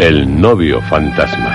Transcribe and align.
el 0.00 0.40
novio 0.40 0.80
fantasma. 0.80 1.54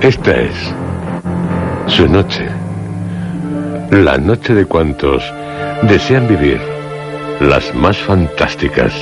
Esta 0.00 0.36
es 0.36 0.54
su 1.88 2.06
noche. 2.08 2.48
La 3.90 4.16
noche 4.16 4.54
de 4.54 4.64
cuantos 4.64 5.24
desean 5.82 6.28
vivir 6.28 6.60
las 7.40 7.74
más 7.74 7.98
fantásticas, 7.98 8.92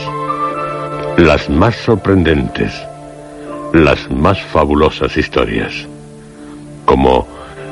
las 1.18 1.50
más 1.50 1.76
sorprendentes, 1.76 2.72
las 3.74 4.10
más 4.10 4.40
fabulosas 4.40 5.14
historias. 5.18 5.86
Como 6.86 7.28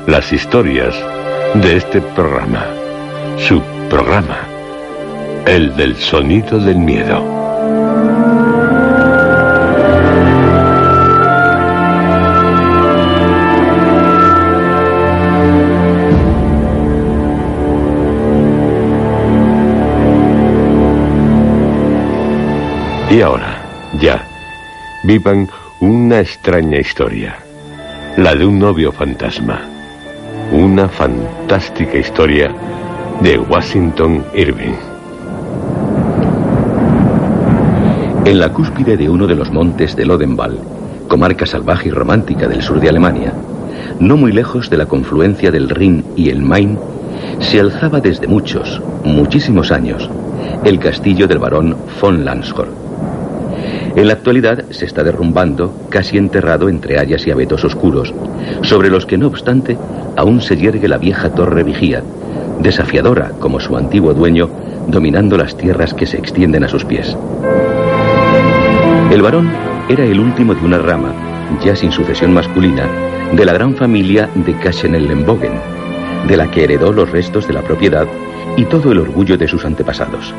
las 0.07 0.31
historias 0.35 0.95
de 1.55 1.79
este 1.79 2.03
programa, 2.03 2.76
su 3.39 3.61
programa, 3.89 4.39
el 5.47 5.77
del 5.77 5.97
sonido 5.97 6.59
del 6.59 6.77
miedo. 6.77 7.25
Y 23.11 23.21
ahora, 23.21 23.63
ya, 24.01 24.27
vivan 25.05 25.49
una 25.81 26.21
extraña 26.21 26.79
historia, 26.79 27.39
la 28.17 28.35
de 28.35 28.47
un 28.47 28.59
novio 28.59 28.93
fantasma 28.93 29.77
una 30.53 30.89
fantástica 30.89 31.99
historia 31.99 32.55
de 33.23 33.39
Washington 33.39 34.25
Irving. 34.35 34.75
En 38.25 38.39
la 38.39 38.53
cúspide 38.53 38.97
de 38.97 39.09
uno 39.09 39.27
de 39.27 39.35
los 39.35 39.51
montes 39.51 39.97
de 39.97 40.05
Lodenwald, 40.05 40.59
comarca 41.09 41.47
salvaje 41.47 41.89
y 41.89 41.93
romántica 41.93 42.47
del 42.47 42.63
sur 42.63 42.81
de 42.81 42.89
Alemania, 42.89 43.33
no 44.01 44.17
muy 44.17 44.33
lejos 44.33 44.69
de 44.69 44.77
la 44.77 44.87
confluencia 44.87 45.51
del 45.51 45.71
Rin 45.71 46.05
y 46.15 46.29
el 46.29 46.43
Main, 46.43 46.79
se 47.41 47.61
alzaba 47.61 48.01
desde 48.01 48.27
muchos, 48.27 48.83
muchísimos 49.05 49.73
años, 49.73 50.11
el 50.65 50.79
castillo 50.79 51.27
del 51.27 51.39
barón 51.39 51.77
von 52.01 52.25
Landshorn. 52.25 52.71
En 53.97 54.09
la 54.09 54.13
actualidad 54.13 54.65
se 54.71 54.85
está 54.85 55.03
derrumbando, 55.03 55.73
casi 55.89 56.19
enterrado 56.19 56.69
entre 56.69 56.99
hayas 56.99 57.27
y 57.27 57.31
abetos 57.31 57.65
oscuros, 57.65 58.13
sobre 58.63 58.91
los 58.91 59.07
que 59.07 59.17
no 59.17 59.29
obstante 59.29 59.79
aún 60.17 60.43
se 60.43 60.57
yergue 60.57 60.87
la 60.87 60.99
vieja 60.99 61.31
torre 61.31 61.63
vigía, 61.63 62.03
desafiadora 62.61 63.31
como 63.39 63.61
su 63.61 63.77
antiguo 63.77 64.15
dueño, 64.15 64.49
dominando 64.89 65.37
las 65.37 65.57
tierras 65.57 65.95
que 65.95 66.07
se 66.07 66.17
extienden 66.17 66.65
a 66.65 66.69
sus 66.69 66.85
pies. 66.85 67.17
El 69.11 69.23
varón 69.23 69.51
era 69.89 70.05
el 70.05 70.19
último 70.19 70.55
de 70.55 70.65
una 70.65 70.79
rama, 70.79 71.13
ya 71.65 71.77
sin 71.77 71.93
sucesión 71.93 72.35
masculina, 72.35 72.87
de 73.33 73.45
la 73.45 73.53
gran 73.53 73.75
familia 73.75 74.29
de 74.35 74.53
Kaschenellenbogen, 74.55 75.53
de 76.29 76.37
la 76.37 76.51
que 76.51 76.65
heredó 76.65 76.93
los 76.93 77.11
restos 77.11 77.47
de 77.47 77.55
la 77.55 77.63
propiedad 77.63 78.07
y 78.57 78.65
todo 78.65 78.93
el 78.93 78.99
orgullo 78.99 79.37
de 79.37 79.49
sus 79.49 79.65
antepasados. 79.65 80.35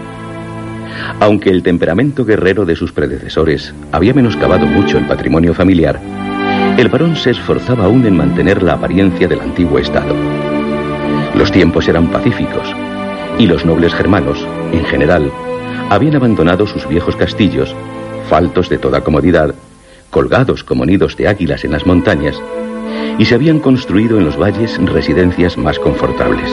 Aunque 1.19 1.49
el 1.49 1.63
temperamento 1.63 2.25
guerrero 2.25 2.65
de 2.65 2.75
sus 2.75 2.91
predecesores 2.91 3.73
había 3.91 4.13
menoscabado 4.13 4.65
mucho 4.65 4.97
el 4.97 5.05
patrimonio 5.05 5.53
familiar, 5.53 5.99
el 6.77 6.89
varón 6.89 7.15
se 7.15 7.31
esforzaba 7.31 7.85
aún 7.85 8.05
en 8.05 8.15
mantener 8.15 8.61
la 8.61 8.73
apariencia 8.73 9.27
del 9.27 9.41
antiguo 9.41 9.79
Estado. 9.79 10.15
Los 11.37 11.51
tiempos 11.51 11.87
eran 11.87 12.07
pacíficos 12.07 12.67
y 13.37 13.45
los 13.45 13.63
nobles 13.63 13.93
germanos, 13.93 14.43
en 14.71 14.83
general, 14.85 15.31
habían 15.89 16.15
abandonado 16.15 16.65
sus 16.65 16.87
viejos 16.87 17.15
castillos, 17.15 17.75
faltos 18.27 18.69
de 18.69 18.79
toda 18.79 19.01
comodidad, 19.01 19.53
colgados 20.09 20.63
como 20.63 20.83
nidos 20.83 21.15
de 21.15 21.27
águilas 21.27 21.63
en 21.63 21.73
las 21.73 21.85
montañas, 21.85 22.41
y 23.19 23.25
se 23.25 23.35
habían 23.35 23.59
construido 23.59 24.17
en 24.17 24.25
los 24.25 24.35
valles 24.35 24.79
residencias 24.83 25.57
más 25.57 25.77
confortables. 25.77 26.49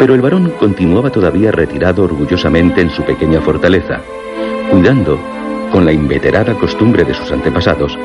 Pero 0.00 0.14
el 0.14 0.20
varón 0.20 0.52
continuaba 0.58 1.10
todavía 1.10 1.52
retirado 1.52 2.02
orgullosamente 2.02 2.80
en 2.80 2.90
su 2.90 3.04
pequeña 3.04 3.40
fortaleza, 3.40 4.00
cuidando, 4.68 5.16
con 5.70 5.84
la 5.84 5.92
inveterada 5.92 6.54
costumbre 6.54 7.04
de 7.04 7.14
sus 7.14 7.30
antepasados, 7.30 7.96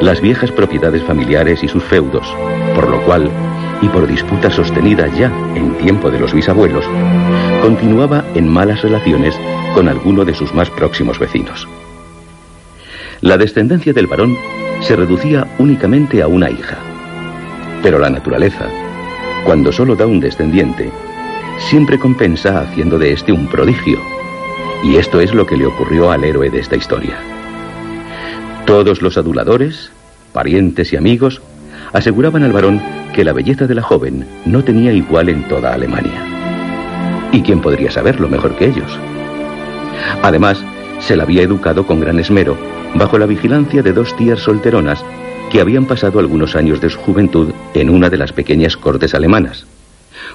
las 0.00 0.20
viejas 0.20 0.50
propiedades 0.50 1.02
familiares 1.04 1.62
y 1.62 1.68
sus 1.68 1.82
feudos, 1.84 2.26
por 2.74 2.88
lo 2.88 3.02
cual, 3.02 3.30
y 3.82 3.88
por 3.88 4.06
disputa 4.06 4.50
sostenida 4.50 5.06
ya 5.08 5.32
en 5.54 5.74
tiempo 5.78 6.10
de 6.10 6.18
los 6.18 6.32
bisabuelos, 6.32 6.84
continuaba 7.62 8.24
en 8.34 8.48
malas 8.48 8.82
relaciones 8.82 9.38
con 9.74 9.88
alguno 9.88 10.24
de 10.24 10.34
sus 10.34 10.54
más 10.54 10.70
próximos 10.70 11.18
vecinos. 11.18 11.68
La 13.20 13.36
descendencia 13.36 13.92
del 13.92 14.06
varón 14.06 14.36
se 14.80 14.96
reducía 14.96 15.46
únicamente 15.58 16.22
a 16.22 16.26
una 16.26 16.50
hija. 16.50 16.78
Pero 17.82 17.98
la 17.98 18.10
naturaleza, 18.10 18.66
cuando 19.44 19.72
solo 19.72 19.94
da 19.94 20.06
un 20.06 20.20
descendiente, 20.20 20.90
siempre 21.58 21.98
compensa 21.98 22.60
haciendo 22.60 22.98
de 22.98 23.12
este 23.12 23.32
un 23.32 23.46
prodigio. 23.46 23.98
Y 24.82 24.96
esto 24.96 25.20
es 25.20 25.34
lo 25.34 25.46
que 25.46 25.56
le 25.56 25.66
ocurrió 25.66 26.10
al 26.10 26.24
héroe 26.24 26.48
de 26.50 26.60
esta 26.60 26.76
historia. 26.76 27.18
Todos 28.70 29.02
los 29.02 29.18
aduladores, 29.18 29.90
parientes 30.32 30.92
y 30.92 30.96
amigos 30.96 31.42
aseguraban 31.92 32.44
al 32.44 32.52
varón 32.52 32.80
que 33.12 33.24
la 33.24 33.32
belleza 33.32 33.66
de 33.66 33.74
la 33.74 33.82
joven 33.82 34.24
no 34.46 34.62
tenía 34.62 34.92
igual 34.92 35.28
en 35.28 35.42
toda 35.48 35.74
Alemania. 35.74 36.24
¿Y 37.32 37.42
quién 37.42 37.62
podría 37.62 37.90
saberlo 37.90 38.28
mejor 38.28 38.54
que 38.54 38.66
ellos? 38.66 38.96
Además, 40.22 40.64
se 41.00 41.16
la 41.16 41.24
había 41.24 41.42
educado 41.42 41.84
con 41.84 41.98
gran 41.98 42.20
esmero, 42.20 42.56
bajo 42.94 43.18
la 43.18 43.26
vigilancia 43.26 43.82
de 43.82 43.92
dos 43.92 44.16
tías 44.16 44.38
solteronas 44.38 45.04
que 45.50 45.60
habían 45.60 45.86
pasado 45.86 46.20
algunos 46.20 46.54
años 46.54 46.80
de 46.80 46.90
su 46.90 47.00
juventud 47.00 47.50
en 47.74 47.90
una 47.90 48.08
de 48.08 48.18
las 48.18 48.32
pequeñas 48.32 48.76
cortes 48.76 49.16
alemanas, 49.16 49.66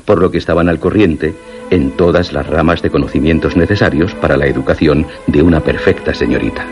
por 0.03 0.19
lo 0.19 0.29
que 0.29 0.39
estaban 0.39 0.67
al 0.67 0.79
corriente 0.81 1.33
en 1.69 1.91
todas 1.91 2.33
las 2.33 2.45
ramas 2.47 2.81
de 2.81 2.89
conocimientos 2.89 3.55
necesarios 3.55 4.13
para 4.13 4.35
la 4.35 4.47
educación 4.47 5.07
de 5.25 5.41
una 5.41 5.61
perfecta 5.61 6.13
señorita. 6.13 6.65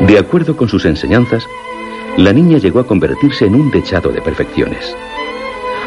De 0.00 0.18
acuerdo 0.18 0.56
con 0.56 0.68
sus 0.68 0.84
enseñanzas, 0.84 1.46
la 2.18 2.32
niña 2.32 2.58
llegó 2.58 2.80
a 2.80 2.86
convertirse 2.86 3.46
en 3.46 3.54
un 3.54 3.70
dechado 3.70 4.10
de 4.10 4.20
perfecciones. 4.20 4.94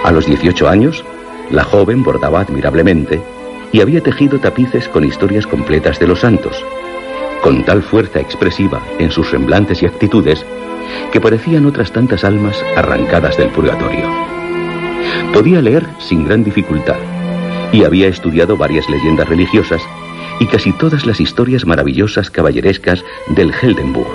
A 0.04 0.12
los 0.12 0.26
18 0.26 0.68
años, 0.68 1.04
La 1.52 1.64
joven 1.64 2.04
bordaba 2.04 2.42
admirablemente 2.42 3.20
y 3.72 3.82
había 3.82 4.02
tejido 4.02 4.40
tapices 4.40 4.88
con 4.88 5.04
historias 5.04 5.48
completas 5.48 5.98
de 6.00 6.06
los 6.06 6.20
santos, 6.20 6.64
con 7.42 7.64
tal 7.64 7.82
fuerza 7.82 8.20
expresiva 8.20 8.82
en 9.00 9.10
sus 9.10 9.30
semblantes 9.32 9.82
y 9.82 9.88
actitudes 9.88 10.46
que 11.12 11.20
parecían 11.20 11.66
otras 11.66 11.92
tantas 11.92 12.24
almas 12.24 12.64
arrancadas 12.76 13.36
del 13.38 13.50
purgatorio. 13.50 14.06
Podía 15.34 15.60
leer 15.62 15.88
sin 15.98 16.26
gran 16.26 16.44
dificultad 16.44 16.98
y 17.72 17.84
había 17.84 18.08
estudiado 18.08 18.56
varias 18.58 18.88
leyendas 18.90 19.28
religiosas 19.28 19.82
y 20.40 20.48
casi 20.48 20.72
todas 20.74 21.06
las 21.06 21.20
historias 21.20 21.66
maravillosas 21.66 22.32
caballerescas 22.32 23.04
del 23.28 23.54
Heldenburg. 23.54 24.10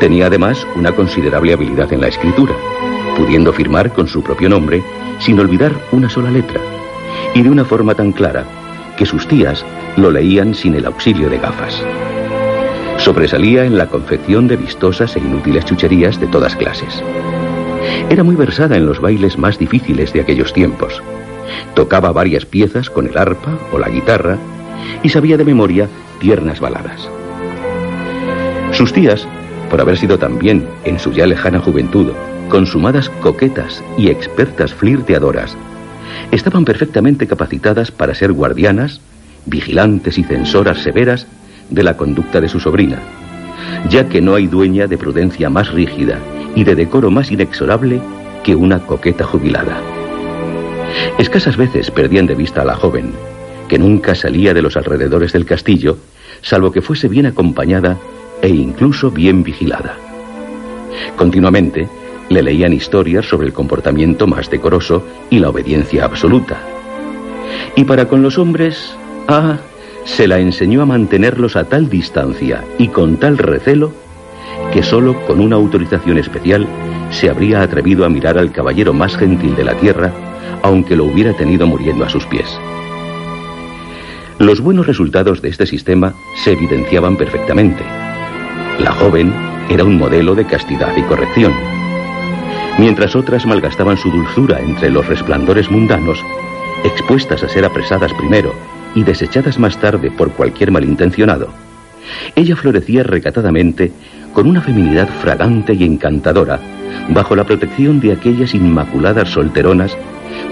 Tenía 0.00 0.26
además 0.26 0.66
una 0.76 0.92
considerable 0.92 1.52
habilidad 1.52 1.92
en 1.92 2.00
la 2.00 2.08
escritura, 2.08 2.54
pudiendo 3.16 3.52
firmar 3.52 3.92
con 3.92 4.08
su 4.08 4.22
propio 4.22 4.48
nombre 4.48 4.82
sin 5.20 5.38
olvidar 5.40 5.72
una 5.92 6.10
sola 6.10 6.30
letra, 6.30 6.60
y 7.34 7.42
de 7.42 7.50
una 7.50 7.64
forma 7.64 7.94
tan 7.94 8.12
clara 8.12 8.44
que 8.98 9.06
sus 9.06 9.26
tías 9.26 9.64
lo 9.96 10.10
leían 10.10 10.54
sin 10.54 10.74
el 10.74 10.86
auxilio 10.86 11.30
de 11.30 11.38
gafas. 11.38 11.82
Sobresalía 12.98 13.64
en 13.64 13.78
la 13.78 13.86
confección 13.88 14.48
de 14.48 14.56
vistosas 14.56 15.16
e 15.16 15.20
inútiles 15.20 15.64
chucherías 15.64 16.18
de 16.20 16.26
todas 16.26 16.56
clases. 16.56 17.02
Era 18.10 18.24
muy 18.24 18.36
versada 18.36 18.76
en 18.76 18.86
los 18.86 19.00
bailes 19.00 19.38
más 19.38 19.58
difíciles 19.58 20.12
de 20.12 20.20
aquellos 20.20 20.52
tiempos. 20.52 21.02
Tocaba 21.74 22.10
varias 22.12 22.44
piezas 22.44 22.90
con 22.90 23.06
el 23.06 23.16
arpa 23.16 23.58
o 23.72 23.78
la 23.78 23.88
guitarra 23.88 24.38
y 25.02 25.08
sabía 25.08 25.36
de 25.36 25.44
memoria 25.44 25.88
tiernas 26.20 26.60
baladas. 26.60 27.08
Sus 28.72 28.92
tías, 28.92 29.26
por 29.70 29.80
haber 29.80 29.96
sido 29.96 30.18
también, 30.18 30.66
en 30.84 30.98
su 30.98 31.12
ya 31.12 31.26
lejana 31.26 31.60
juventud, 31.60 32.12
consumadas 32.48 33.08
coquetas 33.20 33.82
y 33.96 34.08
expertas 34.08 34.74
flirteadoras, 34.74 35.56
estaban 36.30 36.64
perfectamente 36.64 37.26
capacitadas 37.26 37.90
para 37.90 38.14
ser 38.14 38.32
guardianas, 38.32 39.00
vigilantes 39.46 40.18
y 40.18 40.24
censoras 40.24 40.78
severas 40.78 41.26
de 41.70 41.82
la 41.82 41.96
conducta 41.96 42.40
de 42.40 42.48
su 42.48 42.60
sobrina, 42.60 42.98
ya 43.88 44.08
que 44.08 44.20
no 44.20 44.34
hay 44.34 44.46
dueña 44.46 44.86
de 44.86 44.98
prudencia 44.98 45.50
más 45.50 45.72
rígida 45.72 46.18
y 46.54 46.64
de 46.64 46.74
decoro 46.74 47.10
más 47.10 47.30
inexorable 47.30 48.00
que 48.44 48.54
una 48.54 48.80
coqueta 48.80 49.24
jubilada. 49.24 49.80
Escasas 51.18 51.56
veces 51.56 51.90
perdían 51.90 52.26
de 52.26 52.34
vista 52.34 52.62
a 52.62 52.64
la 52.64 52.74
joven, 52.74 53.12
que 53.68 53.78
nunca 53.78 54.14
salía 54.14 54.54
de 54.54 54.62
los 54.62 54.76
alrededores 54.76 55.32
del 55.32 55.44
castillo, 55.44 55.98
salvo 56.42 56.72
que 56.72 56.82
fuese 56.82 57.08
bien 57.08 57.26
acompañada 57.26 57.98
e 58.42 58.48
incluso 58.48 59.10
bien 59.10 59.42
vigilada. 59.42 59.96
Continuamente 61.16 61.88
le 62.28 62.42
leían 62.42 62.72
historias 62.72 63.26
sobre 63.26 63.46
el 63.46 63.52
comportamiento 63.52 64.26
más 64.26 64.50
decoroso 64.50 65.04
y 65.30 65.38
la 65.38 65.50
obediencia 65.50 66.04
absoluta. 66.04 66.58
Y 67.76 67.84
para 67.84 68.08
con 68.08 68.22
los 68.22 68.38
hombres, 68.38 68.96
ah, 69.28 69.58
se 70.04 70.26
la 70.26 70.38
enseñó 70.38 70.82
a 70.82 70.86
mantenerlos 70.86 71.56
a 71.56 71.64
tal 71.64 71.88
distancia 71.88 72.64
y 72.78 72.88
con 72.88 73.16
tal 73.16 73.38
recelo 73.38 73.92
que 74.72 74.82
solo 74.82 75.20
con 75.26 75.40
una 75.40 75.56
autorización 75.56 76.18
especial 76.18 76.66
se 77.10 77.28
habría 77.28 77.62
atrevido 77.62 78.04
a 78.04 78.08
mirar 78.08 78.38
al 78.38 78.52
caballero 78.52 78.92
más 78.92 79.16
gentil 79.16 79.54
de 79.54 79.64
la 79.64 79.74
tierra, 79.74 80.12
aunque 80.62 80.96
lo 80.96 81.04
hubiera 81.04 81.32
tenido 81.34 81.66
muriendo 81.66 82.04
a 82.04 82.08
sus 82.08 82.26
pies. 82.26 82.46
Los 84.38 84.60
buenos 84.60 84.86
resultados 84.86 85.40
de 85.40 85.48
este 85.48 85.64
sistema 85.64 86.12
se 86.44 86.52
evidenciaban 86.52 87.16
perfectamente. 87.16 87.82
La 88.78 88.92
joven 88.92 89.32
era 89.70 89.82
un 89.82 89.96
modelo 89.96 90.34
de 90.34 90.44
castidad 90.44 90.94
y 90.94 91.02
corrección. 91.02 91.54
Mientras 92.78 93.16
otras 93.16 93.46
malgastaban 93.46 93.96
su 93.96 94.10
dulzura 94.10 94.60
entre 94.60 94.90
los 94.90 95.06
resplandores 95.06 95.70
mundanos, 95.70 96.22
expuestas 96.84 97.42
a 97.44 97.48
ser 97.48 97.64
apresadas 97.64 98.12
primero 98.12 98.52
y 98.94 99.04
desechadas 99.04 99.58
más 99.58 99.80
tarde 99.80 100.10
por 100.10 100.30
cualquier 100.32 100.70
malintencionado, 100.70 101.48
ella 102.34 102.56
florecía 102.56 103.04
recatadamente 103.04 103.90
con 104.34 104.46
una 104.46 104.60
feminidad 104.60 105.08
fragante 105.08 105.72
y 105.72 105.84
encantadora 105.84 106.60
bajo 107.08 107.34
la 107.36 107.44
protección 107.44 108.00
de 108.00 108.12
aquellas 108.12 108.54
inmaculadas 108.54 109.30
solteronas 109.30 109.96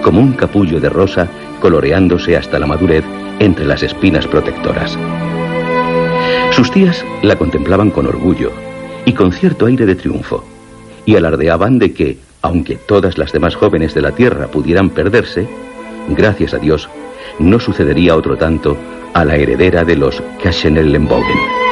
como 0.02 0.20
un 0.20 0.32
capullo 0.32 0.80
de 0.80 0.88
rosa 0.88 1.28
coloreándose 1.60 2.34
hasta 2.34 2.58
la 2.58 2.66
madurez 2.66 3.04
entre 3.38 3.64
las 3.64 3.82
espinas 3.82 4.26
protectoras. 4.26 4.98
Sus 6.52 6.70
tías 6.70 7.04
la 7.22 7.36
contemplaban 7.36 7.90
con 7.90 8.06
orgullo 8.06 8.52
y 9.04 9.12
con 9.12 9.32
cierto 9.32 9.66
aire 9.66 9.86
de 9.86 9.94
triunfo, 9.94 10.44
y 11.04 11.16
alardeaban 11.16 11.78
de 11.78 11.92
que, 11.92 12.18
aunque 12.42 12.76
todas 12.76 13.18
las 13.18 13.32
demás 13.32 13.54
jóvenes 13.56 13.94
de 13.94 14.02
la 14.02 14.12
tierra 14.12 14.46
pudieran 14.46 14.90
perderse, 14.90 15.46
gracias 16.08 16.54
a 16.54 16.58
Dios, 16.58 16.88
no 17.38 17.58
sucedería 17.58 18.16
otro 18.16 18.36
tanto 18.36 18.76
a 19.12 19.24
la 19.24 19.36
heredera 19.36 19.84
de 19.84 19.96
los 19.96 20.22
Cachenellenbogen. 20.42 21.63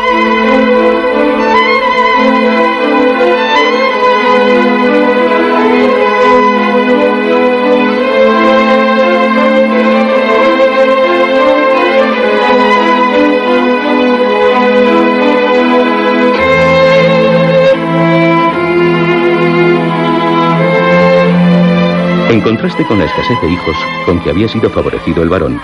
Contraste 22.43 22.85
con 22.85 22.99
la 22.99 23.05
escasez 23.05 23.41
de 23.41 23.51
hijos 23.51 23.77
con 24.05 24.21
que 24.21 24.31
había 24.31 24.49
sido 24.49 24.69
favorecido 24.71 25.23
el 25.23 25.29
varón, 25.29 25.61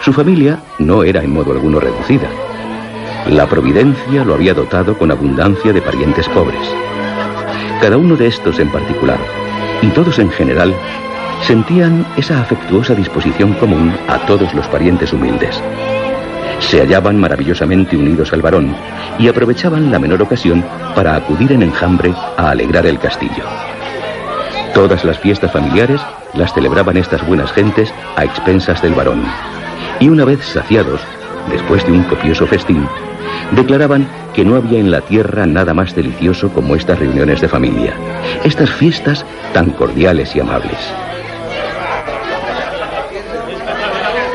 su 0.00 0.12
familia 0.12 0.60
no 0.78 1.04
era 1.04 1.22
en 1.22 1.32
modo 1.32 1.52
alguno 1.52 1.80
reducida. 1.80 2.28
La 3.28 3.46
providencia 3.46 4.24
lo 4.24 4.34
había 4.34 4.54
dotado 4.54 4.96
con 4.96 5.10
abundancia 5.10 5.72
de 5.72 5.82
parientes 5.82 6.28
pobres. 6.28 6.60
Cada 7.80 7.96
uno 7.96 8.16
de 8.16 8.28
estos 8.28 8.58
en 8.58 8.70
particular, 8.70 9.18
y 9.82 9.88
todos 9.88 10.18
en 10.18 10.30
general, 10.30 10.74
sentían 11.42 12.06
esa 12.16 12.40
afectuosa 12.40 12.94
disposición 12.94 13.54
común 13.54 13.94
a 14.08 14.18
todos 14.26 14.52
los 14.54 14.66
parientes 14.68 15.12
humildes. 15.12 15.60
Se 16.60 16.80
hallaban 16.80 17.18
maravillosamente 17.18 17.96
unidos 17.96 18.32
al 18.32 18.42
varón 18.42 18.74
y 19.18 19.28
aprovechaban 19.28 19.90
la 19.90 19.98
menor 19.98 20.22
ocasión 20.22 20.64
para 20.94 21.16
acudir 21.16 21.52
en 21.52 21.62
enjambre 21.62 22.12
a 22.36 22.50
alegrar 22.50 22.86
el 22.86 22.98
castillo. 22.98 23.69
Todas 24.74 25.04
las 25.04 25.18
fiestas 25.18 25.52
familiares 25.52 26.00
las 26.34 26.54
celebraban 26.54 26.96
estas 26.96 27.26
buenas 27.26 27.52
gentes 27.52 27.92
a 28.16 28.24
expensas 28.24 28.80
del 28.80 28.94
varón. 28.94 29.22
Y 29.98 30.08
una 30.08 30.24
vez 30.24 30.44
saciados, 30.44 31.00
después 31.50 31.84
de 31.84 31.92
un 31.92 32.04
copioso 32.04 32.46
festín, 32.46 32.86
declaraban 33.52 34.06
que 34.34 34.44
no 34.44 34.54
había 34.56 34.78
en 34.78 34.90
la 34.90 35.00
tierra 35.00 35.44
nada 35.46 35.74
más 35.74 35.94
delicioso 35.94 36.50
como 36.50 36.76
estas 36.76 36.98
reuniones 36.98 37.40
de 37.40 37.48
familia, 37.48 37.94
estas 38.44 38.70
fiestas 38.70 39.24
tan 39.52 39.70
cordiales 39.70 40.34
y 40.36 40.40
amables. 40.40 40.78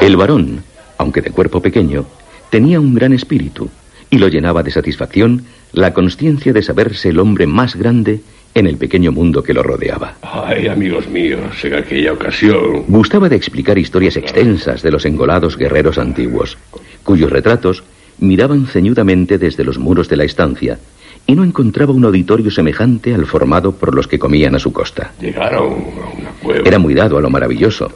El 0.01 0.18
varón, 0.18 0.63
aunque 0.98 1.22
de 1.22 1.32
cuerpo 1.32 1.62
pequeño, 1.62 2.06
tenía 2.50 2.80
un 2.80 2.94
gran 2.94 3.13
espíritu 3.13 3.70
y 4.10 4.18
lo 4.18 4.27
llenaba 4.27 4.63
de 4.63 4.72
satisfacción 4.72 5.46
la 5.72 5.94
conciencia 5.94 6.54
de 6.54 6.62
saberse 6.62 7.10
el 7.10 7.20
hombre 7.20 7.48
más 7.48 7.75
grande 7.75 8.22
en 8.56 8.68
el 8.68 8.78
pequeño 8.78 9.12
mundo 9.12 9.44
que 9.44 9.54
lo 9.54 9.62
rodeaba. 9.62 10.16
Ay, 10.22 10.68
amigos 10.68 11.08
míos, 11.10 11.64
en 11.64 11.76
aquella 11.76 12.14
ocasión... 12.14 12.86
Gustaba 12.88 13.28
de 13.28 13.36
explicar 13.36 13.78
historias 13.78 14.16
extensas 14.16 14.82
de 14.82 14.92
los 14.92 15.06
engolados 15.06 15.58
guerreros 15.58 15.98
antiguos, 15.98 16.58
cuyos 17.04 17.30
retratos 17.30 17.84
miraban 18.18 18.66
ceñudamente 18.66 19.38
desde 19.38 19.66
los 19.66 19.78
muros 19.78 20.08
de 20.08 20.16
la 20.16 20.24
estancia 20.24 20.80
y 21.28 21.36
no 21.36 21.44
encontraba 21.44 21.92
un 21.92 22.06
auditorio 22.06 22.50
semejante 22.50 23.14
al 23.14 23.26
formado 23.26 23.74
por 23.74 23.94
los 23.94 24.08
que 24.08 24.20
comían 24.20 24.56
a 24.56 24.60
su 24.60 24.72
costa. 24.72 25.12
Llegaron 25.20 25.74
a 25.74 26.18
una 26.18 26.30
cueva... 26.42 26.62
Era 26.66 26.80
muy 26.80 26.94
dado 26.94 27.18
a 27.18 27.22
lo 27.22 27.30
maravilloso 27.30 27.92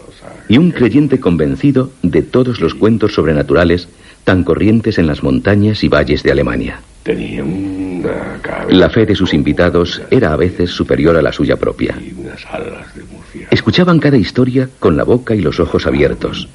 y 0.49 0.57
un 0.57 0.71
creyente 0.71 1.21
convencido 1.21 1.91
de 2.01 2.21
todos 2.21 2.59
los 2.59 2.75
cuentos 2.75 3.13
sobrenaturales 3.13 3.87
tan 4.29 4.43
corrientes 4.43 4.99
en 4.99 5.07
las 5.07 5.23
montañas 5.23 5.83
y 5.83 5.87
valles 5.87 6.21
de 6.21 6.31
Alemania. 6.31 6.79
Tenía 7.01 7.43
una 7.43 8.39
La 8.69 8.87
fe 8.87 9.07
de 9.07 9.15
sus 9.15 9.33
invitados 9.33 10.03
era 10.11 10.31
a 10.31 10.35
veces 10.35 10.69
superior 10.69 11.17
a 11.17 11.23
la 11.23 11.33
suya 11.33 11.55
propia. 11.55 11.97
Escuchaban 13.49 13.97
cada 13.97 14.17
historia 14.17 14.69
con 14.77 14.95
la 14.95 15.03
boca 15.03 15.33
y 15.33 15.41
los 15.41 15.59
ojos 15.59 15.87
abiertos, 15.87 16.47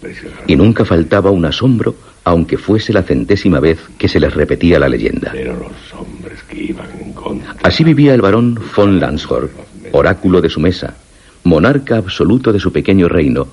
y 0.47 0.55
nunca 0.55 0.85
faltaba 0.85 1.33
un 1.33 1.47
asombro, 1.47 1.97
aunque 2.23 2.59
fuese 2.59 2.93
la 2.93 3.03
centésima 3.03 3.59
vez 3.59 3.81
que 3.99 4.07
se 4.07 4.21
les 4.21 4.33
repetía 4.33 4.79
la 4.79 4.89
leyenda. 4.89 5.31
Pero 5.33 5.55
los 5.55 6.01
hombres 6.01 6.45
que 6.49 6.63
iban 6.63 6.87
en 7.01 7.13
contra... 7.13 7.57
Así 7.65 7.83
vivía 7.83 8.15
el 8.15 8.21
varón 8.21 8.57
von 8.77 9.01
Landshorn, 9.01 9.51
oráculo 9.91 10.41
de 10.41 10.49
su 10.49 10.61
mesa, 10.61 10.95
monarca 11.43 11.97
absoluto 11.97 12.53
de 12.53 12.61
su 12.61 12.71
pequeño 12.71 13.09
reino, 13.09 13.49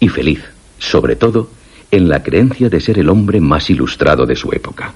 y 0.00 0.08
feliz, 0.08 0.42
sobre 0.80 1.14
todo, 1.14 1.59
en 1.90 2.08
la 2.08 2.22
creencia 2.22 2.68
de 2.68 2.80
ser 2.80 2.98
el 2.98 3.08
hombre 3.08 3.40
más 3.40 3.70
ilustrado 3.70 4.26
de 4.26 4.36
su 4.36 4.52
época. 4.52 4.94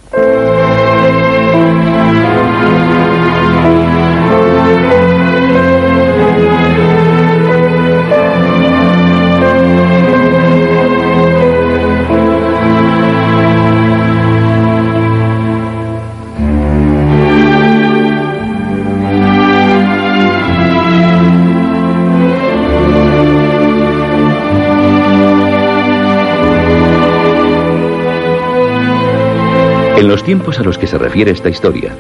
Los 30.15 30.23
tiempos 30.23 30.61
a 30.61 30.63
los 30.63 30.79
que 30.79 30.87
se 30.87 30.97
refiere 30.97 31.33
esta 31.33 31.49
historia, 31.49 31.93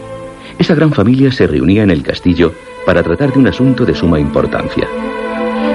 esa 0.56 0.76
gran 0.76 0.92
familia 0.92 1.32
se 1.32 1.48
reunía 1.48 1.82
en 1.82 1.90
el 1.90 2.04
castillo 2.04 2.54
para 2.86 3.02
tratar 3.02 3.32
de 3.32 3.40
un 3.40 3.48
asunto 3.48 3.84
de 3.84 3.92
suma 3.92 4.20
importancia. 4.20 4.86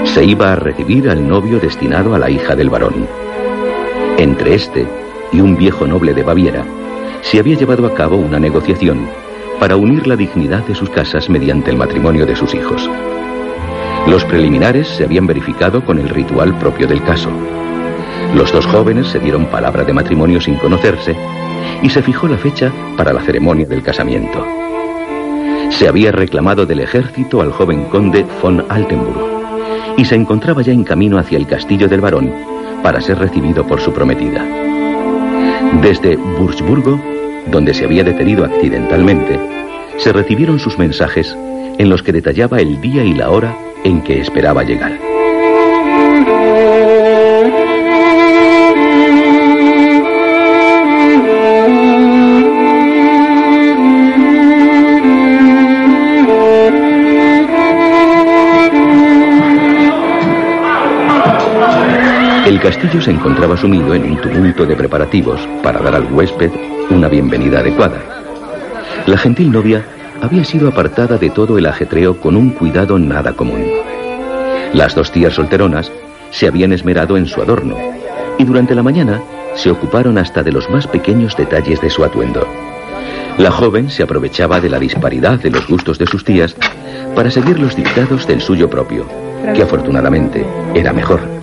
Se 0.05 0.23
iba 0.23 0.53
a 0.53 0.55
recibir 0.55 1.09
al 1.09 1.27
novio 1.27 1.59
destinado 1.59 2.15
a 2.15 2.17
la 2.17 2.29
hija 2.29 2.55
del 2.55 2.69
varón. 2.69 3.05
Entre 4.17 4.55
este 4.55 4.87
y 5.33 5.41
un 5.41 5.57
viejo 5.57 5.85
noble 5.85 6.13
de 6.13 6.23
Baviera, 6.23 6.63
se 7.23 7.39
había 7.39 7.57
llevado 7.57 7.85
a 7.85 7.93
cabo 7.93 8.15
una 8.15 8.39
negociación 8.39 9.09
para 9.59 9.75
unir 9.75 10.07
la 10.07 10.15
dignidad 10.15 10.65
de 10.65 10.75
sus 10.75 10.89
casas 10.89 11.29
mediante 11.29 11.71
el 11.71 11.75
matrimonio 11.75 12.25
de 12.25 12.37
sus 12.37 12.55
hijos. 12.55 12.89
Los 14.07 14.23
preliminares 14.23 14.87
se 14.87 15.03
habían 15.03 15.27
verificado 15.27 15.83
con 15.83 15.99
el 15.99 16.07
ritual 16.07 16.57
propio 16.57 16.87
del 16.87 17.03
caso. 17.03 17.31
Los 18.33 18.53
dos 18.53 18.65
jóvenes 18.65 19.09
se 19.09 19.19
dieron 19.19 19.47
palabra 19.47 19.83
de 19.83 19.91
matrimonio 19.91 20.39
sin 20.39 20.55
conocerse 20.55 21.17
y 21.81 21.89
se 21.89 22.01
fijó 22.01 22.27
la 22.27 22.37
fecha 22.37 22.71
para 22.97 23.13
la 23.13 23.21
ceremonia 23.21 23.65
del 23.65 23.83
casamiento. 23.83 24.45
Se 25.69 25.87
había 25.87 26.11
reclamado 26.11 26.65
del 26.65 26.81
ejército 26.81 27.41
al 27.41 27.51
joven 27.51 27.85
conde 27.85 28.25
von 28.41 28.65
Altenburg 28.69 29.95
y 29.97 30.05
se 30.05 30.15
encontraba 30.15 30.61
ya 30.61 30.73
en 30.73 30.83
camino 30.83 31.17
hacia 31.17 31.37
el 31.37 31.47
castillo 31.47 31.87
del 31.87 32.01
barón 32.01 32.33
para 32.81 33.01
ser 33.01 33.19
recibido 33.19 33.65
por 33.65 33.79
su 33.79 33.93
prometida. 33.93 34.45
Desde 35.81 36.17
Wurzburgo, 36.17 36.99
donde 37.51 37.73
se 37.73 37.85
había 37.85 38.03
detenido 38.03 38.45
accidentalmente, 38.45 39.39
se 39.97 40.13
recibieron 40.13 40.59
sus 40.59 40.77
mensajes 40.77 41.35
en 41.77 41.89
los 41.89 42.03
que 42.03 42.11
detallaba 42.11 42.59
el 42.59 42.81
día 42.81 43.03
y 43.03 43.13
la 43.13 43.29
hora 43.29 43.55
en 43.83 44.01
que 44.01 44.19
esperaba 44.21 44.63
llegar. 44.63 44.97
El 62.49 62.59
castillo 62.59 62.99
se 62.99 63.11
encontraba 63.11 63.55
sumido 63.55 63.93
en 63.93 64.05
un 64.05 64.17
tumulto 64.19 64.65
de 64.65 64.75
preparativos 64.75 65.39
para 65.61 65.81
dar 65.81 65.93
al 65.93 66.11
huésped 66.11 66.49
una 66.89 67.07
bienvenida 67.07 67.59
adecuada. 67.59 68.01
La 69.05 69.19
gentil 69.19 69.51
novia 69.51 69.85
había 70.19 70.43
sido 70.43 70.67
apartada 70.67 71.19
de 71.19 71.29
todo 71.29 71.59
el 71.59 71.67
ajetreo 71.67 72.19
con 72.19 72.35
un 72.35 72.49
cuidado 72.49 72.97
nada 72.97 73.33
común. 73.33 73.63
Las 74.73 74.95
dos 74.95 75.11
tías 75.11 75.35
solteronas 75.35 75.91
se 76.31 76.47
habían 76.47 76.73
esmerado 76.73 77.17
en 77.17 77.27
su 77.27 77.39
adorno 77.39 77.77
y 78.39 78.45
durante 78.45 78.73
la 78.73 78.81
mañana 78.81 79.21
se 79.53 79.69
ocuparon 79.69 80.17
hasta 80.17 80.41
de 80.41 80.51
los 80.51 80.71
más 80.71 80.87
pequeños 80.87 81.37
detalles 81.37 81.79
de 81.81 81.91
su 81.91 82.03
atuendo. 82.03 82.47
La 83.37 83.51
joven 83.51 83.91
se 83.91 84.01
aprovechaba 84.01 84.59
de 84.59 84.69
la 84.69 84.79
disparidad 84.79 85.39
de 85.39 85.51
los 85.51 85.67
gustos 85.67 85.99
de 85.99 86.07
sus 86.07 86.25
tías 86.25 86.55
para 87.13 87.29
seguir 87.29 87.59
los 87.59 87.75
dictados 87.75 88.25
del 88.25 88.41
suyo 88.41 88.71
propio, 88.71 89.05
que 89.53 89.61
afortunadamente 89.61 90.43
era 90.73 90.91
mejor. 90.93 91.38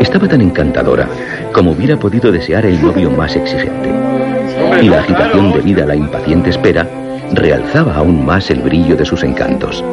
Estaba 0.00 0.28
tan 0.28 0.40
encantadora 0.40 1.08
como 1.52 1.72
hubiera 1.72 1.98
podido 1.98 2.32
desear 2.32 2.66
el 2.66 2.80
novio 2.80 3.10
más 3.10 3.36
exigente. 3.36 3.90
Y 4.82 4.88
la 4.88 5.00
agitación 5.00 5.52
debida 5.52 5.84
a 5.84 5.86
la 5.86 5.96
impaciente 5.96 6.50
espera 6.50 6.88
realzaba 7.32 7.94
aún 7.94 8.24
más 8.24 8.50
el 8.50 8.60
brillo 8.60 8.96
de 8.96 9.04
sus 9.04 9.22
encantos. 9.22 9.84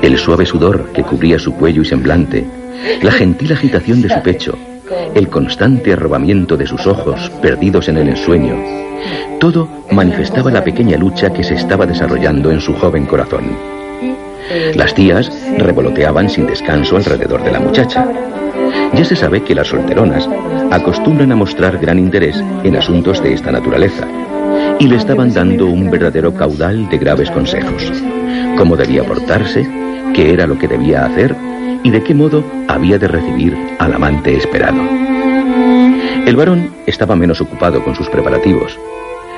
El 0.00 0.18
suave 0.18 0.46
sudor 0.46 0.92
que 0.92 1.02
cubría 1.02 1.38
su 1.38 1.54
cuello 1.54 1.82
y 1.82 1.84
semblante, 1.84 2.44
la 3.02 3.12
gentil 3.12 3.52
agitación 3.52 4.02
de 4.02 4.08
su 4.08 4.20
pecho, 4.22 4.58
el 5.14 5.28
constante 5.28 5.92
arrobamiento 5.92 6.56
de 6.56 6.66
sus 6.66 6.86
ojos 6.86 7.30
perdidos 7.40 7.88
en 7.88 7.98
el 7.98 8.08
ensueño, 8.08 8.56
todo 9.42 9.68
manifestaba 9.90 10.50
la 10.50 10.62
pequeña 10.62 10.96
lucha 10.96 11.32
que 11.32 11.42
se 11.42 11.54
estaba 11.54 11.84
desarrollando 11.84 12.50
en 12.50 12.60
su 12.60 12.74
joven 12.74 13.06
corazón. 13.06 13.56
Las 14.74 14.94
tías 14.94 15.30
revoloteaban 15.58 16.30
sin 16.30 16.46
descanso 16.46 16.96
alrededor 16.96 17.42
de 17.42 17.50
la 17.50 17.60
muchacha. 17.60 18.06
Ya 18.94 19.04
se 19.04 19.16
sabe 19.16 19.42
que 19.42 19.54
las 19.54 19.68
solteronas 19.68 20.28
acostumbran 20.70 21.32
a 21.32 21.36
mostrar 21.36 21.78
gran 21.78 21.98
interés 21.98 22.36
en 22.62 22.76
asuntos 22.76 23.22
de 23.22 23.32
esta 23.32 23.50
naturaleza 23.50 24.06
y 24.78 24.86
le 24.86 24.96
estaban 24.96 25.32
dando 25.32 25.66
un 25.66 25.90
verdadero 25.90 26.34
caudal 26.34 26.88
de 26.90 26.98
graves 26.98 27.30
consejos. 27.30 27.90
Cómo 28.56 28.76
debía 28.76 29.04
portarse, 29.04 29.66
qué 30.14 30.32
era 30.32 30.46
lo 30.46 30.58
que 30.58 30.68
debía 30.68 31.06
hacer 31.06 31.34
y 31.82 31.90
de 31.90 32.02
qué 32.02 32.14
modo 32.14 32.44
había 32.68 32.98
de 32.98 33.08
recibir 33.08 33.56
al 33.78 33.94
amante 33.94 34.36
esperado. 34.36 34.82
El 36.26 36.36
varón 36.36 36.70
estaba 36.86 37.16
menos 37.16 37.40
ocupado 37.40 37.82
con 37.82 37.94
sus 37.94 38.08
preparativos. 38.08 38.78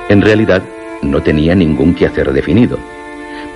En 0.09 0.21
realidad, 0.21 0.63
no 1.01 1.21
tenía 1.21 1.55
ningún 1.55 1.95
quehacer 1.95 2.31
definido, 2.33 2.77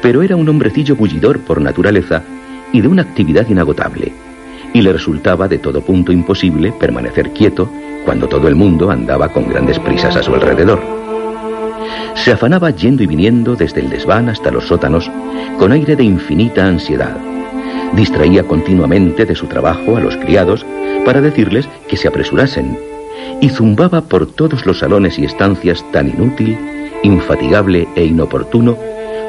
pero 0.02 0.24
era 0.24 0.36
un 0.36 0.48
hombrecillo 0.48 0.96
bullidor 0.96 1.40
por 1.42 1.62
naturaleza 1.62 2.24
y 2.72 2.82
de 2.82 2.88
una 2.88 3.02
actividad 3.02 3.48
inagotable, 3.50 4.14
y 4.74 4.82
le 4.82 4.94
resultaba 4.94 5.48
de 5.48 5.58
todo 5.58 5.82
punto 5.82 6.12
imposible 6.12 6.72
permanecer 6.72 7.32
quieto 7.32 7.70
cuando 8.06 8.28
todo 8.28 8.48
el 8.48 8.56
mundo 8.56 8.92
andaba 8.92 9.30
con 9.30 9.48
grandes 9.48 9.80
prisas 9.80 10.16
a 10.16 10.24
su 10.24 10.34
alrededor. 10.34 10.80
Se 12.16 12.32
afanaba 12.32 12.72
yendo 12.72 13.04
y 13.04 13.08
viniendo 13.08 13.56
desde 13.56 13.82
el 13.82 13.90
desván 13.90 14.30
hasta 14.30 14.52
los 14.52 14.68
sótanos 14.68 15.10
con 15.58 15.72
aire 15.72 15.96
de 15.96 16.04
infinita 16.04 16.66
ansiedad. 16.66 17.18
Distraía 17.94 18.44
continuamente 18.44 19.26
de 19.26 19.36
su 19.36 19.48
trabajo 19.48 19.98
a 19.98 20.00
los 20.00 20.16
criados 20.18 20.66
para 21.06 21.22
decirles 21.22 21.68
que 21.88 21.98
se 21.98 22.08
apresurasen 22.08 22.78
y 23.42 23.50
zumbaba 23.50 24.02
por 24.02 24.28
todos 24.28 24.66
los 24.66 24.80
salones 24.80 25.18
y 25.18 25.26
estancias 25.26 25.84
tan 25.92 26.10
inútil, 26.10 26.58
infatigable 27.04 27.88
e 27.96 28.06
inoportuno 28.06 28.78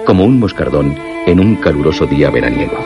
como 0.04 0.24
un 0.24 0.40
moscardón 0.40 0.96
en 1.26 1.40
un 1.40 1.56
caluroso 1.56 2.06
día 2.06 2.30
veraniego. 2.30 2.78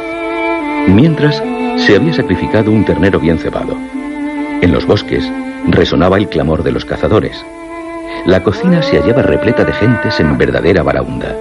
Mientras, 0.88 1.42
se 1.86 1.96
había 1.96 2.14
sacrificado 2.14 2.70
un 2.70 2.84
ternero 2.84 3.20
bien 3.20 3.38
cebado. 3.38 3.76
En 4.62 4.72
los 4.72 4.86
bosques 4.86 5.30
resonaba 5.68 6.16
el 6.16 6.28
clamor 6.28 6.62
de 6.62 6.72
los 6.72 6.86
cazadores. 6.86 7.44
La 8.24 8.42
cocina 8.42 8.82
se 8.82 8.98
hallaba 8.98 9.20
repleta 9.20 9.64
de 9.64 9.72
gentes 9.74 10.18
en 10.18 10.38
verdadera 10.38 10.82
baraunda. 10.82 11.36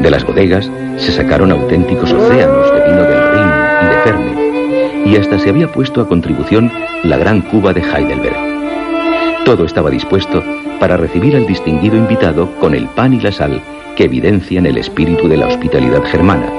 De 0.00 0.10
las 0.10 0.24
bodegas 0.26 0.70
se 0.98 1.12
sacaron 1.12 1.52
auténticos 1.52 2.12
océanos 2.12 2.70
de 2.70 2.84
vino 2.84 3.02
del 3.02 3.32
Rin 3.32 3.50
y 3.80 3.86
de 3.86 4.00
Ferne, 4.04 5.06
y 5.06 5.16
hasta 5.16 5.38
se 5.38 5.48
había 5.48 5.72
puesto 5.72 6.02
a 6.02 6.08
contribución 6.08 6.70
la 7.02 7.16
gran 7.16 7.40
cuba 7.40 7.72
de 7.72 7.80
Heidelberg. 7.80 9.44
Todo 9.46 9.64
estaba 9.64 9.88
dispuesto 9.88 10.42
para 10.80 10.98
recibir 10.98 11.34
al 11.34 11.46
distinguido 11.46 11.96
invitado 11.96 12.50
con 12.60 12.74
el 12.74 12.88
pan 12.88 13.14
y 13.14 13.20
la 13.20 13.32
sal 13.32 13.62
que 13.96 14.04
evidencian 14.04 14.66
el 14.66 14.76
espíritu 14.76 15.28
de 15.28 15.38
la 15.38 15.46
hospitalidad 15.46 16.02
germana, 16.04 16.50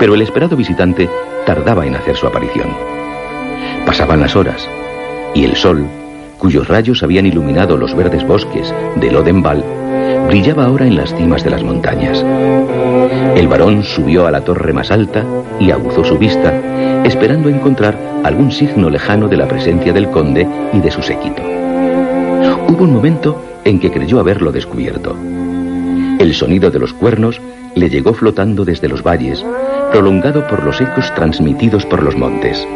pero 0.00 0.14
el 0.14 0.22
esperado 0.22 0.56
visitante 0.56 1.08
tardaba 1.50 1.84
en 1.84 1.96
hacer 1.96 2.14
su 2.14 2.28
aparición. 2.28 2.68
Pasaban 3.84 4.20
las 4.20 4.36
horas 4.36 4.68
y 5.34 5.42
el 5.42 5.56
sol, 5.56 5.84
cuyos 6.38 6.68
rayos 6.68 7.02
habían 7.02 7.26
iluminado 7.26 7.76
los 7.76 7.92
verdes 7.96 8.24
bosques 8.24 8.72
del 8.94 9.16
Odenwald, 9.16 9.64
brillaba 10.28 10.66
ahora 10.66 10.86
en 10.86 10.94
las 10.94 11.12
cimas 11.12 11.42
de 11.42 11.50
las 11.50 11.64
montañas. 11.64 12.24
El 13.34 13.48
varón 13.48 13.82
subió 13.82 14.28
a 14.28 14.30
la 14.30 14.42
torre 14.42 14.72
más 14.72 14.92
alta 14.92 15.24
y 15.58 15.72
aguzó 15.72 16.04
su 16.04 16.16
vista, 16.18 16.54
esperando 17.04 17.48
encontrar 17.48 17.98
algún 18.22 18.52
signo 18.52 18.88
lejano 18.88 19.26
de 19.26 19.36
la 19.36 19.48
presencia 19.48 19.92
del 19.92 20.08
conde 20.08 20.46
y 20.72 20.78
de 20.78 20.90
su 20.92 21.02
séquito. 21.02 21.42
Hubo 22.68 22.84
un 22.84 22.92
momento 22.92 23.42
en 23.64 23.80
que 23.80 23.90
creyó 23.90 24.20
haberlo 24.20 24.52
descubierto. 24.52 25.16
El 26.20 26.32
sonido 26.32 26.70
de 26.70 26.78
los 26.78 26.92
cuernos 26.94 27.40
le 27.74 27.90
llegó 27.90 28.14
flotando 28.14 28.64
desde 28.64 28.88
los 28.88 29.02
valles, 29.02 29.44
prolongado 29.90 30.46
por 30.46 30.64
los 30.64 30.80
ecos 30.80 31.12
transmitidos 31.14 31.84
por 31.86 32.02
los 32.02 32.16
montes. 32.16 32.66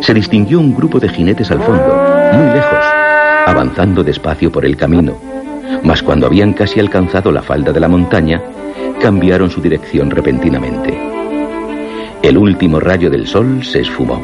Se 0.00 0.14
distinguió 0.14 0.60
un 0.60 0.74
grupo 0.74 0.98
de 0.98 1.08
jinetes 1.08 1.50
al 1.50 1.60
fondo, 1.60 1.94
muy 2.32 2.54
lejos, 2.54 2.84
avanzando 3.46 4.02
despacio 4.02 4.50
por 4.50 4.64
el 4.64 4.76
camino, 4.76 5.16
mas 5.82 6.02
cuando 6.02 6.26
habían 6.26 6.52
casi 6.52 6.80
alcanzado 6.80 7.30
la 7.32 7.42
falda 7.42 7.72
de 7.72 7.80
la 7.80 7.88
montaña, 7.88 8.40
cambiaron 9.00 9.50
su 9.50 9.60
dirección 9.60 10.10
repentinamente. 10.10 10.98
El 12.22 12.38
último 12.38 12.80
rayo 12.80 13.10
del 13.10 13.26
sol 13.26 13.64
se 13.64 13.80
esfumó 13.80 14.22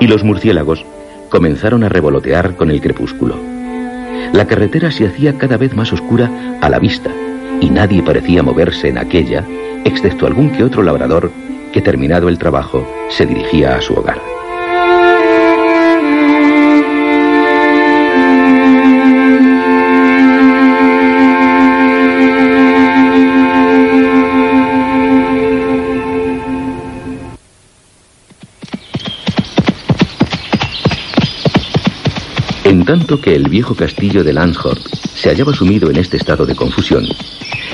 y 0.00 0.06
los 0.06 0.24
murciélagos 0.24 0.84
comenzaron 1.28 1.84
a 1.84 1.88
revolotear 1.88 2.56
con 2.56 2.70
el 2.70 2.80
crepúsculo. 2.80 3.36
La 4.32 4.46
carretera 4.46 4.90
se 4.90 5.06
hacía 5.06 5.36
cada 5.38 5.56
vez 5.56 5.74
más 5.76 5.92
oscura 5.92 6.58
a 6.60 6.68
la 6.68 6.78
vista 6.78 7.10
y 7.60 7.70
nadie 7.70 8.02
parecía 8.02 8.42
moverse 8.42 8.88
en 8.88 8.98
aquella, 8.98 9.44
excepto 9.84 10.26
algún 10.26 10.50
que 10.50 10.64
otro 10.64 10.82
labrador 10.82 11.30
que 11.72 11.80
terminado 11.80 12.28
el 12.28 12.38
trabajo 12.38 12.86
se 13.08 13.26
dirigía 13.26 13.76
a 13.76 13.80
su 13.80 13.94
hogar. 13.94 14.20
En 32.64 32.84
tanto 32.84 33.20
que 33.20 33.34
el 33.34 33.48
viejo 33.48 33.74
castillo 33.74 34.22
de 34.22 34.32
Landshort 34.32 34.78
se 35.14 35.28
hallaba 35.28 35.52
sumido 35.52 35.90
en 35.90 35.96
este 35.96 36.16
estado 36.16 36.46
de 36.46 36.54
confusión, 36.54 37.04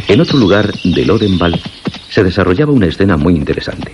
en 0.09 0.21
otro 0.21 0.39
lugar 0.39 0.73
de 0.85 1.05
Lodenwald 1.05 1.61
se 2.09 2.25
desarrollaba 2.25 2.73
una 2.73 2.87
escena 2.87 3.17
muy 3.17 3.35
interesante. 3.35 3.93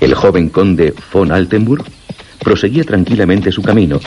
El 0.00 0.14
joven 0.14 0.48
conde 0.48 0.94
von 1.12 1.32
Altenburg 1.32 1.84
proseguía 2.40 2.84
tranquilamente 2.84 3.50
su 3.50 3.62
camino, 3.62 4.00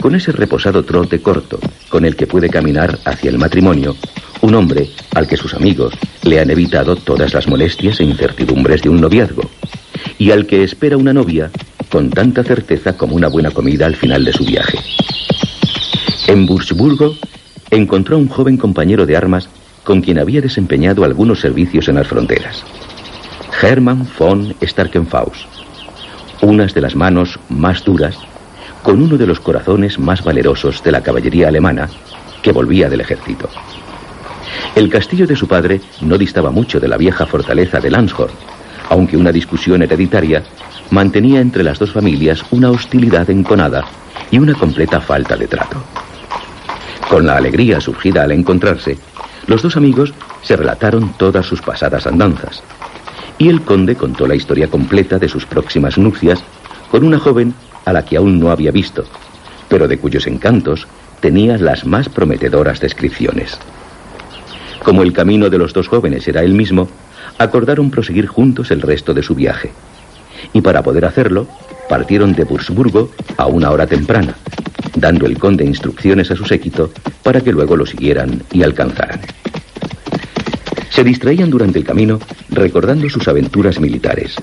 con 0.00 0.14
ese 0.14 0.32
reposado 0.32 0.84
trote 0.84 1.20
corto 1.20 1.58
con 1.88 2.04
el 2.04 2.16
que 2.16 2.26
puede 2.26 2.48
caminar 2.48 2.98
hacia 3.04 3.30
el 3.30 3.38
matrimonio 3.38 3.96
un 4.40 4.54
hombre 4.54 4.88
al 5.14 5.26
que 5.26 5.36
sus 5.36 5.54
amigos 5.54 5.94
le 6.22 6.40
han 6.40 6.50
evitado 6.50 6.96
todas 6.96 7.34
las 7.34 7.48
molestias 7.48 8.00
e 8.00 8.04
incertidumbres 8.04 8.82
de 8.82 8.88
un 8.88 9.00
noviazgo, 9.00 9.42
y 10.18 10.30
al 10.30 10.46
que 10.46 10.62
espera 10.62 10.96
una 10.96 11.12
novia 11.12 11.50
con 11.90 12.10
tanta 12.10 12.44
certeza 12.44 12.96
como 12.96 13.16
una 13.16 13.28
buena 13.28 13.50
comida 13.50 13.86
al 13.86 13.96
final 13.96 14.24
de 14.24 14.32
su 14.32 14.44
viaje. 14.44 14.78
En 16.26 16.48
Wurzburgo 16.48 17.16
encontró 17.70 18.16
a 18.16 18.18
un 18.18 18.28
joven 18.28 18.56
compañero 18.56 19.06
de 19.06 19.16
armas 19.16 19.48
con 19.88 20.02
quien 20.02 20.18
había 20.18 20.42
desempeñado 20.42 21.02
algunos 21.02 21.40
servicios 21.40 21.88
en 21.88 21.94
las 21.94 22.06
fronteras. 22.06 22.62
Hermann 23.62 24.06
von 24.18 24.54
Starkenfaus, 24.62 25.46
unas 26.42 26.74
de 26.74 26.82
las 26.82 26.94
manos 26.94 27.40
más 27.48 27.82
duras, 27.86 28.18
con 28.82 29.00
uno 29.00 29.16
de 29.16 29.26
los 29.26 29.40
corazones 29.40 29.98
más 29.98 30.22
valerosos 30.22 30.82
de 30.82 30.92
la 30.92 31.00
caballería 31.00 31.48
alemana 31.48 31.88
que 32.42 32.52
volvía 32.52 32.90
del 32.90 33.00
ejército. 33.00 33.48
El 34.74 34.90
castillo 34.90 35.26
de 35.26 35.36
su 35.36 35.48
padre 35.48 35.80
no 36.02 36.18
distaba 36.18 36.50
mucho 36.50 36.78
de 36.78 36.88
la 36.88 36.98
vieja 36.98 37.24
fortaleza 37.24 37.80
de 37.80 37.90
Landshort, 37.90 38.34
aunque 38.90 39.16
una 39.16 39.32
discusión 39.32 39.80
hereditaria 39.80 40.42
mantenía 40.90 41.40
entre 41.40 41.64
las 41.64 41.78
dos 41.78 41.92
familias 41.92 42.44
una 42.50 42.70
hostilidad 42.70 43.30
enconada 43.30 43.86
y 44.30 44.38
una 44.38 44.52
completa 44.52 45.00
falta 45.00 45.34
de 45.34 45.46
trato. 45.46 45.82
Con 47.08 47.24
la 47.24 47.38
alegría 47.38 47.80
surgida 47.80 48.24
al 48.24 48.32
encontrarse, 48.32 48.98
los 49.48 49.62
dos 49.62 49.76
amigos 49.76 50.14
se 50.42 50.56
relataron 50.56 51.14
todas 51.18 51.46
sus 51.46 51.60
pasadas 51.60 52.06
andanzas, 52.06 52.62
y 53.38 53.48
el 53.48 53.62
conde 53.62 53.96
contó 53.96 54.26
la 54.26 54.36
historia 54.36 54.68
completa 54.68 55.18
de 55.18 55.28
sus 55.28 55.46
próximas 55.46 55.98
nupcias 55.98 56.42
con 56.90 57.02
una 57.02 57.18
joven 57.18 57.54
a 57.84 57.92
la 57.92 58.04
que 58.04 58.16
aún 58.16 58.38
no 58.38 58.50
había 58.50 58.70
visto, 58.70 59.04
pero 59.68 59.88
de 59.88 59.98
cuyos 59.98 60.26
encantos 60.26 60.86
tenía 61.20 61.56
las 61.58 61.86
más 61.86 62.08
prometedoras 62.08 62.80
descripciones. 62.80 63.58
Como 64.84 65.02
el 65.02 65.12
camino 65.12 65.50
de 65.50 65.58
los 65.58 65.72
dos 65.72 65.88
jóvenes 65.88 66.28
era 66.28 66.42
el 66.42 66.52
mismo, 66.52 66.88
acordaron 67.38 67.90
proseguir 67.90 68.26
juntos 68.26 68.70
el 68.70 68.82
resto 68.82 69.14
de 69.14 69.22
su 69.22 69.34
viaje. 69.34 69.72
Y 70.52 70.60
para 70.60 70.82
poder 70.82 71.04
hacerlo, 71.04 71.46
partieron 71.88 72.34
de 72.34 72.44
Wurzburgo 72.44 73.10
a 73.36 73.46
una 73.46 73.70
hora 73.70 73.86
temprana, 73.86 74.34
dando 75.00 75.26
el 75.26 75.38
conde 75.38 75.64
instrucciones 75.64 76.30
a 76.30 76.36
su 76.36 76.44
séquito 76.44 76.92
para 77.22 77.40
que 77.40 77.52
luego 77.52 77.76
lo 77.76 77.86
siguieran 77.86 78.42
y 78.52 78.62
alcanzaran. 78.62 79.20
Se 80.90 81.04
distraían 81.04 81.50
durante 81.50 81.78
el 81.78 81.84
camino 81.84 82.18
recordando 82.50 83.08
sus 83.08 83.28
aventuras 83.28 83.78
militares, 83.78 84.34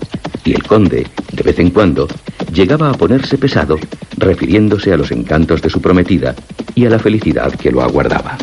y 0.43 0.53
el 0.53 0.63
conde, 0.63 1.05
de 1.31 1.43
vez 1.43 1.59
en 1.59 1.71
cuando, 1.71 2.07
llegaba 2.53 2.89
a 2.89 2.93
ponerse 2.93 3.37
pesado 3.37 3.77
refiriéndose 4.17 4.93
a 4.93 4.97
los 4.97 5.11
encantos 5.11 5.61
de 5.61 5.69
su 5.69 5.81
prometida 5.81 6.35
y 6.73 6.85
a 6.85 6.89
la 6.89 6.99
felicidad 6.99 7.53
que 7.53 7.71
lo 7.71 7.81
aguardaba. 7.81 8.37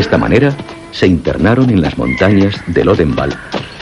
Esta 0.00 0.18
manera, 0.18 0.54
se 0.92 1.06
internaron 1.06 1.70
en 1.70 1.82
las 1.82 1.96
montañas 1.96 2.54
del 2.66 2.88
Odenwald 2.88 3.36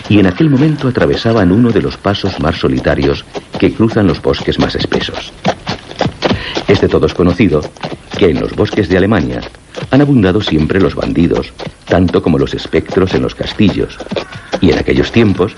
y 0.09 0.19
en 0.19 0.27
aquel 0.27 0.51
momento 0.51 0.89
atravesaban 0.89 1.53
uno 1.53 1.71
de 1.71 1.83
los 1.83 1.97
pasos 1.97 2.39
más 2.41 2.57
solitarios 2.57 3.25
que 3.59 3.73
cruzan 3.73 4.07
los 4.07 4.21
bosques 4.21 4.59
más 4.59 4.75
espesos. 4.75 5.33
Es 6.67 6.81
de 6.81 6.89
todos 6.89 7.15
conocido 7.15 7.63
que 8.19 8.31
en 8.31 8.41
los 8.41 8.55
bosques 8.55 8.89
de 8.89 8.97
Alemania 8.97 9.41
han 9.91 10.01
abundado 10.01 10.41
siempre 10.41 10.81
los 10.81 10.95
bandidos, 10.95 11.53
tanto 11.87 12.23
como 12.23 12.39
los 12.39 12.53
espectros 12.55 13.15
en 13.15 13.23
los 13.23 13.35
castillos, 13.35 13.97
y 14.61 14.73
en 14.73 14.79
aquellos 14.79 15.13
tiempos 15.13 15.55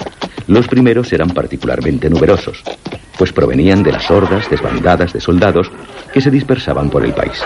los 0.47 0.69
primeros 0.69 1.13
eran 1.13 1.31
particularmente 1.31 2.11
numerosos, 2.11 2.63
pues 3.17 3.33
provenían 3.33 3.83
de 3.83 3.93
las 3.93 4.11
hordas 4.11 4.51
desbandadas 4.51 5.13
de 5.13 5.21
soldados 5.21 5.71
que 6.13 6.21
se 6.21 6.31
dispersaban 6.31 6.91
por 6.91 7.05
el 7.05 7.15
país. 7.15 7.41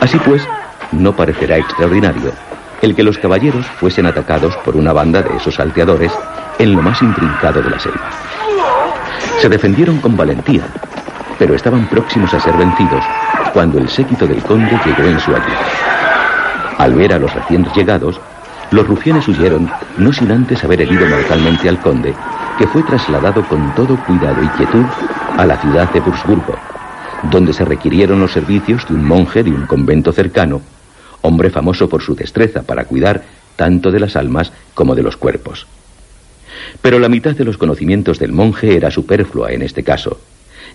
Así 0.00 0.18
pues, 0.18 0.42
no 0.94 1.14
parecerá 1.14 1.58
extraordinario 1.58 2.32
el 2.84 2.94
que 2.94 3.02
los 3.02 3.18
caballeros 3.18 3.66
fuesen 3.80 4.06
atacados 4.06 4.54
por 4.58 4.76
una 4.76 4.92
banda 4.92 5.22
de 5.22 5.36
esos 5.36 5.54
salteadores 5.54 6.12
en 6.58 6.74
lo 6.74 6.82
más 6.82 7.00
intrincado 7.00 7.62
de 7.62 7.70
la 7.70 7.78
selva. 7.78 8.10
Se 9.40 9.48
defendieron 9.48 9.98
con 10.00 10.16
valentía, 10.16 10.64
pero 11.38 11.54
estaban 11.54 11.86
próximos 11.86 12.32
a 12.34 12.40
ser 12.40 12.54
vencidos 12.54 13.02
cuando 13.52 13.78
el 13.78 13.88
séquito 13.88 14.26
del 14.26 14.42
conde 14.42 14.78
llegó 14.84 15.08
en 15.08 15.18
su 15.18 15.30
ayuda. 15.30 15.60
Al 16.78 16.94
ver 16.94 17.14
a 17.14 17.18
los 17.18 17.32
recién 17.32 17.66
llegados, 17.74 18.20
los 18.70 18.86
rufianes 18.86 19.26
huyeron, 19.28 19.70
no 19.96 20.12
sin 20.12 20.30
antes 20.30 20.62
haber 20.64 20.82
herido 20.82 21.06
mortalmente 21.06 21.68
al 21.68 21.78
conde, 21.78 22.14
que 22.58 22.66
fue 22.66 22.82
trasladado 22.82 23.42
con 23.44 23.74
todo 23.74 23.96
cuidado 24.04 24.42
y 24.42 24.48
quietud 24.48 24.84
a 25.38 25.46
la 25.46 25.56
ciudad 25.56 25.90
de 25.90 26.00
Wurzburgo, 26.00 26.54
donde 27.30 27.52
se 27.52 27.64
requirieron 27.64 28.20
los 28.20 28.32
servicios 28.32 28.86
de 28.88 28.94
un 28.94 29.04
monje 29.04 29.42
de 29.42 29.50
un 29.50 29.66
convento 29.66 30.12
cercano, 30.12 30.60
hombre 31.24 31.48
famoso 31.48 31.88
por 31.88 32.02
su 32.02 32.14
destreza 32.14 32.62
para 32.62 32.84
cuidar 32.84 33.24
tanto 33.56 33.90
de 33.90 33.98
las 33.98 34.14
almas 34.14 34.52
como 34.74 34.94
de 34.94 35.02
los 35.02 35.16
cuerpos. 35.16 35.66
Pero 36.82 36.98
la 36.98 37.08
mitad 37.08 37.34
de 37.34 37.44
los 37.44 37.56
conocimientos 37.56 38.18
del 38.18 38.32
monje 38.32 38.76
era 38.76 38.90
superflua 38.90 39.52
en 39.52 39.62
este 39.62 39.82
caso, 39.82 40.20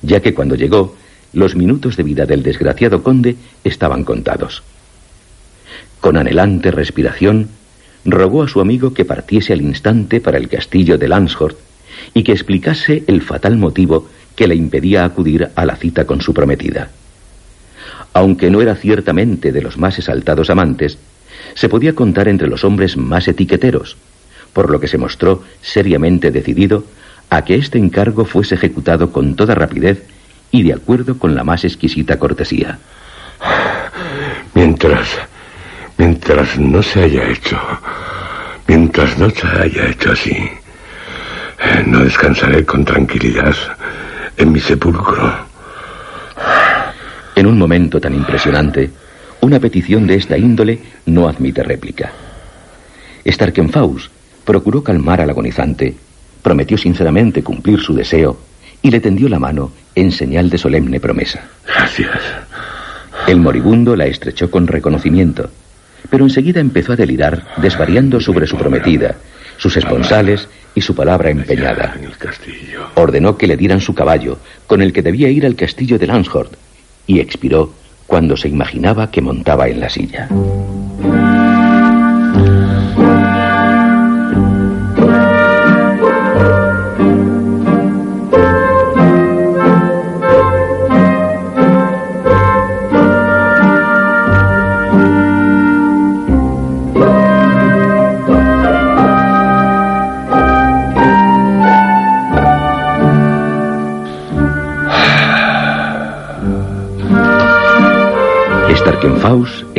ya 0.01 0.21
que 0.21 0.33
cuando 0.33 0.55
llegó, 0.55 0.95
los 1.33 1.55
minutos 1.55 1.97
de 1.97 2.03
vida 2.03 2.25
del 2.25 2.41
desgraciado 2.41 3.03
conde 3.03 3.35
estaban 3.63 4.03
contados. 4.03 4.63
Con 6.01 6.17
anhelante 6.17 6.71
respiración, 6.71 7.49
rogó 8.03 8.41
a 8.41 8.47
su 8.47 8.59
amigo 8.59 8.93
que 8.93 9.05
partiese 9.05 9.53
al 9.53 9.61
instante 9.61 10.19
para 10.19 10.39
el 10.39 10.49
castillo 10.49 10.97
de 10.97 11.09
Landshort 11.09 11.57
y 12.15 12.23
que 12.23 12.31
explicase 12.31 13.03
el 13.05 13.21
fatal 13.21 13.57
motivo 13.57 14.07
que 14.35 14.47
le 14.47 14.55
impedía 14.55 15.05
acudir 15.05 15.49
a 15.53 15.65
la 15.65 15.75
cita 15.75 16.05
con 16.05 16.21
su 16.21 16.33
prometida. 16.33 16.89
Aunque 18.13 18.49
no 18.49 18.61
era 18.61 18.75
ciertamente 18.75 19.51
de 19.51 19.61
los 19.61 19.77
más 19.77 19.97
exaltados 19.99 20.49
amantes, 20.49 20.97
se 21.53 21.69
podía 21.69 21.93
contar 21.93 22.27
entre 22.27 22.47
los 22.47 22.63
hombres 22.63 22.97
más 22.97 23.27
etiqueteros, 23.27 23.97
por 24.53 24.69
lo 24.69 24.79
que 24.79 24.87
se 24.87 24.97
mostró 24.97 25.43
seriamente 25.61 26.31
decidido 26.31 26.83
a 27.29 27.43
que 27.43 27.55
este 27.55 27.77
encargo 27.77 28.25
fuese 28.25 28.55
ejecutado 28.55 29.11
con 29.11 29.35
toda 29.35 29.55
rapidez 29.55 30.03
y 30.51 30.63
de 30.63 30.73
acuerdo 30.73 31.17
con 31.17 31.35
la 31.35 31.43
más 31.43 31.63
exquisita 31.63 32.17
cortesía. 32.17 32.79
Mientras, 34.53 35.07
mientras 35.97 36.57
no 36.57 36.81
se 36.81 37.03
haya 37.03 37.29
hecho, 37.29 37.59
mientras 38.67 39.17
no 39.17 39.29
se 39.29 39.47
haya 39.47 39.89
hecho 39.89 40.11
así, 40.11 40.31
eh, 40.31 41.83
no 41.85 41.99
descansaré 41.99 42.65
con 42.65 42.83
tranquilidad 42.83 43.55
en 44.37 44.51
mi 44.51 44.59
sepulcro. 44.59 45.47
En 47.39 47.47
un 47.47 47.57
momento 47.57 48.01
tan 48.01 48.13
impresionante, 48.13 48.89
una 49.39 49.61
petición 49.61 50.05
de 50.05 50.15
esta 50.15 50.37
índole 50.37 50.77
no 51.05 51.29
admite 51.29 51.63
réplica. 51.63 52.11
Starkenfaus 53.25 54.11
procuró 54.43 54.83
calmar 54.83 55.21
al 55.21 55.29
agonizante, 55.29 55.95
prometió 56.43 56.77
sinceramente 56.77 57.41
cumplir 57.41 57.79
su 57.79 57.93
deseo 57.93 58.37
y 58.81 58.91
le 58.91 58.99
tendió 58.99 59.29
la 59.29 59.39
mano 59.39 59.71
en 59.95 60.11
señal 60.11 60.49
de 60.49 60.57
solemne 60.57 60.99
promesa. 60.99 61.47
Gracias. 61.65 62.09
El 63.25 63.39
moribundo 63.39 63.95
la 63.95 64.07
estrechó 64.07 64.51
con 64.51 64.67
reconocimiento, 64.67 65.49
pero 66.09 66.25
enseguida 66.25 66.59
empezó 66.59 66.91
a 66.91 66.97
delirar, 66.97 67.55
desvariando 67.55 68.19
sobre 68.19 68.47
su 68.47 68.57
prometida, 68.57 69.15
sus 69.55 69.77
esponsales 69.77 70.49
y 70.75 70.81
su 70.81 70.93
palabra 70.93 71.29
empeñada. 71.29 71.95
Ordenó 72.95 73.37
que 73.37 73.47
le 73.47 73.55
dieran 73.55 73.79
su 73.79 73.95
caballo, 73.95 74.39
con 74.67 74.81
el 74.81 74.91
que 74.91 75.01
debía 75.01 75.29
ir 75.29 75.45
al 75.45 75.55
castillo 75.55 75.97
de 75.97 76.07
Landshort, 76.07 76.51
y 77.09 77.19
expiró 77.19 77.71
cuando 78.05 78.37
se 78.37 78.47
imaginaba 78.49 79.09
que 79.09 79.19
montaba 79.19 79.67
en 79.67 79.79
la 79.79 79.89
silla. 79.89 80.29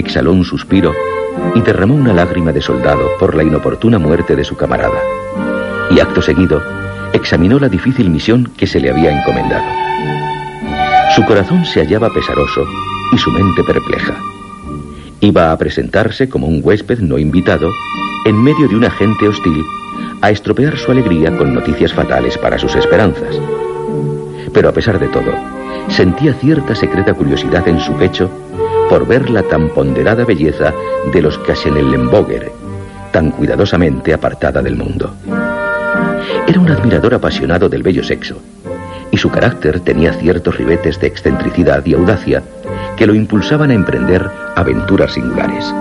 Exhaló 0.01 0.33
un 0.33 0.45
suspiro 0.45 0.93
y 1.55 1.61
derramó 1.63 1.95
una 1.95 2.13
lágrima 2.13 2.53
de 2.53 2.61
soldado 2.61 3.09
por 3.19 3.35
la 3.35 3.43
inoportuna 3.43 3.99
muerte 3.99 4.37
de 4.37 4.45
su 4.45 4.57
camarada. 4.57 5.01
Y 5.91 6.01
acto 6.01 6.23
seguido, 6.23 6.63
examinó 7.13 7.59
la 7.59 7.69
difícil 7.69 8.11
misión 8.11 8.51
que 8.57 8.67
se 8.67 8.81
le 8.81 8.91
había 8.91 9.11
encomendado. 9.11 9.65
Su 11.15 11.25
corazón 11.25 11.65
se 11.65 11.81
hallaba 11.81 12.11
pesaroso 12.11 12.67
y 13.13 13.19
su 13.19 13.31
mente 13.31 13.63
perpleja. 13.65 14.15
Iba 15.21 15.53
a 15.53 15.59
presentarse 15.59 16.29
como 16.29 16.47
un 16.47 16.61
huésped 16.63 17.01
no 17.01 17.19
invitado 17.19 17.69
en 18.25 18.43
medio 18.43 18.69
de 18.69 18.77
una 18.77 18.91
gente 18.91 19.29
hostil 19.29 19.65
a 20.23 20.31
estropear 20.31 20.77
su 20.77 20.91
alegría 20.91 21.37
con 21.37 21.55
noticias 21.55 21.93
fatales 21.93 22.39
para 22.39 22.59
sus 22.59 22.75
esperanzas. 22.77 23.39
Pero 24.53 24.69
a 24.69 24.73
pesar 24.73 24.99
de 24.99 25.09
todo, 25.09 25.33
sentía 25.89 26.35
cierta 26.35 26.75
secreta 26.75 27.15
curiosidad 27.15 27.67
en 27.69 27.81
su 27.81 27.93
pecho 27.95 28.31
por 28.91 29.07
ver 29.07 29.31
la 29.31 29.45
tan 29.45 29.69
ponderada 29.69 30.25
belleza 30.25 30.75
de 31.13 31.23
los 31.23 31.39
Kassenellenboger, 31.39 32.51
tan 33.13 33.31
cuidadosamente 33.31 34.13
apartada 34.13 34.61
del 34.63 34.75
mundo. 34.75 35.15
Era 36.49 36.59
un 36.59 36.69
admirador 36.69 37.15
apasionado 37.15 37.69
del 37.69 37.85
bello 37.85 38.03
sexo, 38.03 38.43
y 39.13 39.17
su 39.17 39.31
carácter 39.31 39.79
tenía 39.79 40.13
ciertos 40.15 40.57
ribetes 40.57 40.99
de 40.99 41.07
excentricidad 41.07 41.87
y 41.87 41.95
audacia 41.95 42.43
que 42.97 43.07
lo 43.07 43.15
impulsaban 43.15 43.71
a 43.71 43.75
emprender 43.75 44.29
aventuras 44.57 45.13
singulares. 45.13 45.73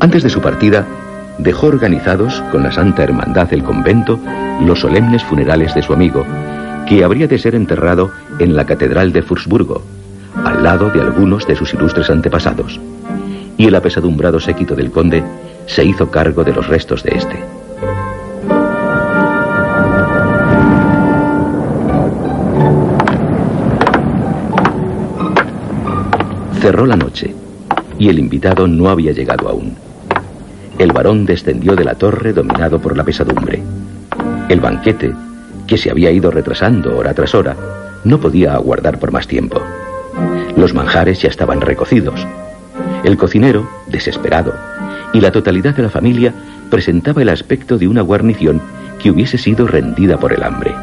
Antes 0.00 0.22
de 0.22 0.30
su 0.30 0.40
partida, 0.40 0.86
dejó 1.36 1.66
organizados 1.66 2.42
con 2.52 2.62
la 2.62 2.72
Santa 2.72 3.04
Hermandad 3.04 3.50
del 3.50 3.62
convento 3.62 4.18
los 4.62 4.80
solemnes 4.80 5.22
funerales 5.24 5.74
de 5.74 5.82
su 5.82 5.92
amigo, 5.92 6.24
que 6.88 7.04
habría 7.04 7.28
de 7.28 7.38
ser 7.38 7.54
enterrado 7.54 8.12
en 8.38 8.56
la 8.56 8.64
Catedral 8.64 9.12
de 9.12 9.20
Fursburgo, 9.20 9.82
al 10.44 10.62
lado 10.62 10.90
de 10.90 11.00
algunos 11.00 11.46
de 11.46 11.56
sus 11.56 11.72
ilustres 11.74 12.10
antepasados, 12.10 12.80
y 13.56 13.66
el 13.66 13.74
apesadumbrado 13.74 14.40
séquito 14.40 14.74
del 14.74 14.90
conde 14.90 15.22
se 15.66 15.84
hizo 15.84 16.10
cargo 16.10 16.44
de 16.44 16.52
los 16.52 16.66
restos 16.68 17.02
de 17.02 17.16
este. 17.16 17.44
Cerró 26.60 26.86
la 26.86 26.96
noche 26.96 27.34
y 27.98 28.08
el 28.08 28.18
invitado 28.18 28.66
no 28.66 28.88
había 28.88 29.12
llegado 29.12 29.48
aún. 29.48 29.76
El 30.78 30.92
varón 30.92 31.24
descendió 31.24 31.74
de 31.74 31.84
la 31.84 31.94
torre 31.94 32.32
dominado 32.32 32.78
por 32.80 32.96
la 32.96 33.04
pesadumbre. 33.04 33.62
El 34.48 34.60
banquete, 34.60 35.14
que 35.66 35.78
se 35.78 35.90
había 35.90 36.10
ido 36.10 36.30
retrasando 36.30 36.98
hora 36.98 37.14
tras 37.14 37.34
hora, 37.34 37.56
no 38.04 38.20
podía 38.20 38.54
aguardar 38.54 38.98
por 38.98 39.10
más 39.10 39.26
tiempo. 39.26 39.60
Los 40.56 40.74
manjares 40.74 41.20
ya 41.20 41.28
estaban 41.28 41.60
recocidos. 41.60 42.26
El 43.04 43.16
cocinero, 43.16 43.68
desesperado, 43.86 44.54
y 45.12 45.20
la 45.20 45.32
totalidad 45.32 45.74
de 45.74 45.82
la 45.82 45.90
familia 45.90 46.34
presentaba 46.70 47.22
el 47.22 47.28
aspecto 47.28 47.78
de 47.78 47.88
una 47.88 48.02
guarnición 48.02 48.60
que 48.98 49.10
hubiese 49.10 49.38
sido 49.38 49.66
rendida 49.66 50.18
por 50.18 50.32
el 50.32 50.42
hambre. 50.42 50.74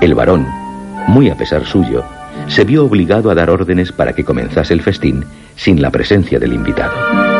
El 0.00 0.14
varón, 0.14 0.46
muy 1.06 1.30
a 1.30 1.36
pesar 1.36 1.64
suyo, 1.64 2.04
se 2.48 2.64
vio 2.64 2.84
obligado 2.84 3.30
a 3.30 3.34
dar 3.34 3.50
órdenes 3.50 3.92
para 3.92 4.14
que 4.14 4.24
comenzase 4.24 4.74
el 4.74 4.82
festín 4.82 5.24
sin 5.56 5.80
la 5.80 5.90
presencia 5.90 6.38
del 6.38 6.54
invitado. 6.54 7.31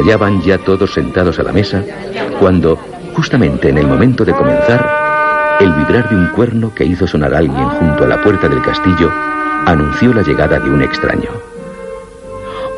Hallaban 0.00 0.40
ya 0.42 0.58
todos 0.58 0.92
sentados 0.92 1.38
a 1.38 1.42
la 1.42 1.52
mesa 1.52 1.84
cuando, 2.38 2.76
justamente 3.14 3.68
en 3.68 3.78
el 3.78 3.86
momento 3.86 4.24
de 4.24 4.32
comenzar, 4.32 5.58
el 5.60 5.72
vibrar 5.74 6.08
de 6.08 6.16
un 6.16 6.28
cuerno 6.28 6.74
que 6.74 6.84
hizo 6.84 7.06
sonar 7.06 7.34
alguien 7.34 7.68
junto 7.68 8.04
a 8.04 8.08
la 8.08 8.22
puerta 8.22 8.48
del 8.48 8.62
castillo 8.62 9.10
anunció 9.66 10.14
la 10.14 10.22
llegada 10.22 10.58
de 10.58 10.70
un 10.70 10.82
extraño. 10.82 11.30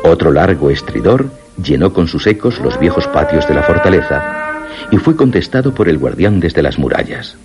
Otro 0.03 0.31
largo 0.31 0.69
estridor 0.69 1.27
llenó 1.63 1.93
con 1.93 2.07
sus 2.07 2.27
ecos 2.27 2.59
los 2.59 2.77
viejos 2.77 3.07
patios 3.07 3.47
de 3.47 3.53
la 3.53 3.63
fortaleza 3.63 4.65
y 4.91 4.97
fue 4.97 5.15
contestado 5.15 5.73
por 5.73 5.87
el 5.87 5.97
guardián 5.97 6.41
desde 6.41 6.61
las 6.61 6.77
murallas. 6.77 7.37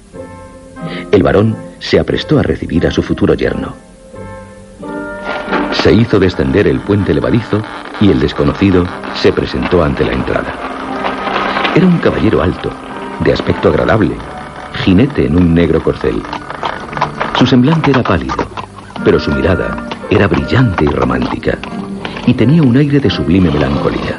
El 1.12 1.22
varón 1.22 1.56
se 1.78 2.00
aprestó 2.00 2.38
a 2.38 2.42
recibir 2.42 2.86
a 2.86 2.90
su 2.90 3.02
futuro 3.02 3.34
yerno. 3.34 3.87
Se 5.72 5.92
hizo 5.92 6.18
descender 6.18 6.66
el 6.66 6.80
puente 6.80 7.14
levadizo 7.14 7.62
y 8.00 8.10
el 8.10 8.20
desconocido 8.20 8.86
se 9.14 9.32
presentó 9.32 9.82
ante 9.82 10.04
la 10.04 10.12
entrada. 10.12 10.52
Era 11.74 11.86
un 11.86 11.98
caballero 11.98 12.42
alto, 12.42 12.70
de 13.20 13.32
aspecto 13.32 13.68
agradable, 13.68 14.16
jinete 14.84 15.26
en 15.26 15.36
un 15.36 15.54
negro 15.54 15.82
corcel. 15.82 16.22
Su 17.38 17.46
semblante 17.46 17.90
era 17.90 18.02
pálido, 18.02 18.34
pero 19.04 19.20
su 19.20 19.30
mirada 19.30 19.88
era 20.10 20.26
brillante 20.26 20.84
y 20.84 20.88
romántica, 20.88 21.58
y 22.26 22.34
tenía 22.34 22.62
un 22.62 22.76
aire 22.76 23.00
de 23.00 23.10
sublime 23.10 23.50
melancolía. 23.50 24.18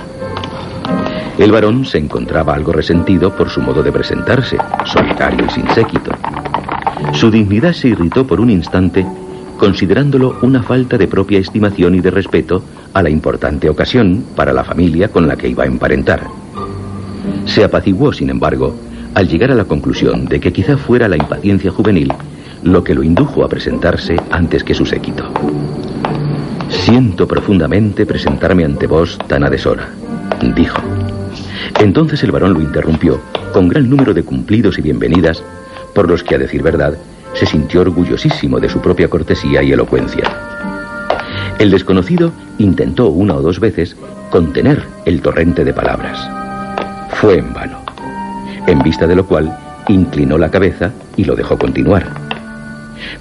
El 1.38 1.52
varón 1.52 1.86
se 1.86 1.98
encontraba 1.98 2.54
algo 2.54 2.74
resentido 2.74 3.34
por 3.34 3.50
su 3.50 3.62
modo 3.62 3.82
de 3.82 3.92
presentarse, 3.92 4.58
solitario 4.86 5.46
y 5.46 5.50
sin 5.50 5.70
séquito. 5.70 6.12
Su 7.14 7.32
dignidad 7.32 7.74
se 7.74 7.90
irritó 7.90 8.28
por 8.28 8.42
un 8.42 8.50
instante 8.50 9.06
considerándolo 9.60 10.38
una 10.42 10.64
falta 10.64 10.98
de 10.98 11.08
propia 11.08 11.38
estimación 11.38 11.94
y 11.94 12.00
de 12.00 12.10
respeto 12.10 12.64
a 12.94 13.04
la 13.04 13.10
importante 13.10 13.70
ocasión 13.70 14.24
para 14.36 14.54
la 14.54 14.64
familia 14.64 15.10
con 15.10 15.28
la 15.28 15.36
que 15.36 15.50
iba 15.50 15.66
a 15.66 15.68
emparentar. 15.68 16.22
Se 17.46 17.64
apaciguó, 17.64 18.12
sin 18.14 18.30
embargo, 18.30 18.74
al 19.14 19.28
llegar 19.28 19.52
a 19.52 19.56
la 19.56 19.66
conclusión 19.66 20.26
de 20.26 20.40
que 20.40 20.54
quizá 20.54 20.78
fuera 20.78 21.08
la 21.08 21.18
impaciencia 21.18 21.72
juvenil 21.72 22.12
lo 22.64 22.84
que 22.84 22.96
lo 22.96 23.04
indujo 23.04 23.44
a 23.44 23.50
presentarse 23.50 24.16
antes 24.32 24.64
que 24.64 24.74
su 24.74 24.86
séquito. 24.86 25.30
Siento 26.70 27.28
profundamente 27.28 28.06
presentarme 28.06 28.64
ante 28.64 28.88
vos 28.88 29.18
tan 29.28 29.44
a 29.44 29.50
deshora, 29.50 29.90
dijo. 30.56 30.82
Entonces 31.80 32.24
el 32.24 32.32
varón 32.32 32.54
lo 32.54 32.62
interrumpió 32.62 33.20
con 33.54 33.68
gran 33.68 33.90
número 33.90 34.14
de 34.14 34.24
cumplidos 34.24 34.78
y 34.78 34.82
bienvenidas, 34.82 35.44
por 35.94 36.08
los 36.08 36.24
que, 36.24 36.36
a 36.36 36.38
decir 36.38 36.62
verdad, 36.62 36.98
se 37.34 37.46
sintió 37.46 37.82
orgullosísimo 37.82 38.60
de 38.60 38.70
su 38.70 38.82
propia 38.82 39.08
cortesía 39.08 39.64
y 39.64 39.72
elocuencia. 39.72 40.24
El 41.58 41.72
desconocido 41.72 42.32
intentó 42.58 43.08
una 43.10 43.36
o 43.36 43.42
dos 43.42 43.60
veces 43.60 43.96
contener 44.30 44.84
el 45.06 45.22
torrente 45.22 45.64
de 45.66 45.74
palabras. 45.74 46.20
Fue 47.12 47.38
en 47.38 47.54
vano, 47.54 47.80
en 48.68 48.80
vista 48.80 49.08
de 49.08 49.16
lo 49.16 49.26
cual 49.26 49.58
inclinó 49.88 50.38
la 50.38 50.52
cabeza 50.52 50.94
y 51.18 51.26
lo 51.26 51.36
dejó 51.36 51.58
continuar. 51.58 52.06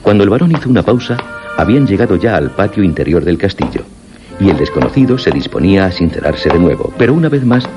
Cuando 0.03 0.25
el 0.25 0.31
varón 0.31 0.53
hizo 0.53 0.69
una 0.69 0.83
pausa, 0.83 1.17
habían 1.57 1.87
llegado 1.87 2.17
ya 2.17 2.37
al 2.37 2.51
patio 2.51 2.85
interior 2.85 3.25
del 3.25 3.39
castillo, 3.39 3.83
y 4.39 4.51
el 4.51 4.57
desconocido 4.57 5.19
se 5.19 5.31
disponía 5.31 5.87
a 5.87 5.93
sincerarse 5.93 6.49
de 6.49 6.59
nuevo, 6.59 6.93
pero 6.97 7.15
una 7.15 7.29
vez 7.29 7.45
más 7.45 7.69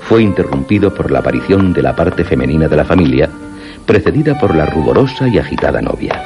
fue 0.00 0.22
interrumpido 0.22 0.94
por 0.94 1.10
la 1.10 1.18
aparición 1.18 1.72
de 1.72 1.82
la 1.82 1.94
parte 1.94 2.24
femenina 2.24 2.68
de 2.68 2.76
la 2.76 2.84
familia, 2.84 3.28
precedida 3.86 4.38
por 4.38 4.54
la 4.54 4.66
ruborosa 4.66 5.28
y 5.28 5.38
agitada 5.38 5.80
novia. 5.80 6.22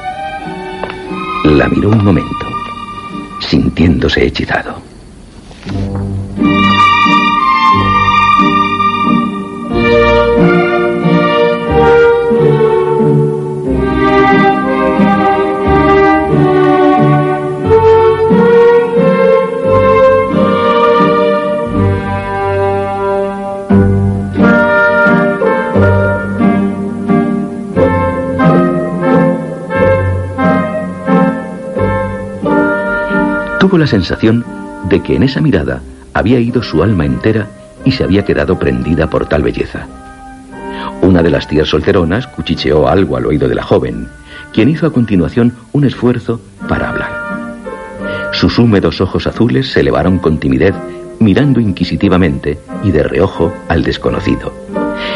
La 1.44 1.68
miró 1.68 1.90
un 1.90 2.04
momento, 2.04 2.46
sintiéndose 3.40 4.24
hechizado. 4.26 4.76
La 33.80 33.86
sensación 33.86 34.44
de 34.88 35.02
que 35.02 35.16
en 35.16 35.22
esa 35.22 35.40
mirada 35.40 35.80
había 36.14 36.38
ido 36.38 36.62
su 36.62 36.82
alma 36.82 37.06
entera 37.06 37.48
y 37.84 37.92
se 37.92 38.04
había 38.04 38.24
quedado 38.24 38.58
prendida 38.58 39.08
por 39.08 39.26
tal 39.26 39.42
belleza. 39.42 39.86
Una 41.02 41.22
de 41.22 41.30
las 41.30 41.48
tías 41.48 41.68
solteronas 41.68 42.26
cuchicheó 42.26 42.88
algo 42.88 43.16
al 43.16 43.26
oído 43.26 43.48
de 43.48 43.54
la 43.54 43.62
joven, 43.62 44.08
quien 44.52 44.68
hizo 44.68 44.86
a 44.86 44.92
continuación 44.92 45.54
un 45.72 45.84
esfuerzo 45.84 46.40
para 46.68 46.90
hablar. 46.90 47.10
Sus 48.32 48.58
húmedos 48.58 49.00
ojos 49.00 49.26
azules 49.26 49.72
se 49.72 49.80
elevaron 49.80 50.18
con 50.18 50.38
timidez, 50.38 50.74
mirando 51.18 51.58
inquisitivamente 51.58 52.58
y 52.84 52.90
de 52.90 53.02
reojo 53.02 53.52
al 53.68 53.82
desconocido, 53.82 54.52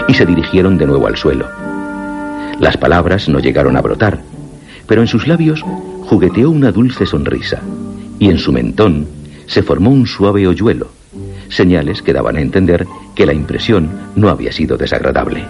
y 0.08 0.14
se 0.14 0.24
dirigieron 0.24 0.78
de 0.78 0.86
nuevo 0.86 1.06
al 1.06 1.16
suelo. 1.16 1.48
Las 2.60 2.76
palabras 2.78 3.28
no 3.28 3.40
llegaron 3.40 3.76
a 3.76 3.82
brotar, 3.82 4.20
pero 4.86 5.02
en 5.02 5.08
sus 5.08 5.26
labios 5.26 5.62
jugueteó 6.06 6.50
una 6.50 6.72
dulce 6.72 7.04
sonrisa 7.04 7.60
y 8.18 8.30
en 8.30 8.38
su 8.38 8.52
mentón 8.52 9.06
se 9.46 9.62
formó 9.62 9.90
un 9.90 10.06
suave 10.06 10.46
hoyuelo, 10.46 10.88
señales 11.48 12.02
que 12.02 12.12
daban 12.12 12.36
a 12.36 12.40
entender 12.40 12.86
que 13.14 13.26
la 13.26 13.32
impresión 13.32 13.88
no 14.16 14.28
había 14.28 14.52
sido 14.52 14.76
desagradable. 14.76 15.44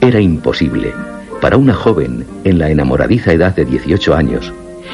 Era 0.00 0.20
imposible 0.20 0.92
para 1.40 1.56
una 1.56 1.74
joven 1.74 2.24
en 2.44 2.58
la 2.58 2.70
enamoradiza 2.70 3.32
edad 3.32 3.54
de 3.54 3.64
18 3.64 4.14
años 4.14 4.52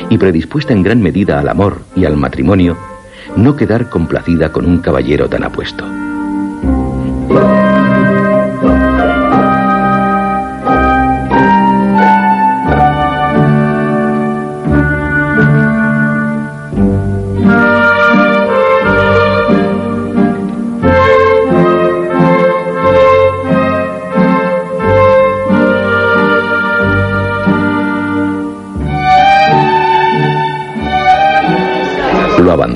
y 0.09 0.19
predispuesta 0.19 0.73
en 0.73 0.83
gran 0.83 1.01
medida 1.01 1.39
al 1.39 1.49
amor 1.49 1.83
y 1.95 2.05
al 2.05 2.17
matrimonio, 2.17 2.77
no 3.37 3.55
quedar 3.57 3.89
complacida 3.89 4.51
con 4.51 4.67
un 4.67 4.79
caballero 4.79 5.29
tan 5.29 5.45
apuesto. 5.45 5.85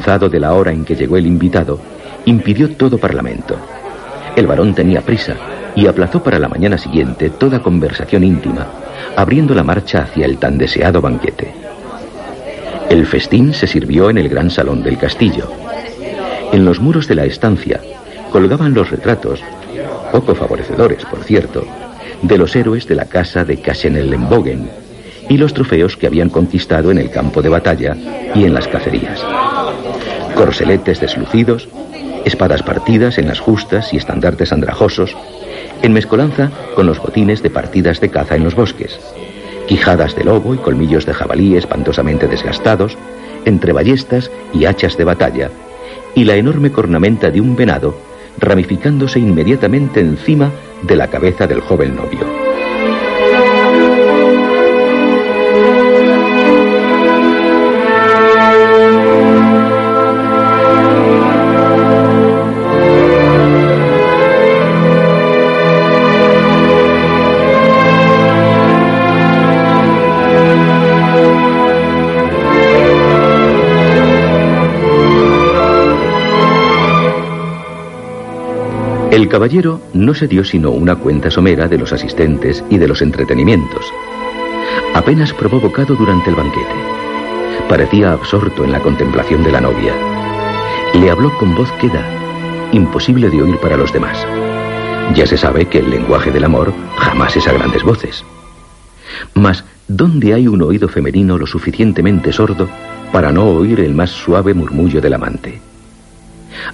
Avanzado 0.04 0.28
de 0.28 0.38
la 0.38 0.52
hora 0.52 0.70
en 0.70 0.84
que 0.84 0.94
llegó 0.94 1.16
el 1.16 1.26
invitado, 1.26 1.80
impidió 2.26 2.76
todo 2.76 2.98
parlamento. 2.98 3.56
El 4.36 4.46
varón 4.46 4.74
tenía 4.74 5.00
prisa 5.00 5.34
y 5.74 5.86
aplazó 5.86 6.22
para 6.22 6.38
la 6.38 6.48
mañana 6.48 6.76
siguiente 6.76 7.30
toda 7.30 7.62
conversación 7.62 8.22
íntima, 8.22 8.66
abriendo 9.16 9.54
la 9.54 9.62
marcha 9.62 10.02
hacia 10.02 10.26
el 10.26 10.36
tan 10.36 10.58
deseado 10.58 11.00
banquete. 11.00 11.50
El 12.90 13.06
festín 13.06 13.54
se 13.54 13.66
sirvió 13.66 14.10
en 14.10 14.18
el 14.18 14.28
gran 14.28 14.50
salón 14.50 14.82
del 14.82 14.98
castillo. 14.98 15.50
En 16.52 16.66
los 16.66 16.80
muros 16.80 17.08
de 17.08 17.14
la 17.14 17.24
estancia 17.24 17.80
colgaban 18.30 18.74
los 18.74 18.90
retratos, 18.90 19.40
poco 20.12 20.34
favorecedores, 20.34 21.02
por 21.06 21.24
cierto, 21.24 21.64
de 22.20 22.36
los 22.36 22.54
héroes 22.54 22.86
de 22.86 22.94
la 22.94 23.06
casa 23.06 23.42
de 23.42 23.56
Cassenellenbogen 23.56 24.68
y 25.30 25.38
los 25.38 25.54
trofeos 25.54 25.96
que 25.96 26.06
habían 26.06 26.28
conquistado 26.28 26.90
en 26.90 26.98
el 26.98 27.10
campo 27.10 27.40
de 27.40 27.48
batalla 27.48 27.96
y 28.34 28.44
en 28.44 28.52
las 28.52 28.68
cacerías 28.68 29.24
corseletes 30.34 31.00
deslucidos, 31.00 31.68
espadas 32.24 32.62
partidas 32.62 33.18
en 33.18 33.28
las 33.28 33.40
justas 33.40 33.92
y 33.92 33.96
estandartes 33.96 34.52
andrajosos, 34.52 35.16
en 35.82 35.92
mezcolanza 35.92 36.50
con 36.74 36.86
los 36.86 36.98
botines 36.98 37.42
de 37.42 37.50
partidas 37.50 38.00
de 38.00 38.10
caza 38.10 38.36
en 38.36 38.44
los 38.44 38.54
bosques, 38.54 38.98
quijadas 39.66 40.16
de 40.16 40.24
lobo 40.24 40.54
y 40.54 40.58
colmillos 40.58 41.06
de 41.06 41.14
jabalí 41.14 41.56
espantosamente 41.56 42.28
desgastados, 42.28 42.96
entre 43.44 43.72
ballestas 43.72 44.30
y 44.52 44.64
hachas 44.64 44.96
de 44.96 45.04
batalla, 45.04 45.50
y 46.14 46.24
la 46.24 46.36
enorme 46.36 46.70
cornamenta 46.70 47.30
de 47.30 47.40
un 47.40 47.56
venado 47.56 47.94
ramificándose 48.38 49.18
inmediatamente 49.18 50.00
encima 50.00 50.50
de 50.82 50.96
la 50.96 51.08
cabeza 51.08 51.46
del 51.46 51.60
joven 51.60 51.96
novio. 51.96 52.43
El 79.24 79.30
caballero 79.30 79.80
no 79.94 80.12
se 80.12 80.28
dio 80.28 80.44
sino 80.44 80.70
una 80.70 80.96
cuenta 80.96 81.30
somera 81.30 81.66
de 81.66 81.78
los 81.78 81.94
asistentes 81.94 82.62
y 82.68 82.76
de 82.76 82.86
los 82.86 83.00
entretenimientos. 83.00 83.90
Apenas 84.92 85.32
probó 85.32 85.60
bocado 85.60 85.94
durante 85.94 86.28
el 86.28 86.36
banquete. 86.36 86.74
Parecía 87.66 88.12
absorto 88.12 88.64
en 88.64 88.72
la 88.72 88.80
contemplación 88.80 89.42
de 89.42 89.50
la 89.50 89.62
novia. 89.62 89.94
Le 90.92 91.10
habló 91.10 91.34
con 91.38 91.54
voz 91.54 91.72
queda, 91.80 92.04
imposible 92.72 93.30
de 93.30 93.40
oír 93.40 93.56
para 93.60 93.78
los 93.78 93.94
demás. 93.94 94.26
Ya 95.14 95.26
se 95.26 95.38
sabe 95.38 95.68
que 95.68 95.78
el 95.78 95.88
lenguaje 95.88 96.30
del 96.30 96.44
amor 96.44 96.74
jamás 96.98 97.34
es 97.34 97.48
a 97.48 97.54
grandes 97.54 97.82
voces. 97.82 98.22
Mas, 99.32 99.64
¿dónde 99.88 100.34
hay 100.34 100.48
un 100.48 100.60
oído 100.60 100.86
femenino 100.86 101.38
lo 101.38 101.46
suficientemente 101.46 102.30
sordo 102.30 102.68
para 103.10 103.32
no 103.32 103.46
oír 103.46 103.80
el 103.80 103.94
más 103.94 104.10
suave 104.10 104.52
murmullo 104.52 105.00
del 105.00 105.14
amante? 105.14 105.62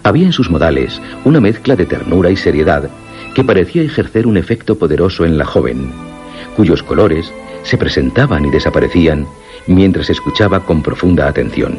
Había 0.03 0.27
en 0.27 0.33
sus 0.33 0.51
modales 0.51 1.01
una 1.25 1.41
mezcla 1.41 1.77
de 1.77 1.87
ternura 1.87 2.31
y 2.31 2.37
seriedad 2.37 2.91
que 3.35 3.45
parecía 3.45 3.83
ejercer 3.83 4.27
un 4.27 4.37
efecto 4.37 4.77
poderoso 4.77 5.25
en 5.25 5.39
la 5.39 5.45
joven, 5.45 5.93
cuyos 6.57 6.83
colores 6.83 7.33
se 7.63 7.79
presentaban 7.79 8.45
y 8.47 8.51
desaparecían 8.51 9.27
mientras 9.67 10.11
escuchaba 10.11 10.61
con 10.61 10.83
profunda 10.83 11.29
atención. 11.29 11.79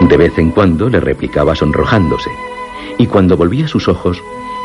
De 0.00 0.16
vez 0.16 0.36
en 0.38 0.50
cuando 0.50 0.88
le 0.88 1.00
replicaba 1.00 1.54
sonrojándose, 1.54 2.30
y 2.98 3.06
cuando 3.06 3.36
volvía 3.36 3.68
sus 3.68 3.88
ojos, 3.88 4.22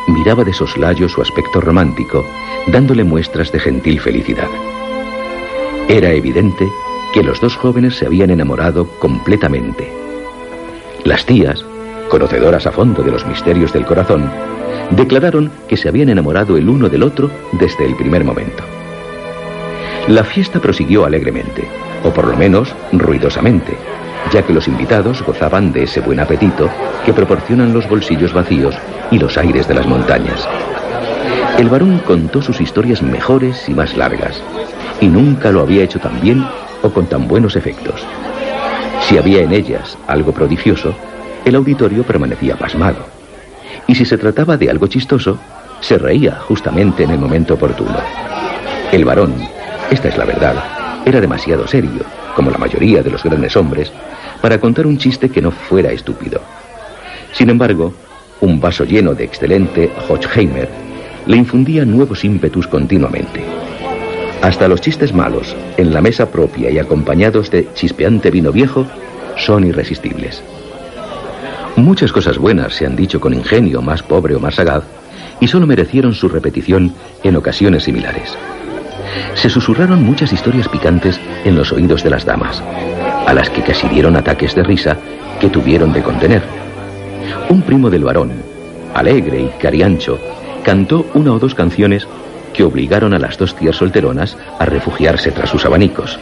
miraba 0.08 0.44
de 0.44 0.54
soslayo 0.54 1.08
su 1.08 1.22
aspecto 1.22 1.62
romántico, 1.62 2.26
dándole 2.68 3.04
muestras 3.04 3.52
de 3.52 3.60
gentil 3.60 4.00
felicidad. 4.00 4.50
Era 5.88 6.12
evidente 6.12 6.68
que 7.14 7.24
los 7.24 7.40
dos 7.42 7.56
jóvenes 7.56 7.96
se 7.96 8.06
habían 8.06 8.30
enamorado 8.30 8.88
completamente. 9.00 9.92
Las 11.04 11.26
tías, 11.26 11.66
conocedoras 12.12 12.68
a 12.68 12.74
fondo 12.74 13.02
de 13.04 13.10
los 13.10 13.26
misterios 13.26 13.72
del 13.72 13.86
corazón, 13.86 14.30
declararon 14.92 15.50
que 15.70 15.78
se 15.78 15.88
habían 15.88 16.10
enamorado 16.10 16.58
el 16.58 16.68
uno 16.68 16.90
del 16.90 17.04
otro 17.04 17.32
desde 17.54 17.86
el 17.86 17.96
primer 17.96 18.26
momento. 18.26 18.64
La 20.10 20.26
fiesta 20.26 20.60
prosiguió 20.60 21.06
alegremente, 21.06 21.64
o 22.04 22.10
por 22.10 22.28
lo 22.28 22.36
menos 22.36 22.76
ruidosamente, 22.92 23.78
ya 24.34 24.44
que 24.44 24.52
los 24.52 24.68
invitados 24.68 25.24
gozaban 25.24 25.72
de 25.72 25.84
ese 25.84 26.02
buen 26.02 26.20
apetito 26.20 26.70
que 27.06 27.14
proporcionan 27.14 27.72
los 27.72 27.88
bolsillos 27.88 28.34
vacíos 28.34 28.76
y 29.10 29.18
los 29.18 29.38
aires 29.38 29.66
de 29.70 29.76
las 29.76 29.88
montañas. 29.88 30.46
El 31.58 31.70
varón 31.70 32.02
contó 32.06 32.42
sus 32.42 32.60
historias 32.60 33.02
mejores 33.02 33.70
y 33.70 33.74
más 33.74 33.96
largas, 33.96 34.44
y 35.00 35.08
nunca 35.08 35.50
lo 35.50 35.62
había 35.62 35.84
hecho 35.84 36.00
tan 36.00 36.20
bien 36.20 36.46
o 36.82 36.90
con 36.90 37.06
tan 37.06 37.30
buenos 37.30 37.56
efectos. 37.56 38.06
Si 39.08 39.18
había 39.18 39.44
en 39.44 39.54
ellas 39.54 39.98
algo 40.08 40.34
prodigioso, 40.34 40.94
el 41.46 41.56
auditorio 41.56 42.04
permanecía 42.04 42.56
pasmado. 42.56 43.06
Y 43.88 43.96
si 43.96 44.06
se 44.06 44.18
trataba 44.18 44.58
de 44.58 44.70
algo 44.70 44.88
chistoso, 44.88 45.40
se 45.80 45.98
reía 45.98 46.36
justamente 46.36 47.04
en 47.04 47.12
el 47.12 47.20
momento 47.20 47.56
oportuno. 47.56 47.98
El 48.92 49.06
varón, 49.06 49.34
esta 49.90 50.10
es 50.10 50.18
la 50.18 50.26
verdad, 50.26 50.56
era 51.06 51.20
demasiado 51.20 51.68
serio, 51.68 52.04
como 52.36 52.52
la 52.52 52.58
mayoría 52.58 53.02
de 53.02 53.10
los 53.10 53.24
grandes 53.24 53.56
hombres, 53.56 53.92
para 54.42 54.60
contar 54.60 54.86
un 54.86 54.98
chiste 54.98 55.30
que 55.30 55.42
no 55.42 55.52
fuera 55.52 55.92
estúpido. 55.92 56.42
Sin 57.34 57.50
embargo, 57.50 57.94
un 58.42 58.60
vaso 58.60 58.84
lleno 58.84 59.14
de 59.14 59.24
excelente 59.24 59.92
Hochheimer 60.08 60.70
le 61.26 61.38
infundía 61.38 61.86
nuevos 61.86 62.24
ímpetus 62.24 62.68
continuamente. 62.68 63.44
Hasta 64.42 64.68
los 64.68 64.82
chistes 64.82 65.14
malos, 65.14 65.56
en 65.78 65.94
la 65.94 66.02
mesa 66.02 66.32
propia 66.32 66.72
y 66.72 66.80
acompañados 66.80 67.52
de 67.52 67.68
chispeante 67.74 68.32
vino 68.32 68.52
viejo, 68.52 68.88
son 69.38 69.66
irresistibles. 69.66 70.44
Muchas 71.76 72.12
cosas 72.12 72.38
buenas 72.38 72.74
se 72.74 72.86
han 72.86 72.96
dicho 72.96 73.20
con 73.20 73.34
ingenio 73.34 73.82
más 73.82 74.04
pobre 74.04 74.36
o 74.36 74.40
más 74.40 74.56
sagaz 74.56 74.84
y 75.40 75.48
solo 75.48 75.66
merecieron 75.66 76.14
su 76.14 76.28
repetición 76.28 76.94
en 77.24 77.36
ocasiones 77.36 77.84
similares. 77.84 78.38
Se 79.36 79.50
susurraron 79.50 80.04
muchas 80.04 80.32
historias 80.34 80.68
picantes 80.68 81.20
en 81.44 81.56
los 81.56 81.72
oídos 81.72 82.04
de 82.04 82.10
las 82.10 82.26
damas, 82.26 82.62
a 83.26 83.34
las 83.34 83.50
que 83.50 83.64
casi 83.64 83.88
dieron 83.88 84.16
ataques 84.16 84.56
de 84.56 84.64
risa 84.64 84.98
que 85.40 85.50
tuvieron 85.50 85.94
de 85.94 86.04
contener. 86.04 86.44
Un 87.50 87.62
primo 87.62 87.90
del 87.90 88.04
varón, 88.04 88.32
alegre 88.94 89.42
y 89.42 89.62
cariancho, 89.62 90.20
cantó 90.64 91.06
una 91.14 91.34
o 91.34 91.40
dos 91.40 91.56
canciones 91.56 92.08
que 92.54 92.64
obligaron 92.64 93.14
a 93.14 93.20
las 93.20 93.38
dos 93.38 93.56
tías 93.56 93.78
solteronas 93.78 94.38
a 94.60 94.66
refugiarse 94.66 95.32
tras 95.32 95.50
sus 95.50 95.66
abanicos. 95.66 96.20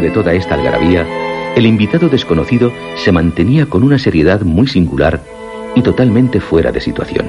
De 0.00 0.10
toda 0.10 0.32
esta 0.34 0.54
algarabía, 0.54 1.06
el 1.56 1.66
invitado 1.66 2.08
desconocido 2.08 2.72
se 2.96 3.12
mantenía 3.12 3.66
con 3.66 3.82
una 3.82 3.98
seriedad 3.98 4.42
muy 4.42 4.66
singular 4.66 5.20
y 5.74 5.82
totalmente 5.82 6.40
fuera 6.40 6.72
de 6.72 6.80
situación. 6.80 7.26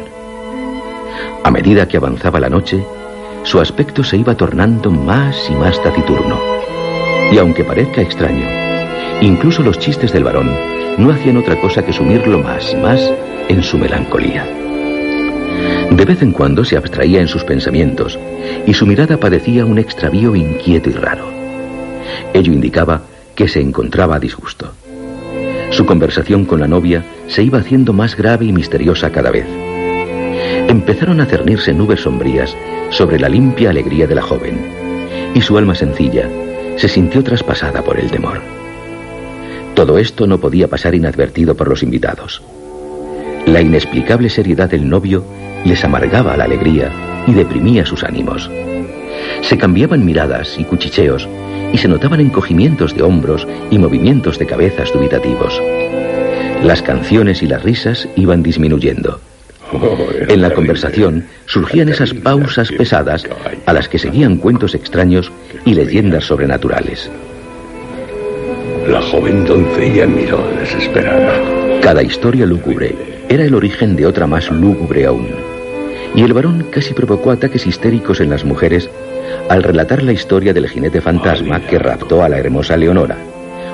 A 1.44 1.52
medida 1.52 1.88
que 1.88 1.98
avanzaba 1.98 2.40
la 2.40 2.50
noche, 2.50 2.84
su 3.44 3.60
aspecto 3.60 4.04
se 4.04 4.18
iba 4.18 4.36
tornando 4.36 4.92
más 4.92 5.50
y 5.50 5.54
más 5.54 5.82
taciturno. 5.82 6.40
Y 7.32 7.38
aunque 7.38 7.64
parezca 7.64 8.02
extraño, 8.02 8.46
incluso 9.22 9.64
los 9.64 9.80
chistes 9.80 10.14
del 10.14 10.24
varón 10.24 10.52
no 10.98 11.12
hacían 11.12 11.38
otra 11.38 11.60
cosa 11.60 11.84
que 11.84 11.94
sumirlo 11.94 12.40
más 12.40 12.74
y 12.74 12.78
más 12.78 13.12
en 13.50 13.64
su 13.64 13.78
melancolía. 13.78 14.46
De 15.90 16.06
vez 16.06 16.22
en 16.22 16.32
cuando 16.32 16.64
se 16.64 16.78
abstraía 16.78 17.22
en 17.22 17.28
sus 17.28 17.44
pensamientos 17.44 18.20
y 18.66 18.74
su 18.74 18.86
mirada 18.86 19.18
padecía 19.18 19.66
un 19.66 19.80
extravío 19.80 20.36
inquieto 20.36 20.90
y 20.90 20.94
raro. 20.94 21.41
Ello 22.34 22.52
indicaba 22.52 23.04
que 23.36 23.48
se 23.48 23.62
encontraba 23.62 24.16
a 24.16 24.20
disgusto. 24.20 24.74
Su 25.72 25.86
conversación 25.86 26.46
con 26.46 26.60
la 26.60 26.68
novia 26.68 27.04
se 27.28 27.44
iba 27.44 27.60
haciendo 27.60 27.94
más 27.94 28.16
grave 28.16 28.46
y 28.46 28.52
misteriosa 28.52 29.12
cada 29.12 29.32
vez. 29.32 29.46
Empezaron 30.68 31.22
a 31.22 31.26
cernirse 31.26 31.74
nubes 31.74 32.02
sombrías 32.02 32.56
sobre 32.90 33.20
la 33.20 33.30
limpia 33.30 33.70
alegría 33.70 34.06
de 34.06 34.16
la 34.16 34.22
joven, 34.22 34.60
y 35.34 35.42
su 35.42 35.58
alma 35.58 35.76
sencilla 35.76 36.28
se 36.78 36.88
sintió 36.88 37.24
traspasada 37.24 37.82
por 37.82 38.00
el 38.00 38.12
temor. 38.12 38.42
Todo 39.76 39.98
esto 39.98 40.28
no 40.28 40.40
podía 40.40 40.68
pasar 40.68 40.94
inadvertido 40.94 41.56
por 41.56 41.70
los 41.70 41.84
invitados. 41.84 42.42
La 43.46 43.62
inexplicable 43.62 44.30
seriedad 44.30 44.70
del 44.70 44.88
novio 44.88 45.24
les 45.64 45.84
amargaba 45.84 46.36
la 46.38 46.44
alegría 46.44 46.92
y 47.28 47.34
deprimía 47.34 47.86
sus 47.86 48.04
ánimos. 48.04 48.50
Se 49.42 49.58
cambiaban 49.58 50.06
miradas 50.06 50.58
y 50.58 50.64
cuchicheos 50.64 51.28
y 51.74 51.78
se 51.78 51.88
notaban 51.88 52.20
encogimientos 52.20 52.96
de 52.96 53.04
hombros 53.04 53.48
y 53.70 53.78
movimientos 53.78 54.38
de 54.38 54.46
cabezas 54.46 54.92
dubitativos. 54.94 55.62
Las 56.64 56.82
canciones 56.82 57.42
y 57.42 57.48
las 57.48 57.64
risas 57.64 58.08
iban 58.16 58.44
disminuyendo. 58.44 59.20
En 60.28 60.42
la 60.42 60.54
conversación 60.54 61.26
surgían 61.46 61.90
esas 61.90 62.14
pausas 62.14 62.72
pesadas 62.72 63.26
a 63.66 63.74
las 63.74 63.88
que 63.88 64.00
seguían 64.00 64.38
cuentos 64.38 64.76
extraños 64.76 65.32
y 65.66 65.74
leyendas 65.74 66.26
sobrenaturales. 66.26 67.10
La 68.88 69.02
joven 69.02 69.46
doncella 69.46 70.06
miró 70.08 70.46
desesperada. 70.60 71.34
Cada 71.82 72.04
historia 72.04 72.46
lúgubre 72.46 72.96
era 73.30 73.46
el 73.46 73.56
origen 73.56 73.96
de 73.96 74.06
otra 74.06 74.28
más 74.28 74.52
lúgubre 74.52 75.06
aún 75.06 75.28
y 76.16 76.24
el 76.24 76.34
varón 76.34 76.66
casi 76.70 76.94
provocó 76.94 77.32
ataques 77.32 77.66
histéricos 77.66 78.20
en 78.20 78.30
las 78.30 78.44
mujeres 78.44 78.90
al 79.52 79.64
relatar 79.64 80.02
la 80.02 80.14
historia 80.14 80.54
del 80.54 80.70
jinete 80.70 81.02
fantasma 81.02 81.60
que 81.68 81.78
raptó 81.78 82.24
a 82.24 82.30
la 82.30 82.40
hermosa 82.40 82.78
Leonora. 82.78 83.18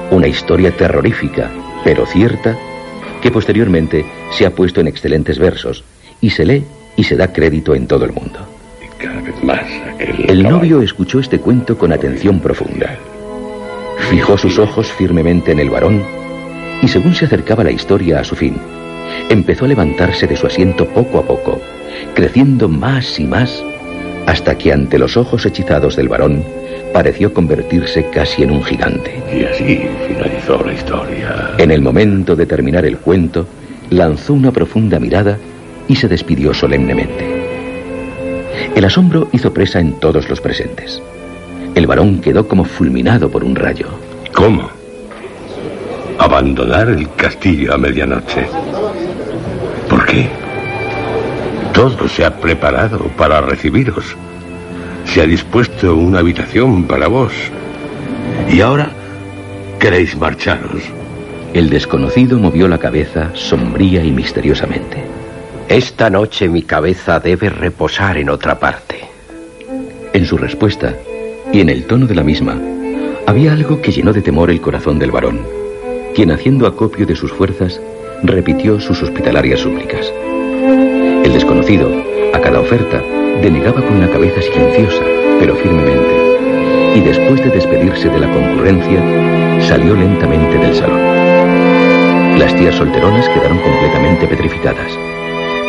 Una 0.09 0.25
historia 0.25 0.71
terrorífica, 0.71 1.51
pero 1.83 2.07
cierta, 2.07 2.57
que 3.21 3.29
posteriormente 3.29 4.03
se 4.31 4.47
ha 4.47 4.49
puesto 4.49 4.81
en 4.81 4.87
excelentes 4.87 5.37
versos 5.37 5.83
y 6.19 6.31
se 6.31 6.45
lee 6.45 6.65
y 6.95 7.03
se 7.03 7.15
da 7.15 7.31
crédito 7.31 7.75
en 7.75 7.85
todo 7.85 8.05
el 8.05 8.11
mundo. 8.11 8.39
el 10.27 10.41
novio 10.41 10.81
escuchó 10.81 11.19
este 11.19 11.39
cuento 11.39 11.77
con 11.77 11.93
atención 11.93 12.39
profunda. 12.39 12.97
Fijó 14.09 14.35
sus 14.35 14.57
ojos 14.57 14.91
firmemente 14.91 15.51
en 15.51 15.59
el 15.59 15.69
varón 15.69 16.01
y 16.81 16.87
según 16.87 17.13
se 17.13 17.25
acercaba 17.25 17.63
la 17.63 17.71
historia 17.71 18.19
a 18.19 18.23
su 18.23 18.35
fin, 18.35 18.57
empezó 19.29 19.65
a 19.65 19.67
levantarse 19.67 20.25
de 20.25 20.37
su 20.37 20.47
asiento 20.47 20.87
poco 20.87 21.19
a 21.19 21.23
poco, 21.27 21.61
creciendo 22.15 22.67
más 22.67 23.19
y 23.19 23.25
más, 23.25 23.63
hasta 24.27 24.57
que 24.57 24.73
ante 24.73 24.99
los 24.99 25.17
ojos 25.17 25.45
hechizados 25.45 25.95
del 25.95 26.09
varón 26.09 26.43
pareció 26.93 27.33
convertirse 27.33 28.09
casi 28.11 28.43
en 28.43 28.51
un 28.51 28.63
gigante. 28.63 29.19
Y 29.33 29.45
así 29.45 29.87
finalizó 30.05 30.63
la 30.63 30.73
historia. 30.73 31.55
En 31.57 31.71
el 31.71 31.81
momento 31.81 32.35
de 32.35 32.45
terminar 32.45 32.85
el 32.85 32.97
cuento, 32.97 33.47
lanzó 33.89 34.33
una 34.33 34.51
profunda 34.51 34.99
mirada 34.99 35.37
y 35.87 35.95
se 35.95 36.09
despidió 36.09 36.53
solemnemente. 36.53 37.25
El 38.75 38.83
asombro 38.83 39.29
hizo 39.31 39.53
presa 39.53 39.79
en 39.79 39.93
todos 39.93 40.29
los 40.29 40.41
presentes. 40.41 41.01
El 41.73 41.87
varón 41.87 42.19
quedó 42.19 42.47
como 42.47 42.65
fulminado 42.65 43.29
por 43.29 43.45
un 43.45 43.55
rayo. 43.55 43.87
¿Cómo? 44.35 44.69
Abandonar 46.19 46.89
el 46.89 47.09
castillo 47.15 47.73
a 47.73 47.77
medianoche. 47.77 48.45
¿Por 49.89 50.05
qué? 50.05 50.27
Todo 51.77 52.07
se 52.07 52.25
ha 52.25 52.35
preparado 52.35 52.97
para 53.15 53.39
recibiros. 53.39 54.03
Se 55.05 55.21
ha 55.21 55.27
dispuesto 55.27 55.95
una 55.95 56.21
habitación 56.21 56.85
para 56.85 57.07
vos. 57.07 57.31
Y 58.51 58.61
ahora 58.61 58.89
queréis 59.79 60.17
marcharos. 60.17 60.81
El 61.53 61.69
desconocido 61.69 62.39
movió 62.39 62.67
la 62.67 62.79
cabeza 62.79 63.29
sombría 63.35 64.03
y 64.03 64.09
misteriosamente. 64.09 65.03
Esta 65.69 66.09
noche 66.09 66.49
mi 66.49 66.63
cabeza 66.63 67.19
debe 67.19 67.51
reposar 67.51 68.17
en 68.17 68.31
otra 68.31 68.57
parte. 68.57 69.01
En 70.13 70.25
su 70.25 70.35
respuesta, 70.35 70.95
y 71.53 71.61
en 71.61 71.69
el 71.69 71.85
tono 71.85 72.07
de 72.07 72.15
la 72.15 72.23
misma, 72.23 72.59
había 73.27 73.53
algo 73.53 73.83
que 73.83 73.91
llenó 73.91 74.13
de 74.13 74.23
temor 74.23 74.49
el 74.49 74.61
corazón 74.61 74.97
del 74.97 75.11
varón, 75.11 75.41
quien 76.15 76.31
haciendo 76.31 76.65
acopio 76.65 77.05
de 77.05 77.15
sus 77.15 77.31
fuerzas, 77.31 77.79
repitió 78.23 78.79
sus 78.79 79.03
hospitalarias 79.03 79.59
súplicas. 79.59 80.11
El 81.27 81.33
desconocido, 81.33 81.91
a 82.33 82.39
cada 82.39 82.61
oferta, 82.61 83.03
denegaba 83.41 83.81
con 83.81 83.99
la 83.99 84.07
cabeza 84.07 84.41
silenciosa, 84.41 85.03
pero 85.41 85.57
firmemente, 85.57 86.95
y 86.95 87.01
después 87.01 87.43
de 87.43 87.49
despedirse 87.49 88.07
de 88.07 88.17
la 88.17 88.31
concurrencia, 88.31 89.59
salió 89.67 89.93
lentamente 89.93 90.57
del 90.57 90.73
salón. 90.73 92.39
Las 92.39 92.55
tías 92.55 92.75
solteronas 92.75 93.27
quedaron 93.27 93.57
completamente 93.57 94.25
petrificadas. 94.25 94.97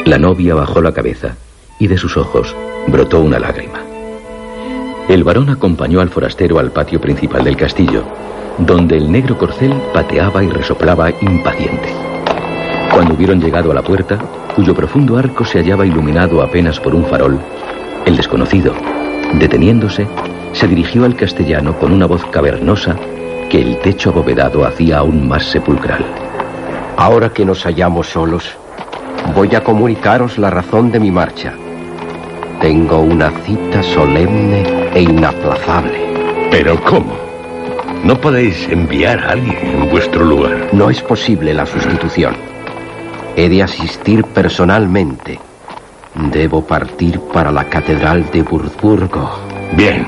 La 0.05 0.17
novia 0.17 0.55
bajó 0.55 0.81
la 0.81 0.93
cabeza 0.93 1.35
y 1.81 1.89
de 1.89 1.99
sus 1.99 2.17
ojos 2.17 2.55
brotó 2.87 3.19
una 3.19 3.41
lágrima. 3.41 3.81
El 5.09 5.25
varón 5.25 5.51
acompañó 5.51 6.01
al 6.01 6.11
forastero 6.11 6.61
al 6.61 6.71
patio 6.71 7.01
principal 7.01 7.43
del 7.43 7.57
castillo, 7.57 8.05
donde 8.59 8.97
el 8.97 9.11
negro 9.11 9.37
corcel 9.37 9.75
pateaba 9.93 10.45
y 10.45 10.51
resoplaba 10.51 11.11
impaciente. 11.21 12.08
Cuando 12.93 13.15
hubieron 13.15 13.41
llegado 13.41 13.71
a 13.71 13.75
la 13.75 13.83
puerta, 13.83 14.19
cuyo 14.55 14.75
profundo 14.75 15.17
arco 15.17 15.45
se 15.45 15.59
hallaba 15.59 15.87
iluminado 15.87 16.43
apenas 16.43 16.81
por 16.81 16.95
un 16.95 17.05
farol, 17.05 17.39
el 18.07 18.17
desconocido, 18.17 18.73
deteniéndose, 19.35 20.07
se 20.53 20.67
dirigió 20.67 21.05
al 21.05 21.15
castellano 21.15 21.79
con 21.79 21.93
una 21.93 22.07
voz 22.07 22.25
cavernosa 22.27 22.97
que 23.51 23.61
el 23.61 23.79
techo 23.79 24.11
abovedado 24.11 24.65
hacía 24.65 24.99
aún 24.99 25.29
más 25.29 25.45
sepulcral. 25.45 26.05
Ahora 26.97 27.31
que 27.31 27.45
nos 27.45 27.65
hallamos 27.65 28.09
solos, 28.09 28.57
voy 29.35 29.55
a 29.55 29.63
comunicaros 29.63 30.39
la 30.39 30.51
razón 30.51 30.91
de 30.91 31.01
mi 31.01 31.11
marcha. 31.11 31.55
Tengo 32.61 32.99
una 32.99 33.31
cita 33.31 33.83
solemne 33.83 34.91
e 34.95 35.03
inaplazable. 35.03 35.99
¿Pero 36.51 36.83
cómo? 36.83 37.15
¿No 38.03 38.21
podéis 38.21 38.69
enviar 38.69 39.19
a 39.21 39.31
alguien 39.33 39.59
en 39.59 39.91
vuestro 39.91 40.25
lugar? 40.25 40.69
No 40.73 40.91
es 40.91 41.01
posible 41.03 41.55
la 41.55 41.67
sustitución. 41.67 42.48
He 43.39 43.49
de 43.49 43.63
asistir 43.63 44.25
personalmente. 44.25 45.39
Debo 46.33 46.67
partir 46.67 47.21
para 47.33 47.53
la 47.53 47.63
Catedral 47.69 48.29
de 48.33 48.43
Wurzburgo. 48.43 49.31
Bien, 49.75 50.05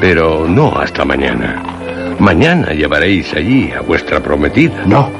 pero 0.00 0.46
no 0.48 0.74
hasta 0.78 1.04
mañana. 1.04 1.62
Mañana 2.18 2.72
llevaréis 2.72 3.34
allí 3.34 3.70
a 3.72 3.82
vuestra 3.82 4.20
prometida. 4.20 4.86
No, 4.86 5.10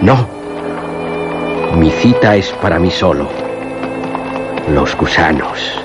no. 0.00 0.24
Mi 1.78 1.90
cita 1.90 2.36
es 2.36 2.52
para 2.62 2.78
mí 2.78 2.92
solo. 2.92 3.28
Los 4.72 4.96
gusanos. 4.96 5.84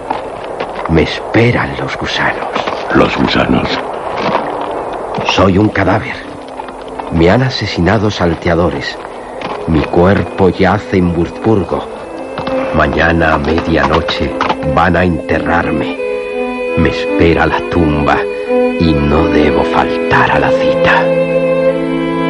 Me 0.90 1.02
esperan 1.02 1.76
los 1.80 1.98
gusanos. 1.98 2.50
Los 2.94 3.18
gusanos. 3.18 3.68
Soy 5.26 5.58
un 5.58 5.70
cadáver. 5.70 6.18
Me 7.14 7.32
han 7.32 7.42
asesinado 7.42 8.12
salteadores. 8.12 8.96
Mi 9.72 9.80
cuerpo 9.84 10.50
yace 10.50 10.98
en 10.98 11.16
Wurzburgo. 11.16 11.88
Mañana 12.76 13.36
a 13.36 13.38
medianoche 13.38 14.30
van 14.76 14.98
a 14.98 15.06
enterrarme. 15.06 15.98
Me 16.78 16.90
espera 16.90 17.46
la 17.46 17.58
tumba 17.70 18.18
y 18.82 18.92
no 18.92 19.30
debo 19.30 19.64
faltar 19.64 20.30
a 20.30 20.40
la 20.40 20.50
cita. 20.50 21.06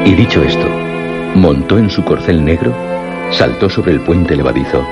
Y 0.06 0.14
dicho 0.14 0.44
esto, 0.44 0.68
montó 1.34 1.80
en 1.80 1.89
su 1.89 2.04
corcel 2.04 2.46
negro, 2.46 2.76
saltó 3.32 3.72
sobre 3.72 3.94
el 3.94 4.02
puente 4.02 4.36
levadizo 4.36 4.86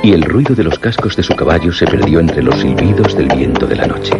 y 0.00 0.12
el 0.12 0.22
ruido 0.22 0.54
de 0.54 0.62
los 0.62 0.78
cascos 0.78 1.16
de 1.16 1.24
su 1.24 1.34
caballo 1.34 1.72
se 1.72 1.86
perdió 1.86 2.20
entre 2.20 2.40
los 2.40 2.54
silbidos 2.54 3.16
del 3.16 3.26
viento 3.34 3.66
de 3.66 3.74
la 3.74 3.88
noche. 3.88 4.12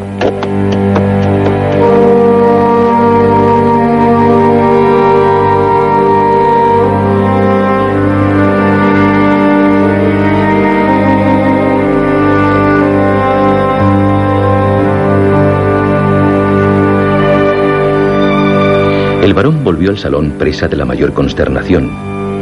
El 19.31 19.35
varón 19.35 19.63
volvió 19.63 19.91
al 19.91 19.97
salón 19.97 20.33
presa 20.41 20.67
de 20.67 20.75
la 20.75 20.85
mayor 20.85 21.13
consternación 21.13 21.89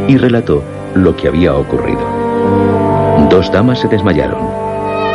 y 0.08 0.16
relató 0.16 0.64
lo 0.94 1.14
que 1.14 1.28
había 1.28 1.54
ocurrido. 1.54 2.00
Dos 3.28 3.52
damas 3.52 3.80
se 3.80 3.88
desmayaron. 3.88 4.40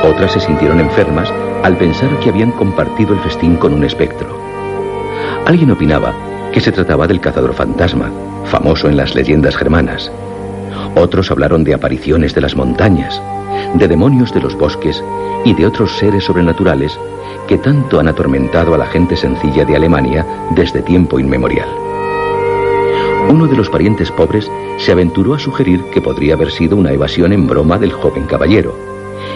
Otras 0.03 0.33
se 0.33 0.39
sintieron 0.39 0.79
enfermas 0.79 1.33
al 1.63 1.75
pensar 1.75 2.19
que 2.19 2.29
habían 2.29 2.51
compartido 2.51 3.15
el 3.15 3.19
festín 3.21 3.55
con 3.55 3.73
un 3.73 3.83
espectro. 3.85 4.39
Alguien 5.47 5.71
opinaba 5.71 6.13
que 6.51 6.59
se 6.59 6.71
trataba 6.71 7.07
del 7.07 7.19
cazador 7.19 7.55
fantasma, 7.55 8.11
famoso 8.45 8.87
en 8.87 8.95
las 8.95 9.15
leyendas 9.15 9.55
germanas. 9.55 10.11
Otros 10.93 11.31
hablaron 11.31 11.63
de 11.63 11.73
apariciones 11.73 12.35
de 12.35 12.41
las 12.41 12.55
montañas, 12.55 13.19
de 13.73 13.87
demonios 13.87 14.31
de 14.31 14.41
los 14.41 14.55
bosques 14.55 15.03
y 15.43 15.55
de 15.55 15.65
otros 15.65 15.97
seres 15.97 16.23
sobrenaturales 16.23 16.99
que 17.53 17.59
tanto 17.59 17.99
han 17.99 18.07
atormentado 18.07 18.73
a 18.73 18.79
la 18.79 18.87
gente 18.87 19.15
sencilla 19.15 19.63
de 19.63 19.75
Alemania 19.75 20.25
desde 20.55 20.81
tiempo 20.81 21.19
inmemorial. 21.19 21.69
Uno 23.29 23.45
de 23.45 23.55
los 23.55 23.69
parientes 23.69 24.09
pobres 24.11 24.49
se 24.79 24.91
aventuró 24.91 25.35
a 25.35 25.39
sugerir 25.39 25.83
que 25.91 26.01
podría 26.01 26.33
haber 26.33 26.49
sido 26.49 26.75
una 26.75 26.91
evasión 26.91 27.31
en 27.31 27.45
broma 27.45 27.77
del 27.77 27.91
joven 27.91 28.23
caballero, 28.23 28.75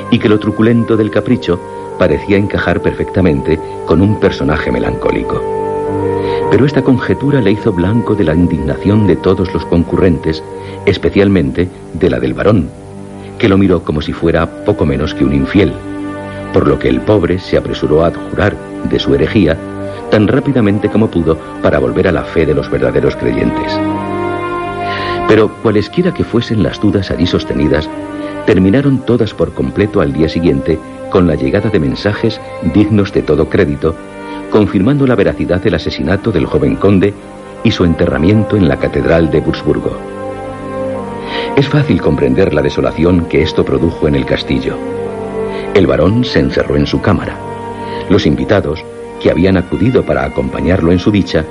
y 0.09 0.17
que 0.17 0.29
lo 0.29 0.39
truculento 0.39 0.97
del 0.97 1.11
capricho 1.11 1.59
parecía 1.99 2.37
encajar 2.37 2.81
perfectamente 2.81 3.59
con 3.85 4.01
un 4.01 4.19
personaje 4.19 4.71
melancólico. 4.71 5.39
Pero 6.49 6.65
esta 6.65 6.81
conjetura 6.81 7.39
le 7.39 7.51
hizo 7.51 7.71
blanco 7.71 8.15
de 8.15 8.23
la 8.23 8.33
indignación 8.33 9.05
de 9.05 9.17
todos 9.17 9.53
los 9.53 9.63
concurrentes, 9.65 10.43
especialmente 10.87 11.69
de 11.93 12.09
la 12.09 12.19
del 12.19 12.33
varón, 12.33 12.67
que 13.37 13.47
lo 13.47 13.59
miró 13.59 13.83
como 13.83 14.01
si 14.01 14.11
fuera 14.11 14.65
poco 14.65 14.87
menos 14.87 15.13
que 15.13 15.23
un 15.23 15.35
infiel, 15.35 15.71
por 16.53 16.67
lo 16.67 16.79
que 16.79 16.89
el 16.89 17.01
pobre 17.01 17.39
se 17.39 17.57
apresuró 17.57 18.05
a 18.05 18.11
jurar 18.11 18.55
de 18.89 18.99
su 18.99 19.13
herejía 19.13 19.57
tan 20.09 20.27
rápidamente 20.27 20.89
como 20.89 21.09
pudo 21.09 21.37
para 21.61 21.79
volver 21.79 22.07
a 22.07 22.11
la 22.11 22.23
fe 22.23 22.45
de 22.45 22.53
los 22.53 22.69
verdaderos 22.69 23.15
creyentes. 23.15 23.77
Pero 25.27 25.51
cualesquiera 25.61 26.13
que 26.13 26.23
fuesen 26.23 26.63
las 26.63 26.79
dudas 26.79 27.11
allí 27.11 27.27
sostenidas, 27.27 27.89
terminaron 28.45 28.99
todas 28.99 29.33
por 29.33 29.53
completo 29.53 29.99
al 29.99 30.13
día 30.13 30.29
siguiente 30.29 30.79
con 31.09 31.27
la 31.27 31.35
llegada 31.35 31.69
de 31.69 31.79
mensajes 31.79 32.39
dignos 32.73 33.11
de 33.11 33.21
todo 33.21 33.49
crédito, 33.49 33.95
confirmando 34.51 35.05
la 35.05 35.15
veracidad 35.15 35.61
del 35.61 35.75
asesinato 35.75 36.31
del 36.31 36.45
joven 36.45 36.75
conde 36.75 37.13
y 37.63 37.71
su 37.71 37.83
enterramiento 37.83 38.55
en 38.55 38.69
la 38.69 38.77
Catedral 38.77 39.29
de 39.29 39.39
Wurzburgo. 39.39 39.97
Es 41.57 41.67
fácil 41.67 42.01
comprender 42.01 42.53
la 42.53 42.61
desolación 42.61 43.25
que 43.25 43.41
esto 43.41 43.65
produjo 43.65 44.07
en 44.07 44.15
el 44.15 44.25
castillo. 44.25 44.77
El 45.77 45.85
varón 45.85 46.25
se 46.25 46.39
encerró 46.39 46.75
en 46.75 46.87
su 46.87 47.01
cámara. 47.01 47.37
Los 48.09 48.25
invitados, 48.25 48.83
que 49.21 49.29
habían 49.29 49.57
acudido 49.57 50.03
para 50.03 50.25
acompañarlo 50.25 50.91
en 50.91 50.97
su 50.97 51.11
dicha, 51.11 51.45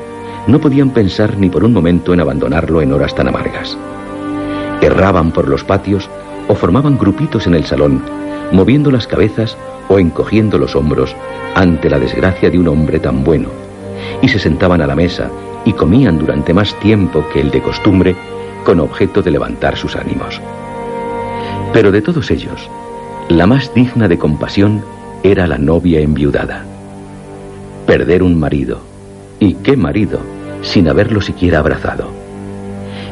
no 0.49 0.59
podían 0.61 0.91
pensar 0.91 1.39
ni 1.39 1.49
por 1.49 1.62
un 1.62 1.72
momento 1.72 2.12
en 2.12 2.18
abandonarlo 2.18 2.83
en 2.83 2.93
horas 2.93 3.14
tan 3.14 3.29
amargas. 3.29 3.79
Erraban 4.81 5.31
por 5.31 5.47
los 5.47 5.62
patios 5.62 6.11
o 6.49 6.57
formaban 6.57 6.99
grupitos 6.99 7.47
en 7.47 7.55
el 7.55 7.66
salón, 7.66 8.03
moviendo 8.51 8.91
las 8.91 9.07
cabezas 9.07 9.57
o 9.89 10.01
encogiendo 10.01 10.59
los 10.59 10.74
hombros 10.74 11.14
ante 11.55 11.89
la 11.89 12.01
desgracia 12.01 12.51
de 12.51 12.59
un 12.59 12.66
hombre 12.66 12.99
tan 12.99 13.22
bueno, 13.22 13.51
y 14.22 14.29
se 14.29 14.41
sentaban 14.41 14.81
a 14.81 14.89
la 14.89 14.97
mesa 14.97 15.31
y 15.64 15.72
comían 15.72 16.18
durante 16.18 16.53
más 16.53 16.74
tiempo 16.81 17.24
que 17.33 17.41
el 17.41 17.53
de 17.53 17.62
costumbre 17.62 18.16
con 18.64 18.81
objeto 18.81 19.22
de 19.22 19.31
levantar 19.31 19.77
sus 19.77 19.95
ánimos. 19.95 20.41
Pero 21.72 21.93
de 21.93 22.03
todos 22.03 22.29
ellos, 22.33 22.68
la 23.29 23.47
más 23.47 23.74
digna 23.74 24.07
de 24.07 24.18
compasión 24.18 24.85
era 25.22 25.47
la 25.47 25.59
novia 25.59 26.01
enviudada. 26.01 26.64
Perder 27.85 28.22
un 28.22 28.39
marido, 28.39 28.81
y 29.41 29.55
qué 29.55 29.77
marido, 29.77 30.20
sin 30.62 30.89
haberlo 30.89 31.20
siquiera 31.20 31.59
abrazado. 31.59 32.09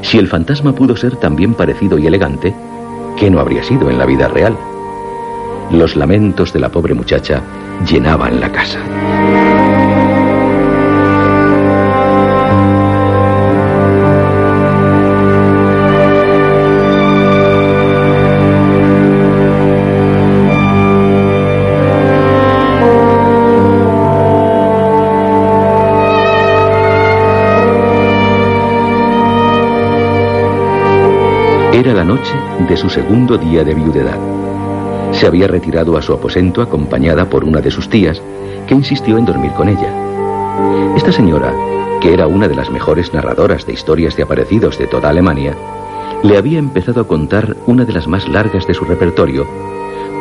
Si 0.03 0.19
el 0.19 0.29
fantasma 0.29 0.73
pudo 0.73 0.97
ser 0.97 1.17
tan 1.17 1.35
bien 1.35 1.55
parecido 1.55 1.99
y 1.99 2.07
elegante, 2.07 2.55
¿qué 3.19 3.29
no 3.31 3.41
habría 3.41 3.65
sido 3.65 3.91
en 3.91 3.99
la 3.99 4.07
vida 4.07 4.29
real? 4.29 4.57
Los 5.73 5.97
lamentos 5.97 6.53
de 6.53 6.61
la 6.61 6.69
pobre 6.69 6.95
muchacha 6.95 7.43
llenaban 7.85 8.41
la 8.41 8.53
casa. 8.53 8.79
Era 31.85 31.93
la 31.93 32.05
noche 32.05 32.33
de 32.67 32.79
su 32.79 32.89
segundo 32.89 33.37
día 33.37 33.63
de 33.63 33.75
viudedad. 33.75 34.19
Se 35.13 35.27
había 35.27 35.47
retirado 35.47 35.99
a 35.99 36.03
su 36.03 36.15
aposento 36.15 36.63
acompañada 36.63 37.29
por 37.29 37.45
una 37.45 37.61
de 37.61 37.71
sus 37.71 37.91
tías, 37.91 38.23
que 38.67 38.73
insistió 38.73 39.19
en 39.19 39.27
dormir 39.27 39.53
con 39.53 39.69
ella. 39.69 39.93
Esta 40.97 41.13
señora, 41.13 41.53
que 42.01 42.15
era 42.15 42.27
una 42.27 42.49
de 42.49 42.55
las 42.55 42.71
mejores 42.71 43.13
narradoras 43.13 43.67
de 43.67 43.75
historias 43.75 44.17
de 44.17 44.23
aparecidos 44.23 44.79
de 44.79 44.87
toda 44.87 45.11
Alemania, 45.11 45.55
le 46.23 46.39
había 46.39 46.59
empezado 46.59 47.03
a 47.03 47.07
contar 47.07 47.55
una 47.67 47.85
de 47.85 47.93
las 47.93 48.09
más 48.09 48.27
largas 48.31 48.67
de 48.67 48.73
su 48.73 48.87
repertorio, 48.87 49.47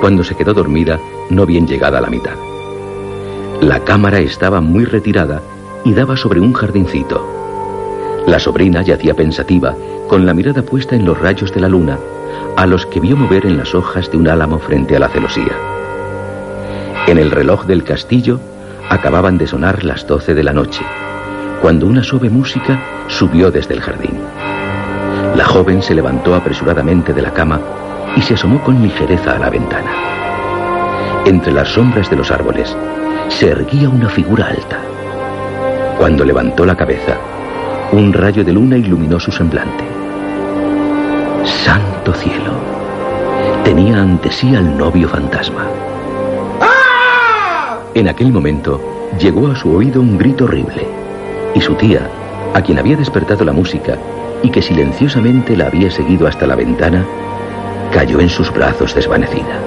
cuando 0.01 0.25
se 0.25 0.35
quedó 0.35 0.53
dormida 0.53 0.99
no 1.29 1.45
bien 1.45 1.65
llegada 1.65 1.99
a 1.99 2.01
la 2.01 2.09
mitad. 2.09 2.35
La 3.61 3.79
cámara 3.79 4.19
estaba 4.19 4.59
muy 4.59 4.83
retirada 4.83 5.41
y 5.85 5.93
daba 5.93 6.17
sobre 6.17 6.41
un 6.41 6.51
jardincito. 6.51 7.42
La 8.25 8.39
sobrina 8.39 8.81
yacía 8.81 9.13
pensativa 9.13 9.75
con 10.07 10.25
la 10.25 10.33
mirada 10.33 10.61
puesta 10.61 10.95
en 10.95 11.05
los 11.05 11.19
rayos 11.19 11.53
de 11.53 11.59
la 11.59 11.67
luna, 11.67 11.97
a 12.55 12.65
los 12.65 12.85
que 12.85 12.99
vio 12.99 13.17
mover 13.17 13.45
en 13.45 13.57
las 13.57 13.75
hojas 13.75 14.09
de 14.11 14.17
un 14.17 14.27
álamo 14.27 14.59
frente 14.59 14.95
a 14.95 14.99
la 14.99 15.09
celosía. 15.09 15.51
En 17.07 17.17
el 17.17 17.31
reloj 17.31 17.65
del 17.65 17.83
castillo 17.83 18.39
acababan 18.89 19.37
de 19.37 19.47
sonar 19.47 19.83
las 19.83 20.07
doce 20.07 20.33
de 20.33 20.43
la 20.43 20.53
noche, 20.53 20.83
cuando 21.61 21.85
una 21.85 22.03
suave 22.03 22.29
música 22.29 22.79
subió 23.07 23.51
desde 23.51 23.73
el 23.73 23.81
jardín. 23.81 24.17
La 25.35 25.45
joven 25.45 25.81
se 25.81 25.93
levantó 25.93 26.33
apresuradamente 26.35 27.13
de 27.13 27.21
la 27.21 27.33
cama 27.33 27.59
y 28.15 28.21
se 28.21 28.35
asomó 28.35 28.63
con 28.63 28.81
ligereza 28.81 29.35
a 29.35 29.39
la 29.39 29.49
ventana. 29.49 29.91
Entre 31.25 31.51
las 31.51 31.69
sombras 31.69 32.09
de 32.09 32.15
los 32.15 32.31
árboles 32.31 32.75
se 33.27 33.49
erguía 33.49 33.89
una 33.89 34.09
figura 34.09 34.47
alta. 34.47 34.79
Cuando 35.97 36.23
levantó 36.23 36.65
la 36.65 36.75
cabeza, 36.75 37.17
un 37.97 38.11
rayo 38.11 38.43
de 38.43 38.51
luna 38.51 38.77
iluminó 38.77 39.19
su 39.19 39.31
semblante. 39.31 39.83
Santo 41.45 42.13
cielo. 42.13 42.53
Tenía 43.63 44.01
ante 44.01 44.31
sí 44.31 44.55
al 44.55 44.77
novio 44.77 45.07
fantasma. 45.07 45.67
En 47.93 48.07
aquel 48.07 48.31
momento 48.31 48.81
llegó 49.19 49.47
a 49.47 49.55
su 49.55 49.71
oído 49.71 50.01
un 50.01 50.17
grito 50.17 50.45
horrible. 50.45 50.87
Y 51.53 51.61
su 51.61 51.75
tía, 51.75 52.09
a 52.55 52.61
quien 52.61 52.79
había 52.79 52.97
despertado 52.97 53.45
la 53.45 53.53
música 53.53 53.97
y 54.41 54.49
que 54.49 54.63
silenciosamente 54.63 55.55
la 55.55 55.67
había 55.67 55.91
seguido 55.91 56.27
hasta 56.27 56.47
la 56.47 56.55
ventana, 56.55 57.05
cayó 57.93 58.19
en 58.19 58.29
sus 58.29 58.51
brazos 58.51 58.95
desvanecida. 58.95 59.59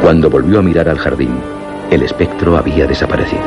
Cuando 0.00 0.30
volvió 0.30 0.60
a 0.60 0.62
mirar 0.62 0.88
al 0.88 0.98
jardín, 0.98 1.36
el 1.90 2.02
espectro 2.02 2.56
había 2.56 2.86
desaparecido. 2.86 3.44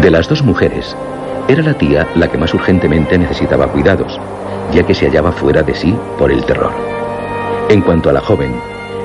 De 0.00 0.10
las 0.10 0.28
dos 0.28 0.42
mujeres, 0.42 0.96
era 1.52 1.62
la 1.62 1.74
tía 1.74 2.06
la 2.14 2.28
que 2.28 2.38
más 2.38 2.54
urgentemente 2.54 3.18
necesitaba 3.18 3.68
cuidados, 3.68 4.18
ya 4.72 4.82
que 4.84 4.94
se 4.94 5.06
hallaba 5.06 5.32
fuera 5.32 5.62
de 5.62 5.74
sí 5.74 5.94
por 6.18 6.32
el 6.32 6.44
terror. 6.44 6.72
En 7.68 7.80
cuanto 7.80 8.10
a 8.10 8.12
la 8.12 8.20
joven, 8.20 8.54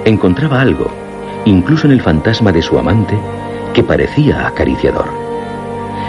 encontraba 0.06 0.62
algo, 0.62 0.90
incluso 1.46 1.88
en 1.88 1.94
el 1.94 2.02
fantasma 2.02 2.52
de 2.52 2.62
su 2.62 2.78
amante, 2.78 3.18
que 3.74 3.84
parecía 3.84 4.48
acariciador. 4.48 5.06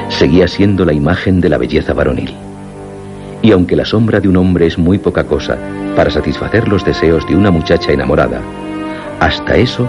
Seguía 0.09 0.49
siendo 0.49 0.85
la 0.85 0.93
imagen 0.93 1.41
de 1.41 1.49
la 1.49 1.59
belleza 1.59 1.93
varonil. 1.93 2.35
Y 3.43 3.53
aunque 3.53 3.77
la 3.77 3.85
sombra 3.85 4.21
de 4.21 4.29
un 4.29 4.37
hombre 4.37 4.67
es 4.67 4.79
muy 4.79 4.99
poca 4.99 5.25
cosa 5.25 5.59
para 5.95 6.11
satisfacer 6.11 6.67
los 6.67 6.85
deseos 6.85 7.27
de 7.29 7.37
una 7.37 7.51
muchacha 7.51 7.93
enamorada, 7.93 8.41
hasta 9.21 9.57
eso 9.57 9.89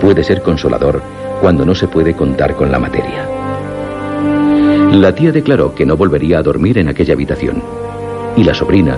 puede 0.00 0.24
ser 0.24 0.42
consolador 0.42 1.02
cuando 1.40 1.64
no 1.64 1.74
se 1.74 1.88
puede 1.88 2.14
contar 2.14 2.54
con 2.54 2.70
la 2.70 2.78
materia. 2.78 3.29
La 4.92 5.14
tía 5.14 5.30
declaró 5.30 5.72
que 5.74 5.86
no 5.86 5.96
volvería 5.96 6.40
a 6.40 6.42
dormir 6.42 6.76
en 6.76 6.88
aquella 6.88 7.14
habitación 7.14 7.62
y 8.36 8.42
la 8.42 8.54
sobrina, 8.54 8.96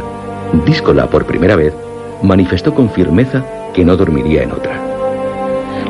díscola 0.65 1.07
por 1.07 1.27
primera 1.27 1.55
vez, 1.55 1.75
manifestó 2.23 2.75
con 2.75 2.91
firmeza 2.91 3.45
que 3.75 3.85
no 3.85 3.97
dormiría 3.97 4.43
en 4.43 4.53
otra. 4.53 4.81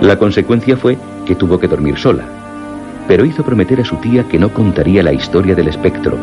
La 0.01 0.19
consecuencia 0.19 0.77
fue 0.77 0.99
que 1.25 1.37
tuvo 1.37 1.59
que 1.59 1.69
dormir 1.69 1.99
sola, 1.99 2.25
pero 3.07 3.25
hizo 3.25 3.45
prometer 3.45 3.81
a 3.81 3.85
su 3.85 3.97
tía 3.97 4.25
que 4.25 4.41
no 4.41 4.53
contaría 4.53 5.05
la 5.05 5.13
historia 5.13 5.55
del 5.55 5.69
espectro, 5.69 6.17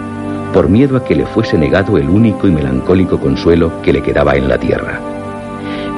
por 0.54 0.68
miedo 0.68 0.98
a 0.98 1.06
que 1.06 1.16
le 1.16 1.26
fuese 1.26 1.58
negado 1.58 1.98
el 1.98 2.10
único 2.10 2.48
y 2.48 2.52
melancólico 2.52 3.18
consuelo 3.18 3.82
que 3.82 3.94
le 3.94 4.02
quedaba 4.02 4.36
en 4.36 4.50
la 4.50 4.58
tierra, 4.58 5.00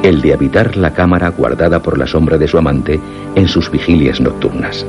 el 0.04 0.22
de 0.22 0.34
habitar 0.34 0.78
la 0.78 0.94
cámara 0.94 1.30
guardada 1.30 1.82
por 1.82 1.98
la 1.98 2.06
sombra 2.06 2.38
de 2.38 2.48
su 2.48 2.58
amante 2.58 3.00
en 3.34 3.48
sus 3.48 3.72
vigilias 3.72 4.20
nocturnas. 4.20 4.86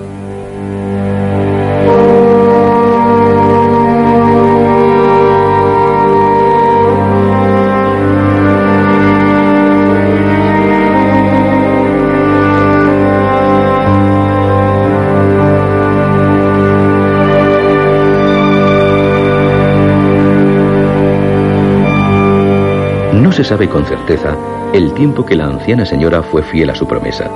Se 23.32 23.44
sabe 23.44 23.66
con 23.66 23.86
certeza 23.86 24.36
el 24.74 24.92
tiempo 24.92 25.24
que 25.24 25.34
la 25.34 25.46
anciana 25.46 25.86
señora 25.86 26.22
fue 26.22 26.42
fiel 26.42 26.68
a 26.68 26.74
su 26.74 26.86
promesa. 26.86 27.30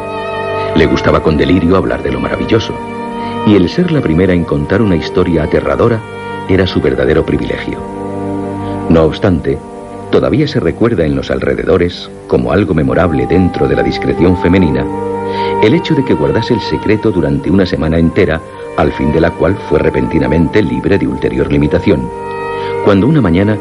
Le 0.74 0.84
gustaba 0.84 1.22
con 1.22 1.38
delirio 1.38 1.74
hablar 1.74 2.02
de 2.02 2.12
lo 2.12 2.20
maravilloso, 2.20 2.74
y 3.46 3.54
el 3.56 3.66
ser 3.70 3.90
la 3.90 4.02
primera 4.02 4.34
en 4.34 4.44
contar 4.44 4.82
una 4.82 4.94
historia 4.94 5.44
aterradora 5.44 5.98
era 6.50 6.66
su 6.66 6.82
verdadero 6.82 7.24
privilegio. 7.24 7.78
No 8.90 9.04
obstante, 9.04 9.58
todavía 10.10 10.46
se 10.46 10.60
recuerda 10.60 11.06
en 11.06 11.16
los 11.16 11.30
alrededores, 11.30 12.10
como 12.26 12.52
algo 12.52 12.74
memorable 12.74 13.26
dentro 13.26 13.66
de 13.66 13.76
la 13.76 13.82
discreción 13.82 14.36
femenina, 14.36 14.84
el 15.62 15.72
hecho 15.72 15.94
de 15.94 16.04
que 16.04 16.12
guardase 16.12 16.52
el 16.52 16.60
secreto 16.60 17.10
durante 17.10 17.50
una 17.50 17.64
semana 17.64 17.98
entera, 17.98 18.38
al 18.76 18.92
fin 18.92 19.12
de 19.12 19.20
la 19.22 19.30
cual 19.30 19.56
fue 19.70 19.78
repentinamente 19.78 20.62
libre 20.62 20.98
de 20.98 21.06
ulterior 21.06 21.50
limitación, 21.50 22.06
cuando 22.84 23.06
una 23.06 23.22
mañana, 23.22 23.56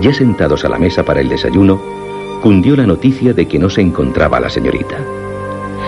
ya 0.00 0.12
sentados 0.12 0.64
a 0.64 0.68
la 0.68 0.78
mesa 0.78 1.04
para 1.04 1.20
el 1.20 1.28
desayuno, 1.28 1.80
cundió 2.42 2.76
la 2.76 2.86
noticia 2.86 3.32
de 3.32 3.46
que 3.46 3.58
no 3.58 3.68
se 3.68 3.80
encontraba 3.80 4.40
la 4.40 4.50
señorita. 4.50 4.96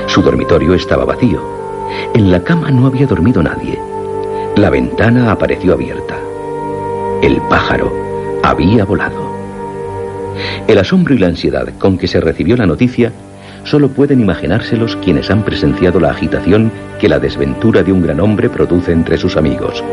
Su 0.06 0.22
dormitorio 0.22 0.74
estaba 0.74 1.04
vacío. 1.04 1.42
En 2.14 2.30
la 2.30 2.42
cama 2.42 2.70
no 2.70 2.86
había 2.86 3.06
dormido 3.06 3.42
nadie. 3.42 3.78
La 4.56 4.70
ventana 4.70 5.30
apareció 5.30 5.74
abierta. 5.74 6.16
El 7.22 7.40
pájaro 7.42 7.92
había 8.42 8.84
volado. 8.84 9.30
El 10.66 10.78
asombro 10.78 11.14
y 11.14 11.18
la 11.18 11.28
ansiedad 11.28 11.68
con 11.78 11.98
que 11.98 12.08
se 12.08 12.20
recibió 12.20 12.56
la 12.56 12.66
noticia 12.66 13.12
solo 13.64 13.88
pueden 13.88 14.20
imaginárselos 14.20 14.96
quienes 14.96 15.30
han 15.30 15.42
presenciado 15.42 16.00
la 16.00 16.10
agitación 16.10 16.72
que 16.98 17.08
la 17.08 17.18
desventura 17.18 17.82
de 17.82 17.92
un 17.92 18.02
gran 18.02 18.20
hombre 18.20 18.48
produce 18.48 18.92
entre 18.92 19.18
sus 19.18 19.36
amigos. 19.36 19.84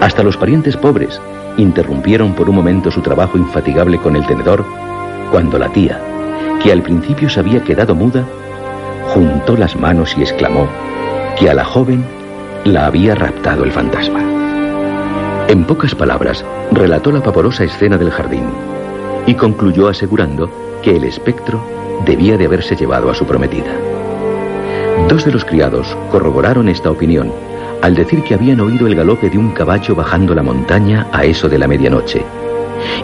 Hasta 0.00 0.22
los 0.22 0.36
parientes 0.36 0.76
pobres 0.76 1.20
interrumpieron 1.56 2.34
por 2.34 2.48
un 2.48 2.56
momento 2.56 2.90
su 2.90 3.00
trabajo 3.00 3.38
infatigable 3.38 3.98
con 3.98 4.16
el 4.16 4.26
tenedor 4.26 4.64
cuando 5.30 5.58
la 5.58 5.68
tía, 5.68 6.00
que 6.62 6.72
al 6.72 6.82
principio 6.82 7.28
se 7.28 7.40
había 7.40 7.62
quedado 7.62 7.94
muda, 7.94 8.24
juntó 9.08 9.56
las 9.56 9.76
manos 9.76 10.16
y 10.16 10.22
exclamó 10.22 10.68
que 11.38 11.50
a 11.50 11.54
la 11.54 11.64
joven 11.64 12.04
la 12.64 12.86
había 12.86 13.14
raptado 13.14 13.64
el 13.64 13.72
fantasma. 13.72 14.20
En 15.48 15.64
pocas 15.64 15.94
palabras, 15.94 16.44
relató 16.72 17.10
la 17.10 17.22
pavorosa 17.22 17.64
escena 17.64 17.96
del 17.96 18.10
jardín 18.10 18.44
y 19.26 19.34
concluyó 19.34 19.88
asegurando 19.88 20.50
que 20.82 20.96
el 20.96 21.04
espectro 21.04 21.60
debía 22.04 22.36
de 22.36 22.46
haberse 22.46 22.76
llevado 22.76 23.10
a 23.10 23.14
su 23.14 23.26
prometida. 23.26 23.72
Dos 25.08 25.24
de 25.24 25.32
los 25.32 25.44
criados 25.44 25.96
corroboraron 26.10 26.68
esta 26.68 26.90
opinión 26.90 27.32
al 27.82 27.94
decir 27.94 28.22
que 28.22 28.34
habían 28.34 28.60
oído 28.60 28.86
el 28.86 28.94
galope 28.94 29.30
de 29.30 29.38
un 29.38 29.52
caballo 29.52 29.94
bajando 29.94 30.34
la 30.34 30.42
montaña 30.42 31.06
a 31.12 31.24
eso 31.24 31.48
de 31.48 31.58
la 31.58 31.68
medianoche, 31.68 32.24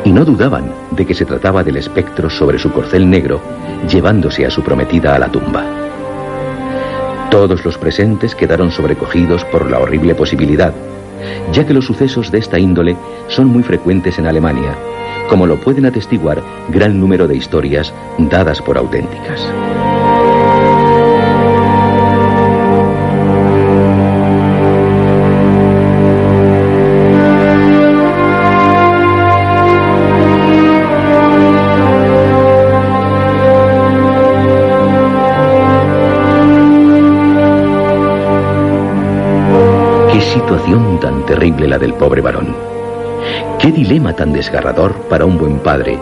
y 0.05 0.13
no 0.13 0.25
dudaban 0.25 0.73
de 0.91 1.07
que 1.07 1.15
se 1.15 1.25
trataba 1.25 1.63
del 1.63 1.77
espectro 1.77 2.31
sobre 2.31 2.59
su 2.59 2.73
corcel 2.73 3.09
negro, 3.09 3.41
llevándose 3.89 4.47
a 4.47 4.51
su 4.51 4.63
prometida 4.63 5.15
a 5.15 5.19
la 5.19 5.29
tumba. 5.29 5.65
Todos 7.31 7.65
los 7.65 7.77
presentes 7.77 8.35
quedaron 8.35 8.71
sobrecogidos 8.71 9.45
por 9.47 9.71
la 9.71 9.81
horrible 9.81 10.15
posibilidad, 10.15 10.73
ya 11.53 11.67
que 11.67 11.75
los 11.75 11.87
sucesos 11.87 12.31
de 12.31 12.39
esta 12.39 12.59
índole 12.59 12.97
son 13.29 13.49
muy 13.49 13.63
frecuentes 13.63 14.19
en 14.19 14.27
Alemania, 14.27 14.75
como 15.29 15.47
lo 15.47 15.57
pueden 15.57 15.87
atestiguar 15.87 16.43
gran 16.69 17.01
número 17.01 17.27
de 17.27 17.37
historias 17.37 17.93
dadas 18.19 18.63
por 18.63 18.79
auténticas. 18.79 19.47
Terrible 41.27 41.67
la 41.67 41.79
del 41.79 41.93
pobre 41.95 42.23
varón. 42.23 42.55
Qué 43.59 43.73
dilema 43.73 44.15
tan 44.15 44.33
desgarrador 44.33 44.95
para 45.11 45.27
un 45.27 45.37
buen 45.37 45.59
padre, 45.59 45.99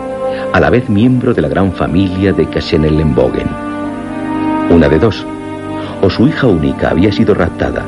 a 0.53 0.59
la 0.59 0.69
vez 0.69 0.87
miembro 0.89 1.33
de 1.33 1.41
la 1.41 1.49
gran 1.49 1.73
familia 1.73 2.31
de 2.31 2.47
Cassenellenbogen. 2.47 3.47
Una 4.69 4.87
de 4.87 4.99
dos, 4.99 5.25
o 6.01 6.09
su 6.09 6.27
hija 6.27 6.47
única 6.47 6.91
había 6.91 7.11
sido 7.11 7.33
raptada 7.33 7.83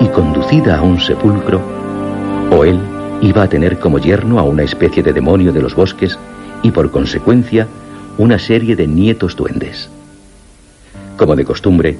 y 0.00 0.06
conducida 0.08 0.78
a 0.78 0.82
un 0.82 0.98
sepulcro, 0.98 1.60
o 2.50 2.64
él 2.64 2.80
iba 3.20 3.42
a 3.42 3.48
tener 3.48 3.78
como 3.78 3.98
yerno 3.98 4.38
a 4.38 4.42
una 4.42 4.62
especie 4.62 5.02
de 5.02 5.12
demonio 5.12 5.52
de 5.52 5.60
los 5.60 5.74
bosques 5.74 6.18
y 6.62 6.70
por 6.70 6.90
consecuencia 6.90 7.66
una 8.16 8.38
serie 8.38 8.74
de 8.74 8.86
nietos 8.86 9.36
duendes. 9.36 9.90
Como 11.16 11.36
de 11.36 11.44
costumbre, 11.44 11.98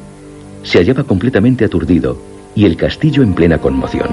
se 0.62 0.78
hallaba 0.78 1.04
completamente 1.04 1.64
aturdido 1.64 2.18
y 2.54 2.64
el 2.64 2.76
castillo 2.76 3.22
en 3.22 3.34
plena 3.34 3.58
conmoción 3.58 4.08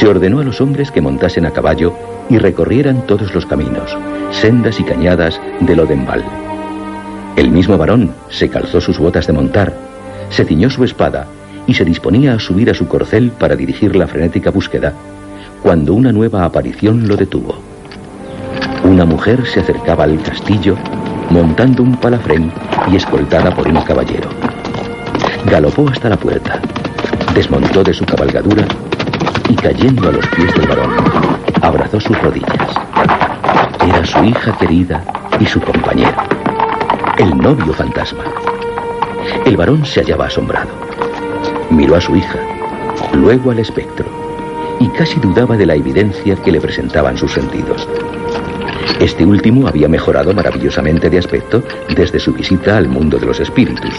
se 0.00 0.08
ordenó 0.08 0.40
a 0.40 0.44
los 0.44 0.62
hombres 0.62 0.90
que 0.90 1.02
montasen 1.02 1.44
a 1.44 1.50
caballo 1.50 1.92
y 2.30 2.38
recorrieran 2.38 3.06
todos 3.06 3.34
los 3.34 3.44
caminos, 3.44 3.94
sendas 4.30 4.80
y 4.80 4.82
cañadas 4.82 5.38
del 5.60 5.78
Odenval. 5.78 6.24
El 7.36 7.50
mismo 7.50 7.76
varón 7.76 8.14
se 8.30 8.48
calzó 8.48 8.80
sus 8.80 8.98
botas 8.98 9.26
de 9.26 9.34
montar, 9.34 9.74
se 10.30 10.46
ciñó 10.46 10.70
su 10.70 10.84
espada 10.84 11.26
y 11.66 11.74
se 11.74 11.84
disponía 11.84 12.32
a 12.32 12.38
subir 12.38 12.70
a 12.70 12.74
su 12.74 12.88
corcel 12.88 13.30
para 13.32 13.56
dirigir 13.56 13.94
la 13.94 14.06
frenética 14.06 14.50
búsqueda, 14.50 14.94
cuando 15.62 15.92
una 15.92 16.12
nueva 16.12 16.46
aparición 16.46 17.06
lo 17.06 17.14
detuvo. 17.14 17.56
Una 18.84 19.04
mujer 19.04 19.46
se 19.46 19.60
acercaba 19.60 20.04
al 20.04 20.22
castillo 20.22 20.78
montando 21.28 21.82
un 21.82 21.94
palafrén 21.96 22.50
y 22.90 22.96
escoltada 22.96 23.54
por 23.54 23.68
un 23.68 23.82
caballero. 23.82 24.30
Galopó 25.44 25.90
hasta 25.90 26.08
la 26.08 26.16
puerta, 26.16 26.58
desmontó 27.34 27.84
de 27.84 27.92
su 27.92 28.06
cabalgadura 28.06 28.66
cayendo 29.60 30.08
a 30.08 30.12
los 30.12 30.26
pies 30.28 30.54
del 30.54 30.66
varón, 30.68 30.90
abrazó 31.62 32.00
sus 32.00 32.20
rodillas. 32.20 32.74
Era 33.86 34.04
su 34.04 34.24
hija 34.24 34.56
querida 34.58 35.02
y 35.38 35.46
su 35.46 35.60
compañero, 35.60 36.16
el 37.18 37.36
novio 37.36 37.72
fantasma. 37.72 38.24
El 39.44 39.56
varón 39.56 39.84
se 39.84 40.00
hallaba 40.00 40.26
asombrado. 40.26 40.70
Miró 41.70 41.96
a 41.96 42.00
su 42.00 42.16
hija, 42.16 42.38
luego 43.12 43.50
al 43.50 43.58
espectro, 43.58 44.06
y 44.80 44.88
casi 44.88 45.20
dudaba 45.20 45.56
de 45.56 45.66
la 45.66 45.74
evidencia 45.74 46.36
que 46.36 46.52
le 46.52 46.60
presentaban 46.60 47.16
sus 47.16 47.32
sentidos. 47.32 47.86
Este 48.98 49.24
último 49.24 49.68
había 49.68 49.88
mejorado 49.88 50.32
maravillosamente 50.32 51.10
de 51.10 51.18
aspecto 51.18 51.62
desde 51.94 52.18
su 52.18 52.32
visita 52.32 52.76
al 52.76 52.88
mundo 52.88 53.18
de 53.18 53.26
los 53.26 53.40
espíritus. 53.40 53.94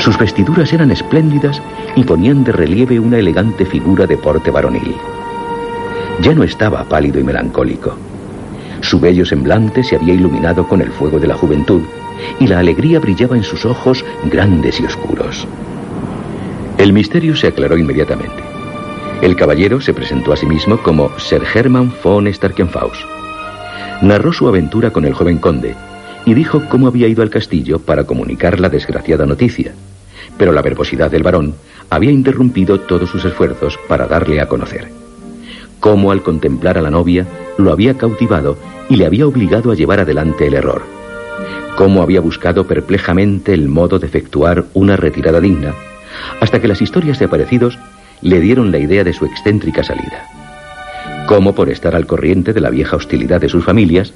Sus 0.00 0.16
vestiduras 0.16 0.72
eran 0.72 0.90
espléndidas 0.90 1.60
y 1.94 2.04
ponían 2.04 2.42
de 2.42 2.52
relieve 2.52 2.98
una 2.98 3.18
elegante 3.18 3.66
figura 3.66 4.06
de 4.06 4.16
porte 4.16 4.50
varonil. 4.50 4.94
Ya 6.22 6.34
no 6.34 6.42
estaba 6.42 6.84
pálido 6.84 7.20
y 7.20 7.22
melancólico. 7.22 7.94
Su 8.80 8.98
bello 8.98 9.26
semblante 9.26 9.84
se 9.84 9.96
había 9.96 10.14
iluminado 10.14 10.66
con 10.66 10.80
el 10.80 10.90
fuego 10.90 11.20
de 11.20 11.26
la 11.26 11.34
juventud 11.34 11.82
y 12.38 12.46
la 12.46 12.60
alegría 12.60 12.98
brillaba 12.98 13.36
en 13.36 13.44
sus 13.44 13.66
ojos 13.66 14.02
grandes 14.24 14.80
y 14.80 14.86
oscuros. 14.86 15.46
El 16.78 16.94
misterio 16.94 17.36
se 17.36 17.48
aclaró 17.48 17.76
inmediatamente. 17.76 18.42
El 19.20 19.36
caballero 19.36 19.82
se 19.82 19.92
presentó 19.92 20.32
a 20.32 20.36
sí 20.38 20.46
mismo 20.46 20.78
como 20.78 21.10
Sir 21.18 21.42
Hermann 21.54 21.92
von 22.02 22.32
Starkenfaus. 22.32 23.06
Narró 24.00 24.32
su 24.32 24.48
aventura 24.48 24.92
con 24.92 25.04
el 25.04 25.12
joven 25.12 25.36
conde 25.36 25.74
y 26.24 26.32
dijo 26.32 26.62
cómo 26.70 26.86
había 26.86 27.06
ido 27.06 27.22
al 27.22 27.28
castillo 27.28 27.78
para 27.78 28.04
comunicar 28.04 28.60
la 28.60 28.70
desgraciada 28.70 29.26
noticia 29.26 29.74
pero 30.40 30.52
la 30.52 30.62
verbosidad 30.62 31.10
del 31.10 31.22
varón 31.22 31.54
había 31.90 32.10
interrumpido 32.10 32.80
todos 32.80 33.10
sus 33.10 33.22
esfuerzos 33.26 33.78
para 33.86 34.06
darle 34.06 34.40
a 34.40 34.46
conocer. 34.46 34.88
Cómo 35.80 36.12
al 36.12 36.22
contemplar 36.22 36.78
a 36.78 36.80
la 36.80 36.90
novia 36.90 37.26
lo 37.58 37.70
había 37.70 37.98
cautivado 37.98 38.56
y 38.88 38.96
le 38.96 39.04
había 39.04 39.26
obligado 39.26 39.70
a 39.70 39.74
llevar 39.74 40.00
adelante 40.00 40.46
el 40.46 40.54
error. 40.54 40.80
Cómo 41.76 42.00
había 42.00 42.22
buscado 42.22 42.66
perplejamente 42.66 43.52
el 43.52 43.68
modo 43.68 43.98
de 43.98 44.06
efectuar 44.06 44.64
una 44.72 44.96
retirada 44.96 45.42
digna, 45.42 45.74
hasta 46.40 46.58
que 46.58 46.68
las 46.68 46.80
historias 46.80 47.18
de 47.18 47.26
aparecidos 47.26 47.78
le 48.22 48.40
dieron 48.40 48.72
la 48.72 48.78
idea 48.78 49.04
de 49.04 49.12
su 49.12 49.26
excéntrica 49.26 49.84
salida. 49.84 50.24
Cómo, 51.26 51.54
por 51.54 51.68
estar 51.68 51.94
al 51.94 52.06
corriente 52.06 52.54
de 52.54 52.62
la 52.62 52.70
vieja 52.70 52.96
hostilidad 52.96 53.42
de 53.42 53.50
sus 53.50 53.62
familias, 53.62 54.14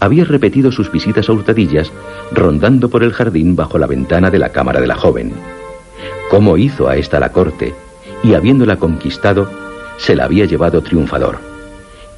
había 0.00 0.24
repetido 0.24 0.72
sus 0.72 0.90
visitas 0.90 1.28
a 1.28 1.32
hurtadillas, 1.32 1.92
rondando 2.32 2.88
por 2.88 3.04
el 3.04 3.12
jardín 3.12 3.54
bajo 3.54 3.78
la 3.78 3.86
ventana 3.86 4.32
de 4.32 4.40
la 4.40 4.48
cámara 4.48 4.80
de 4.80 4.88
la 4.88 4.96
joven 4.96 5.32
cómo 6.30 6.56
hizo 6.56 6.88
a 6.88 6.96
esta 6.96 7.18
la 7.18 7.32
corte 7.32 7.74
y 8.22 8.34
habiéndola 8.34 8.76
conquistado, 8.76 9.50
se 9.98 10.14
la 10.14 10.24
había 10.24 10.44
llevado 10.44 10.80
triunfador, 10.80 11.38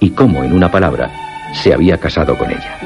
y 0.01 0.11
cómo, 0.11 0.45
en 0.45 0.53
una 0.53 0.71
palabra, 0.71 1.11
se 1.55 1.73
había 1.73 1.99
casado 1.99 2.37
con 2.37 2.51
ella. 2.51 2.79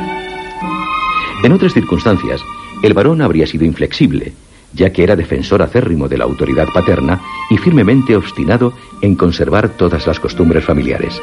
En 1.43 1.53
otras 1.53 1.74
circunstancias, 1.74 2.41
el 2.83 2.95
varón 2.95 3.22
habría 3.22 3.47
sido 3.47 3.64
inflexible, 3.64 4.35
ya 4.72 4.93
que 4.93 5.03
era 5.03 5.16
defensor 5.16 5.62
acérrimo 5.62 6.09
de 6.09 6.18
la 6.18 6.24
autoridad 6.24 6.68
paterna 6.72 7.20
y 7.51 7.59
firmemente 7.59 8.16
obstinado 8.16 8.72
en 9.03 9.16
conservar 9.16 9.70
todas 9.70 10.07
las 10.07 10.20
costumbres 10.20 10.64
familiares. 10.64 11.20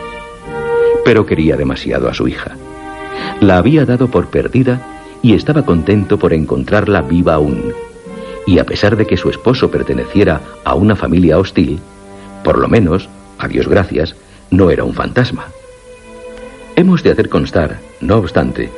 Pero 1.06 1.26
quería 1.26 1.56
demasiado 1.56 2.10
a 2.10 2.14
su 2.14 2.28
hija. 2.28 2.58
La 3.39 3.58
había 3.58 3.86
dado 3.86 4.10
por 4.10 4.28
perdida 4.28 4.82
y 5.22 5.34
estaba 5.34 5.64
contento 5.64 6.18
por 6.18 6.34
encontrarla 6.34 7.01
viva 7.01 7.36
aún. 7.36 7.74
Y 8.46 8.60
a 8.60 8.66
pesar 8.66 8.98
de 8.98 9.06
que 9.06 9.18
su 9.18 9.30
esposo 9.30 9.72
perteneciera 9.72 10.41
a 10.64 10.76
una 10.76 10.96
familia 10.96 11.39
hostil, 11.39 11.80
por 12.44 12.60
lo 12.60 12.68
menos, 12.68 13.10
a 13.38 13.48
Dios 13.48 13.68
gracias, 13.68 14.16
no 14.52 14.70
era 14.70 14.84
un 14.84 14.94
fantasma. 14.94 15.48
Hemos 16.76 17.04
de 17.04 17.12
hacer 17.12 17.30
constar, 17.30 17.80
no 18.02 18.18
obstante, 18.18 18.70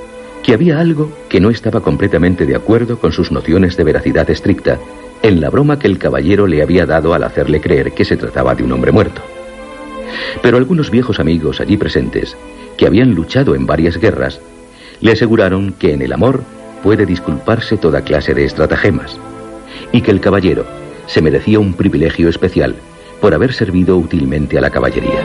que 0.43 0.53
había 0.53 0.79
algo 0.79 1.11
que 1.29 1.39
no 1.39 1.49
estaba 1.49 1.81
completamente 1.81 2.45
de 2.45 2.55
acuerdo 2.55 2.99
con 2.99 3.11
sus 3.11 3.31
nociones 3.31 3.77
de 3.77 3.83
veracidad 3.83 4.29
estricta 4.29 4.77
en 5.23 5.41
la 5.41 5.49
broma 5.49 5.79
que 5.79 5.87
el 5.87 5.97
caballero 5.97 6.45
le 6.45 6.61
había 6.61 6.85
dado 6.85 7.13
al 7.15 7.23
hacerle 7.23 7.61
creer 7.61 7.93
que 7.93 8.05
se 8.05 8.15
trataba 8.15 8.53
de 8.53 8.63
un 8.63 8.71
hombre 8.71 8.91
muerto. 8.91 9.21
Pero 10.41 10.57
algunos 10.57 10.91
viejos 10.91 11.19
amigos 11.19 11.59
allí 11.59 11.77
presentes, 11.77 12.37
que 12.77 12.85
habían 12.85 13.15
luchado 13.15 13.55
en 13.55 13.65
varias 13.65 13.97
guerras, 13.97 14.39
le 15.01 15.11
aseguraron 15.11 15.73
que 15.73 15.93
en 15.93 16.01
el 16.03 16.13
amor 16.13 16.41
puede 16.83 17.05
disculparse 17.05 17.77
toda 17.77 18.01
clase 18.01 18.33
de 18.33 18.45
estratagemas, 18.45 19.19
y 19.95 20.01
que 20.01 20.11
el 20.11 20.19
caballero 20.19 20.65
se 21.07 21.21
merecía 21.21 21.57
un 21.57 21.73
privilegio 21.73 22.27
especial 22.27 22.75
por 23.21 23.33
haber 23.33 23.53
servido 23.53 23.95
útilmente 23.95 24.57
a 24.57 24.61
la 24.61 24.69
caballería. 24.69 25.21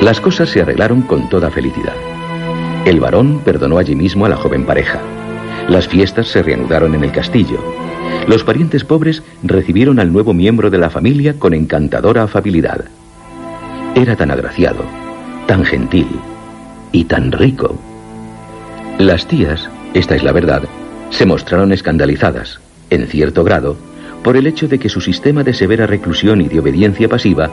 Las 0.00 0.22
cosas 0.22 0.48
se 0.48 0.62
arreglaron 0.62 1.02
con 1.02 1.28
toda 1.28 1.50
felicidad. 1.50 2.09
El 2.84 2.98
varón 2.98 3.42
perdonó 3.44 3.78
allí 3.78 3.94
mismo 3.94 4.24
a 4.24 4.28
la 4.28 4.36
joven 4.36 4.64
pareja. 4.64 5.00
Las 5.68 5.86
fiestas 5.86 6.28
se 6.28 6.42
reanudaron 6.42 6.94
en 6.94 7.04
el 7.04 7.12
castillo. 7.12 7.62
Los 8.26 8.42
parientes 8.42 8.84
pobres 8.84 9.22
recibieron 9.42 10.00
al 10.00 10.12
nuevo 10.12 10.32
miembro 10.32 10.70
de 10.70 10.78
la 10.78 10.88
familia 10.88 11.34
con 11.38 11.52
encantadora 11.52 12.22
afabilidad. 12.22 12.84
Era 13.94 14.16
tan 14.16 14.30
agraciado, 14.30 14.84
tan 15.46 15.64
gentil 15.64 16.08
y 16.90 17.04
tan 17.04 17.32
rico. 17.32 17.78
Las 18.98 19.26
tías, 19.26 19.68
esta 19.94 20.16
es 20.16 20.22
la 20.22 20.32
verdad, 20.32 20.62
se 21.10 21.26
mostraron 21.26 21.72
escandalizadas, 21.72 22.60
en 22.88 23.06
cierto 23.06 23.44
grado, 23.44 23.76
por 24.22 24.36
el 24.36 24.46
hecho 24.46 24.68
de 24.68 24.78
que 24.78 24.88
su 24.88 25.00
sistema 25.00 25.44
de 25.44 25.54
severa 25.54 25.86
reclusión 25.86 26.40
y 26.40 26.48
de 26.48 26.60
obediencia 26.60 27.08
pasiva 27.08 27.50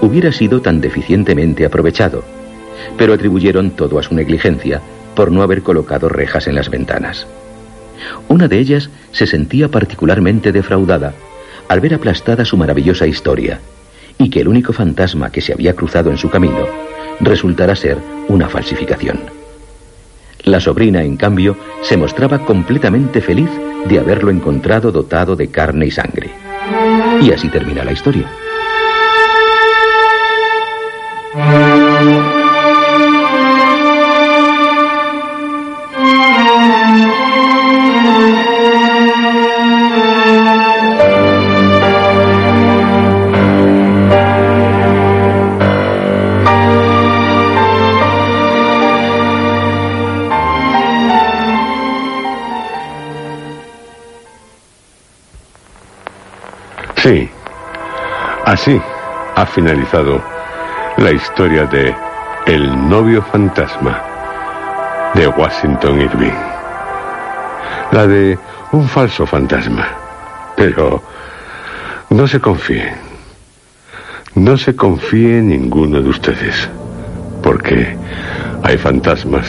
hubiera 0.00 0.32
sido 0.32 0.60
tan 0.60 0.80
deficientemente 0.80 1.64
aprovechado, 1.64 2.24
pero 2.96 3.12
atribuyeron 3.12 3.70
todo 3.70 3.98
a 3.98 4.02
su 4.02 4.14
negligencia 4.14 4.80
por 5.14 5.30
no 5.30 5.42
haber 5.42 5.62
colocado 5.62 6.08
rejas 6.08 6.46
en 6.46 6.54
las 6.54 6.70
ventanas. 6.70 7.26
Una 8.28 8.48
de 8.48 8.58
ellas 8.58 8.90
se 9.12 9.26
sentía 9.26 9.68
particularmente 9.68 10.52
defraudada 10.52 11.14
al 11.68 11.80
ver 11.80 11.94
aplastada 11.94 12.44
su 12.44 12.56
maravillosa 12.56 13.06
historia 13.06 13.60
y 14.18 14.30
que 14.30 14.40
el 14.40 14.48
único 14.48 14.72
fantasma 14.72 15.30
que 15.30 15.40
se 15.40 15.52
había 15.52 15.74
cruzado 15.74 16.10
en 16.10 16.18
su 16.18 16.30
camino 16.30 16.66
resultara 17.20 17.74
ser 17.74 17.98
una 18.28 18.48
falsificación. 18.48 19.20
La 20.44 20.60
sobrina, 20.60 21.02
en 21.02 21.16
cambio, 21.16 21.56
se 21.82 21.96
mostraba 21.96 22.44
completamente 22.44 23.20
feliz 23.20 23.48
de 23.88 23.98
haberlo 23.98 24.30
encontrado 24.30 24.92
dotado 24.92 25.36
de 25.36 25.48
carne 25.48 25.86
y 25.86 25.90
sangre. 25.90 26.30
Y 27.22 27.32
así 27.32 27.48
termina 27.48 27.82
la 27.84 27.92
historia. 27.92 28.30
Así 58.64 58.80
ha 59.36 59.44
finalizado 59.44 60.22
la 60.96 61.12
historia 61.12 61.66
de 61.66 61.94
El 62.46 62.88
novio 62.88 63.20
fantasma 63.20 64.02
de 65.12 65.28
Washington 65.28 66.00
Irving. 66.00 66.38
La 67.92 68.06
de 68.06 68.38
un 68.72 68.88
falso 68.88 69.26
fantasma. 69.26 69.86
Pero 70.56 71.02
no 72.08 72.26
se 72.26 72.40
confíen. 72.40 72.94
No 74.34 74.56
se 74.56 74.74
confíe 74.74 75.42
ninguno 75.42 76.00
de 76.00 76.08
ustedes. 76.08 76.66
Porque 77.42 77.94
hay 78.62 78.78
fantasmas 78.78 79.46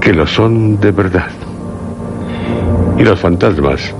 que 0.00 0.12
lo 0.12 0.24
son 0.24 0.78
de 0.78 0.92
verdad. 0.92 1.30
Y 2.96 3.02
los 3.02 3.18
fantasmas, 3.18 3.92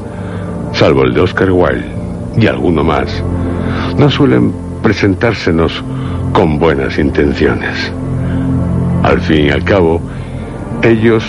salvo 0.72 1.02
el 1.02 1.14
de 1.14 1.20
Oscar 1.20 1.50
Wilde, 1.50 1.88
y 2.36 2.46
alguno 2.46 2.84
más, 2.84 3.24
no 3.96 4.10
suelen 4.10 4.52
presentársenos 4.82 5.82
con 6.32 6.58
buenas 6.58 6.98
intenciones. 6.98 7.92
Al 9.02 9.20
fin 9.20 9.46
y 9.46 9.50
al 9.50 9.64
cabo, 9.64 10.00
ellos 10.82 11.24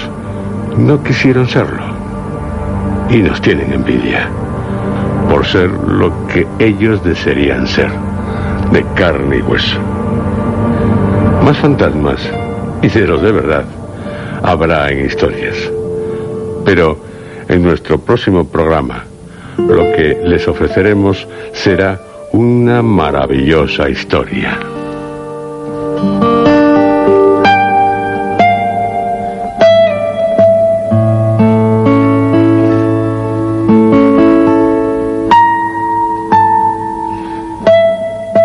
no 0.77 1.01
quisieron 1.03 1.47
serlo 1.47 1.83
y 3.09 3.17
nos 3.17 3.41
tienen 3.41 3.73
envidia 3.73 4.29
por 5.29 5.45
ser 5.45 5.69
lo 5.69 6.27
que 6.27 6.45
ellos 6.59 7.03
desearían 7.03 7.67
ser, 7.67 7.89
de 8.71 8.83
carne 8.95 9.37
y 9.37 9.41
hueso. 9.41 9.77
Más 11.43 11.57
fantasmas 11.57 12.21
y 12.81 12.87
de 12.87 13.07
los 13.07 13.21
de 13.21 13.31
verdad 13.31 13.65
habrá 14.43 14.89
en 14.89 15.05
historias. 15.05 15.55
Pero 16.65 16.97
en 17.47 17.63
nuestro 17.63 17.99
próximo 17.99 18.45
programa, 18.45 19.03
lo 19.57 19.83
que 19.95 20.21
les 20.25 20.47
ofreceremos 20.47 21.27
será 21.53 21.99
una 22.33 22.81
maravillosa 22.81 23.89
historia. 23.89 24.57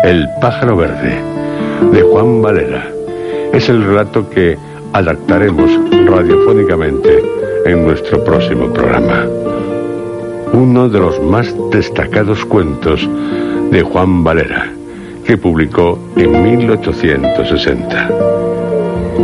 El 0.03 0.29
pájaro 0.41 0.75
verde, 0.75 1.21
de 1.91 2.01
Juan 2.01 2.41
Valera, 2.41 2.89
es 3.53 3.69
el 3.69 3.83
relato 3.83 4.29
que 4.29 4.57
adaptaremos 4.93 5.71
radiofónicamente 6.05 7.23
en 7.65 7.85
nuestro 7.85 8.23
próximo 8.23 8.71
programa 8.73 9.25
uno 10.53 10.89
de 10.89 10.99
los 10.99 11.21
más 11.21 11.53
destacados 11.71 12.43
cuentos 12.45 13.07
de 13.71 13.81
Juan 13.83 14.23
Valera, 14.23 14.71
que 15.25 15.37
publicó 15.37 15.99
en 16.15 16.43
1860. 16.43 18.09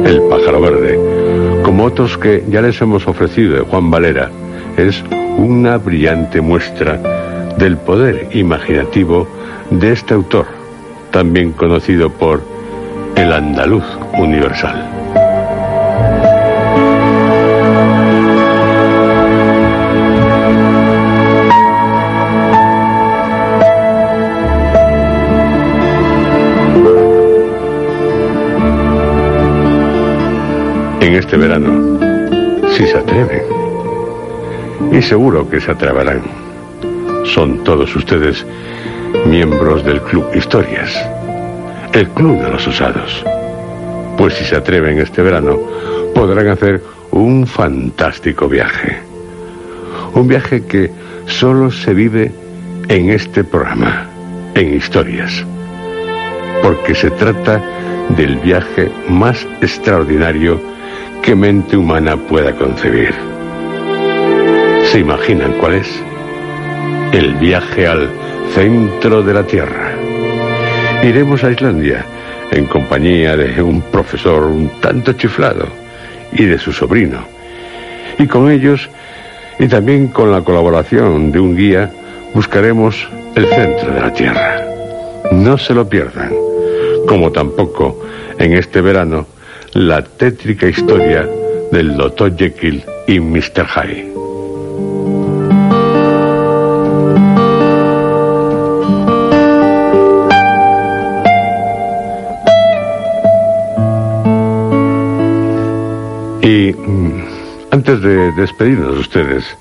El 0.05 0.21
pájaro 0.29 0.61
verde, 0.61 1.61
como 1.63 1.85
otros 1.85 2.17
que 2.17 2.43
ya 2.49 2.61
les 2.61 2.81
hemos 2.81 3.07
ofrecido 3.07 3.55
de 3.55 3.61
Juan 3.61 3.89
Valera, 3.89 4.29
es 4.77 5.03
una 5.37 5.77
brillante 5.77 6.41
muestra 6.41 6.99
del 7.57 7.77
poder 7.77 8.29
imaginativo 8.33 9.27
de 9.69 9.91
este 9.91 10.13
autor, 10.13 10.47
también 11.11 11.51
conocido 11.51 12.09
por 12.09 12.41
el 13.15 13.31
andaluz 13.31 13.83
universal. 14.17 14.92
En 31.03 31.15
este 31.15 31.35
verano, 31.35 31.99
si 32.71 32.87
se 32.87 32.97
atreven. 32.97 33.41
Y 34.89 35.01
seguro 35.01 35.49
que 35.49 35.59
se 35.59 35.71
atreverán. 35.71 36.21
Son 37.25 37.61
todos 37.65 37.93
ustedes 37.93 38.45
miembros 39.25 39.83
del 39.83 40.01
Club 40.01 40.25
Historias, 40.33 40.97
el 41.91 42.07
Club 42.09 42.41
de 42.41 42.49
los 42.49 42.65
Usados. 42.67 43.21
Pues 44.17 44.35
si 44.35 44.45
se 44.45 44.55
atreven 44.55 44.99
este 44.99 45.21
verano, 45.21 45.59
podrán 46.15 46.47
hacer 46.47 46.81
un 47.11 47.45
fantástico 47.47 48.47
viaje. 48.47 48.97
Un 50.13 50.29
viaje 50.29 50.63
que 50.65 50.89
solo 51.25 51.69
se 51.69 51.93
vive 51.93 52.31
en 52.87 53.09
este 53.09 53.43
programa, 53.43 54.07
en 54.55 54.75
historias. 54.75 55.45
Porque 56.61 56.95
se 56.95 57.11
trata 57.11 57.61
del 58.15 58.37
viaje 58.37 58.89
más 59.09 59.45
extraordinario 59.59 60.72
que 61.23 61.35
mente 61.35 61.77
humana 61.77 62.17
pueda 62.17 62.53
concebir. 62.53 63.13
¿Se 64.91 64.99
imaginan 64.99 65.53
cuál 65.53 65.75
es? 65.75 66.03
El 67.13 67.35
viaje 67.35 67.87
al 67.87 68.09
centro 68.53 69.23
de 69.23 69.33
la 69.33 69.43
Tierra. 69.43 69.93
Iremos 71.01 71.41
a 71.45 71.51
Islandia 71.51 72.05
en 72.51 72.65
compañía 72.65 73.37
de 73.37 73.61
un 73.61 73.81
profesor 73.83 74.43
un 74.43 74.67
tanto 74.81 75.13
chiflado 75.13 75.67
y 76.33 76.43
de 76.43 76.59
su 76.59 76.73
sobrino. 76.73 77.19
Y 78.19 78.27
con 78.27 78.51
ellos, 78.51 78.89
y 79.59 79.67
también 79.67 80.09
con 80.09 80.29
la 80.29 80.41
colaboración 80.41 81.31
de 81.31 81.39
un 81.39 81.55
guía, 81.55 81.89
buscaremos 82.33 83.07
el 83.35 83.47
centro 83.47 83.93
de 83.93 84.01
la 84.01 84.13
Tierra. 84.13 84.61
No 85.31 85.57
se 85.57 85.73
lo 85.73 85.87
pierdan, 85.87 86.33
como 87.07 87.31
tampoco 87.31 88.01
en 88.37 88.57
este 88.57 88.81
verano 88.81 89.32
la 89.73 90.03
tétrica 90.03 90.67
historia 90.67 91.27
del 91.71 91.97
Dr. 91.97 92.35
Jekyll 92.37 92.83
y 93.07 93.19
Mr. 93.19 93.65
Hyde. 93.65 94.13
Y 106.43 106.73
mm, 106.73 107.23
antes 107.71 108.01
de 108.01 108.31
despedirnos 108.33 108.93
de 108.93 108.99
ustedes, 108.99 109.57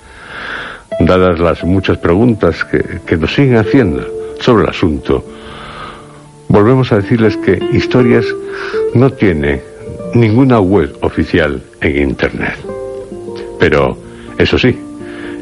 dadas 1.01 1.39
las 1.39 1.65
muchas 1.65 1.97
preguntas 1.97 2.63
que, 2.67 3.01
que 3.07 3.17
nos 3.17 3.35
siguen 3.35 3.57
haciendo 3.57 4.07
sobre 4.41 4.65
el 4.65 4.71
asunto, 4.71 5.25
volvemos 6.49 6.93
a 6.93 6.97
decirles 6.97 7.39
que 7.39 7.59
Historias 7.73 8.27
no 8.95 9.09
tiene 9.09 9.72
ninguna 10.15 10.61
web 10.61 10.97
oficial 11.03 11.63
en 11.81 12.11
Internet. 12.11 12.57
Pero, 13.59 13.97
eso 14.39 14.59
sí, 14.59 14.79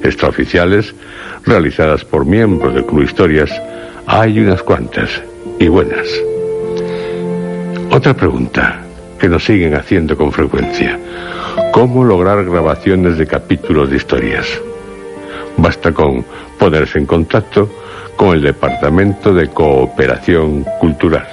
extraoficiales, 0.02 0.94
realizadas 1.44 2.04
por 2.04 2.24
miembros 2.24 2.74
del 2.74 2.84
Club 2.84 3.02
Historias, 3.02 3.50
hay 4.06 4.40
unas 4.40 4.62
cuantas, 4.62 5.22
y 5.58 5.68
buenas. 5.68 6.06
Otra 7.90 8.14
pregunta 8.14 8.80
que 9.18 9.28
nos 9.28 9.44
siguen 9.44 9.74
haciendo 9.74 10.16
con 10.16 10.32
frecuencia. 10.32 10.98
¿Cómo 11.72 12.04
lograr 12.04 12.44
grabaciones 12.44 13.18
de 13.18 13.26
capítulos 13.26 13.90
de 13.90 13.96
historias? 13.96 14.46
Basta 15.56 15.92
con 15.92 16.24
ponerse 16.58 16.98
en 16.98 17.06
contacto 17.06 17.68
con 18.16 18.34
el 18.34 18.42
Departamento 18.42 19.34
de 19.34 19.48
Cooperación 19.48 20.64
Cultural. 20.78 21.26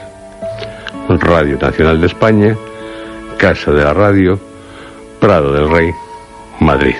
Radio 1.09 1.57
Nacional 1.57 2.01
de 2.01 2.07
España, 2.07 2.57
Casa 3.37 3.71
de 3.71 3.83
la 3.83 3.93
Radio, 3.93 4.39
Prado 5.19 5.53
del 5.53 5.69
Rey, 5.69 5.91
Madrid. 6.59 6.95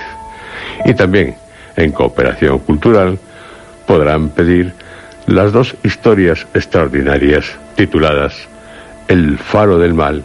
Y 0.84 0.94
también 0.94 1.34
en 1.76 1.92
Cooperación 1.92 2.58
Cultural 2.60 3.18
podrán 3.86 4.28
pedir 4.30 4.72
las 5.26 5.52
dos 5.52 5.76
historias 5.82 6.46
extraordinarias 6.54 7.44
tituladas 7.74 8.34
El 9.08 9.38
Faro 9.38 9.78
del 9.78 9.94
Mal 9.94 10.24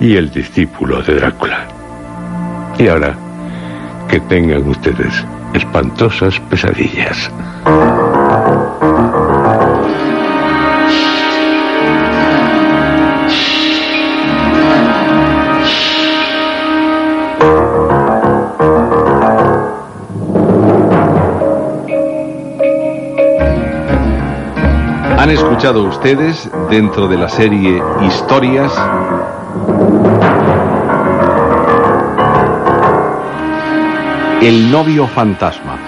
y 0.00 0.16
El 0.16 0.30
Discípulo 0.30 1.02
de 1.02 1.16
Drácula. 1.16 1.66
Y 2.78 2.88
ahora, 2.88 3.14
que 4.08 4.20
tengan 4.20 4.68
ustedes 4.68 5.24
espantosas 5.54 6.40
pesadillas. 6.50 7.30
Escuchado 25.62 25.84
ustedes, 25.84 26.50
dentro 26.70 27.06
de 27.06 27.16
la 27.16 27.28
serie 27.28 27.80
Historias, 28.04 28.72
El 34.42 34.72
novio 34.72 35.06
fantasma. 35.06 35.78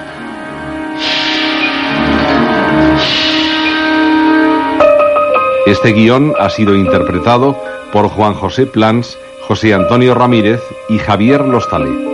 Este 5.66 5.90
guion 5.90 6.34
ha 6.38 6.48
sido 6.50 6.76
interpretado 6.76 7.58
por 7.92 8.06
Juan 8.06 8.34
José 8.34 8.66
Plans, 8.66 9.18
José 9.48 9.74
Antonio 9.74 10.14
Ramírez 10.14 10.62
y 10.88 10.98
Javier 10.98 11.40
Lostalé. 11.40 12.13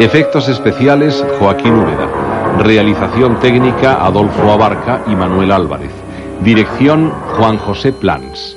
Efectos 0.00 0.48
especiales 0.48 1.24
Joaquín 1.38 1.74
Úbeda. 1.74 2.08
Realización 2.58 3.38
técnica 3.38 4.04
Adolfo 4.04 4.50
Abarca 4.50 5.04
y 5.06 5.14
Manuel 5.14 5.52
Álvarez. 5.52 5.92
Dirección 6.42 7.10
Juan 7.10 7.56
José 7.58 7.92
Plans. 7.92 8.56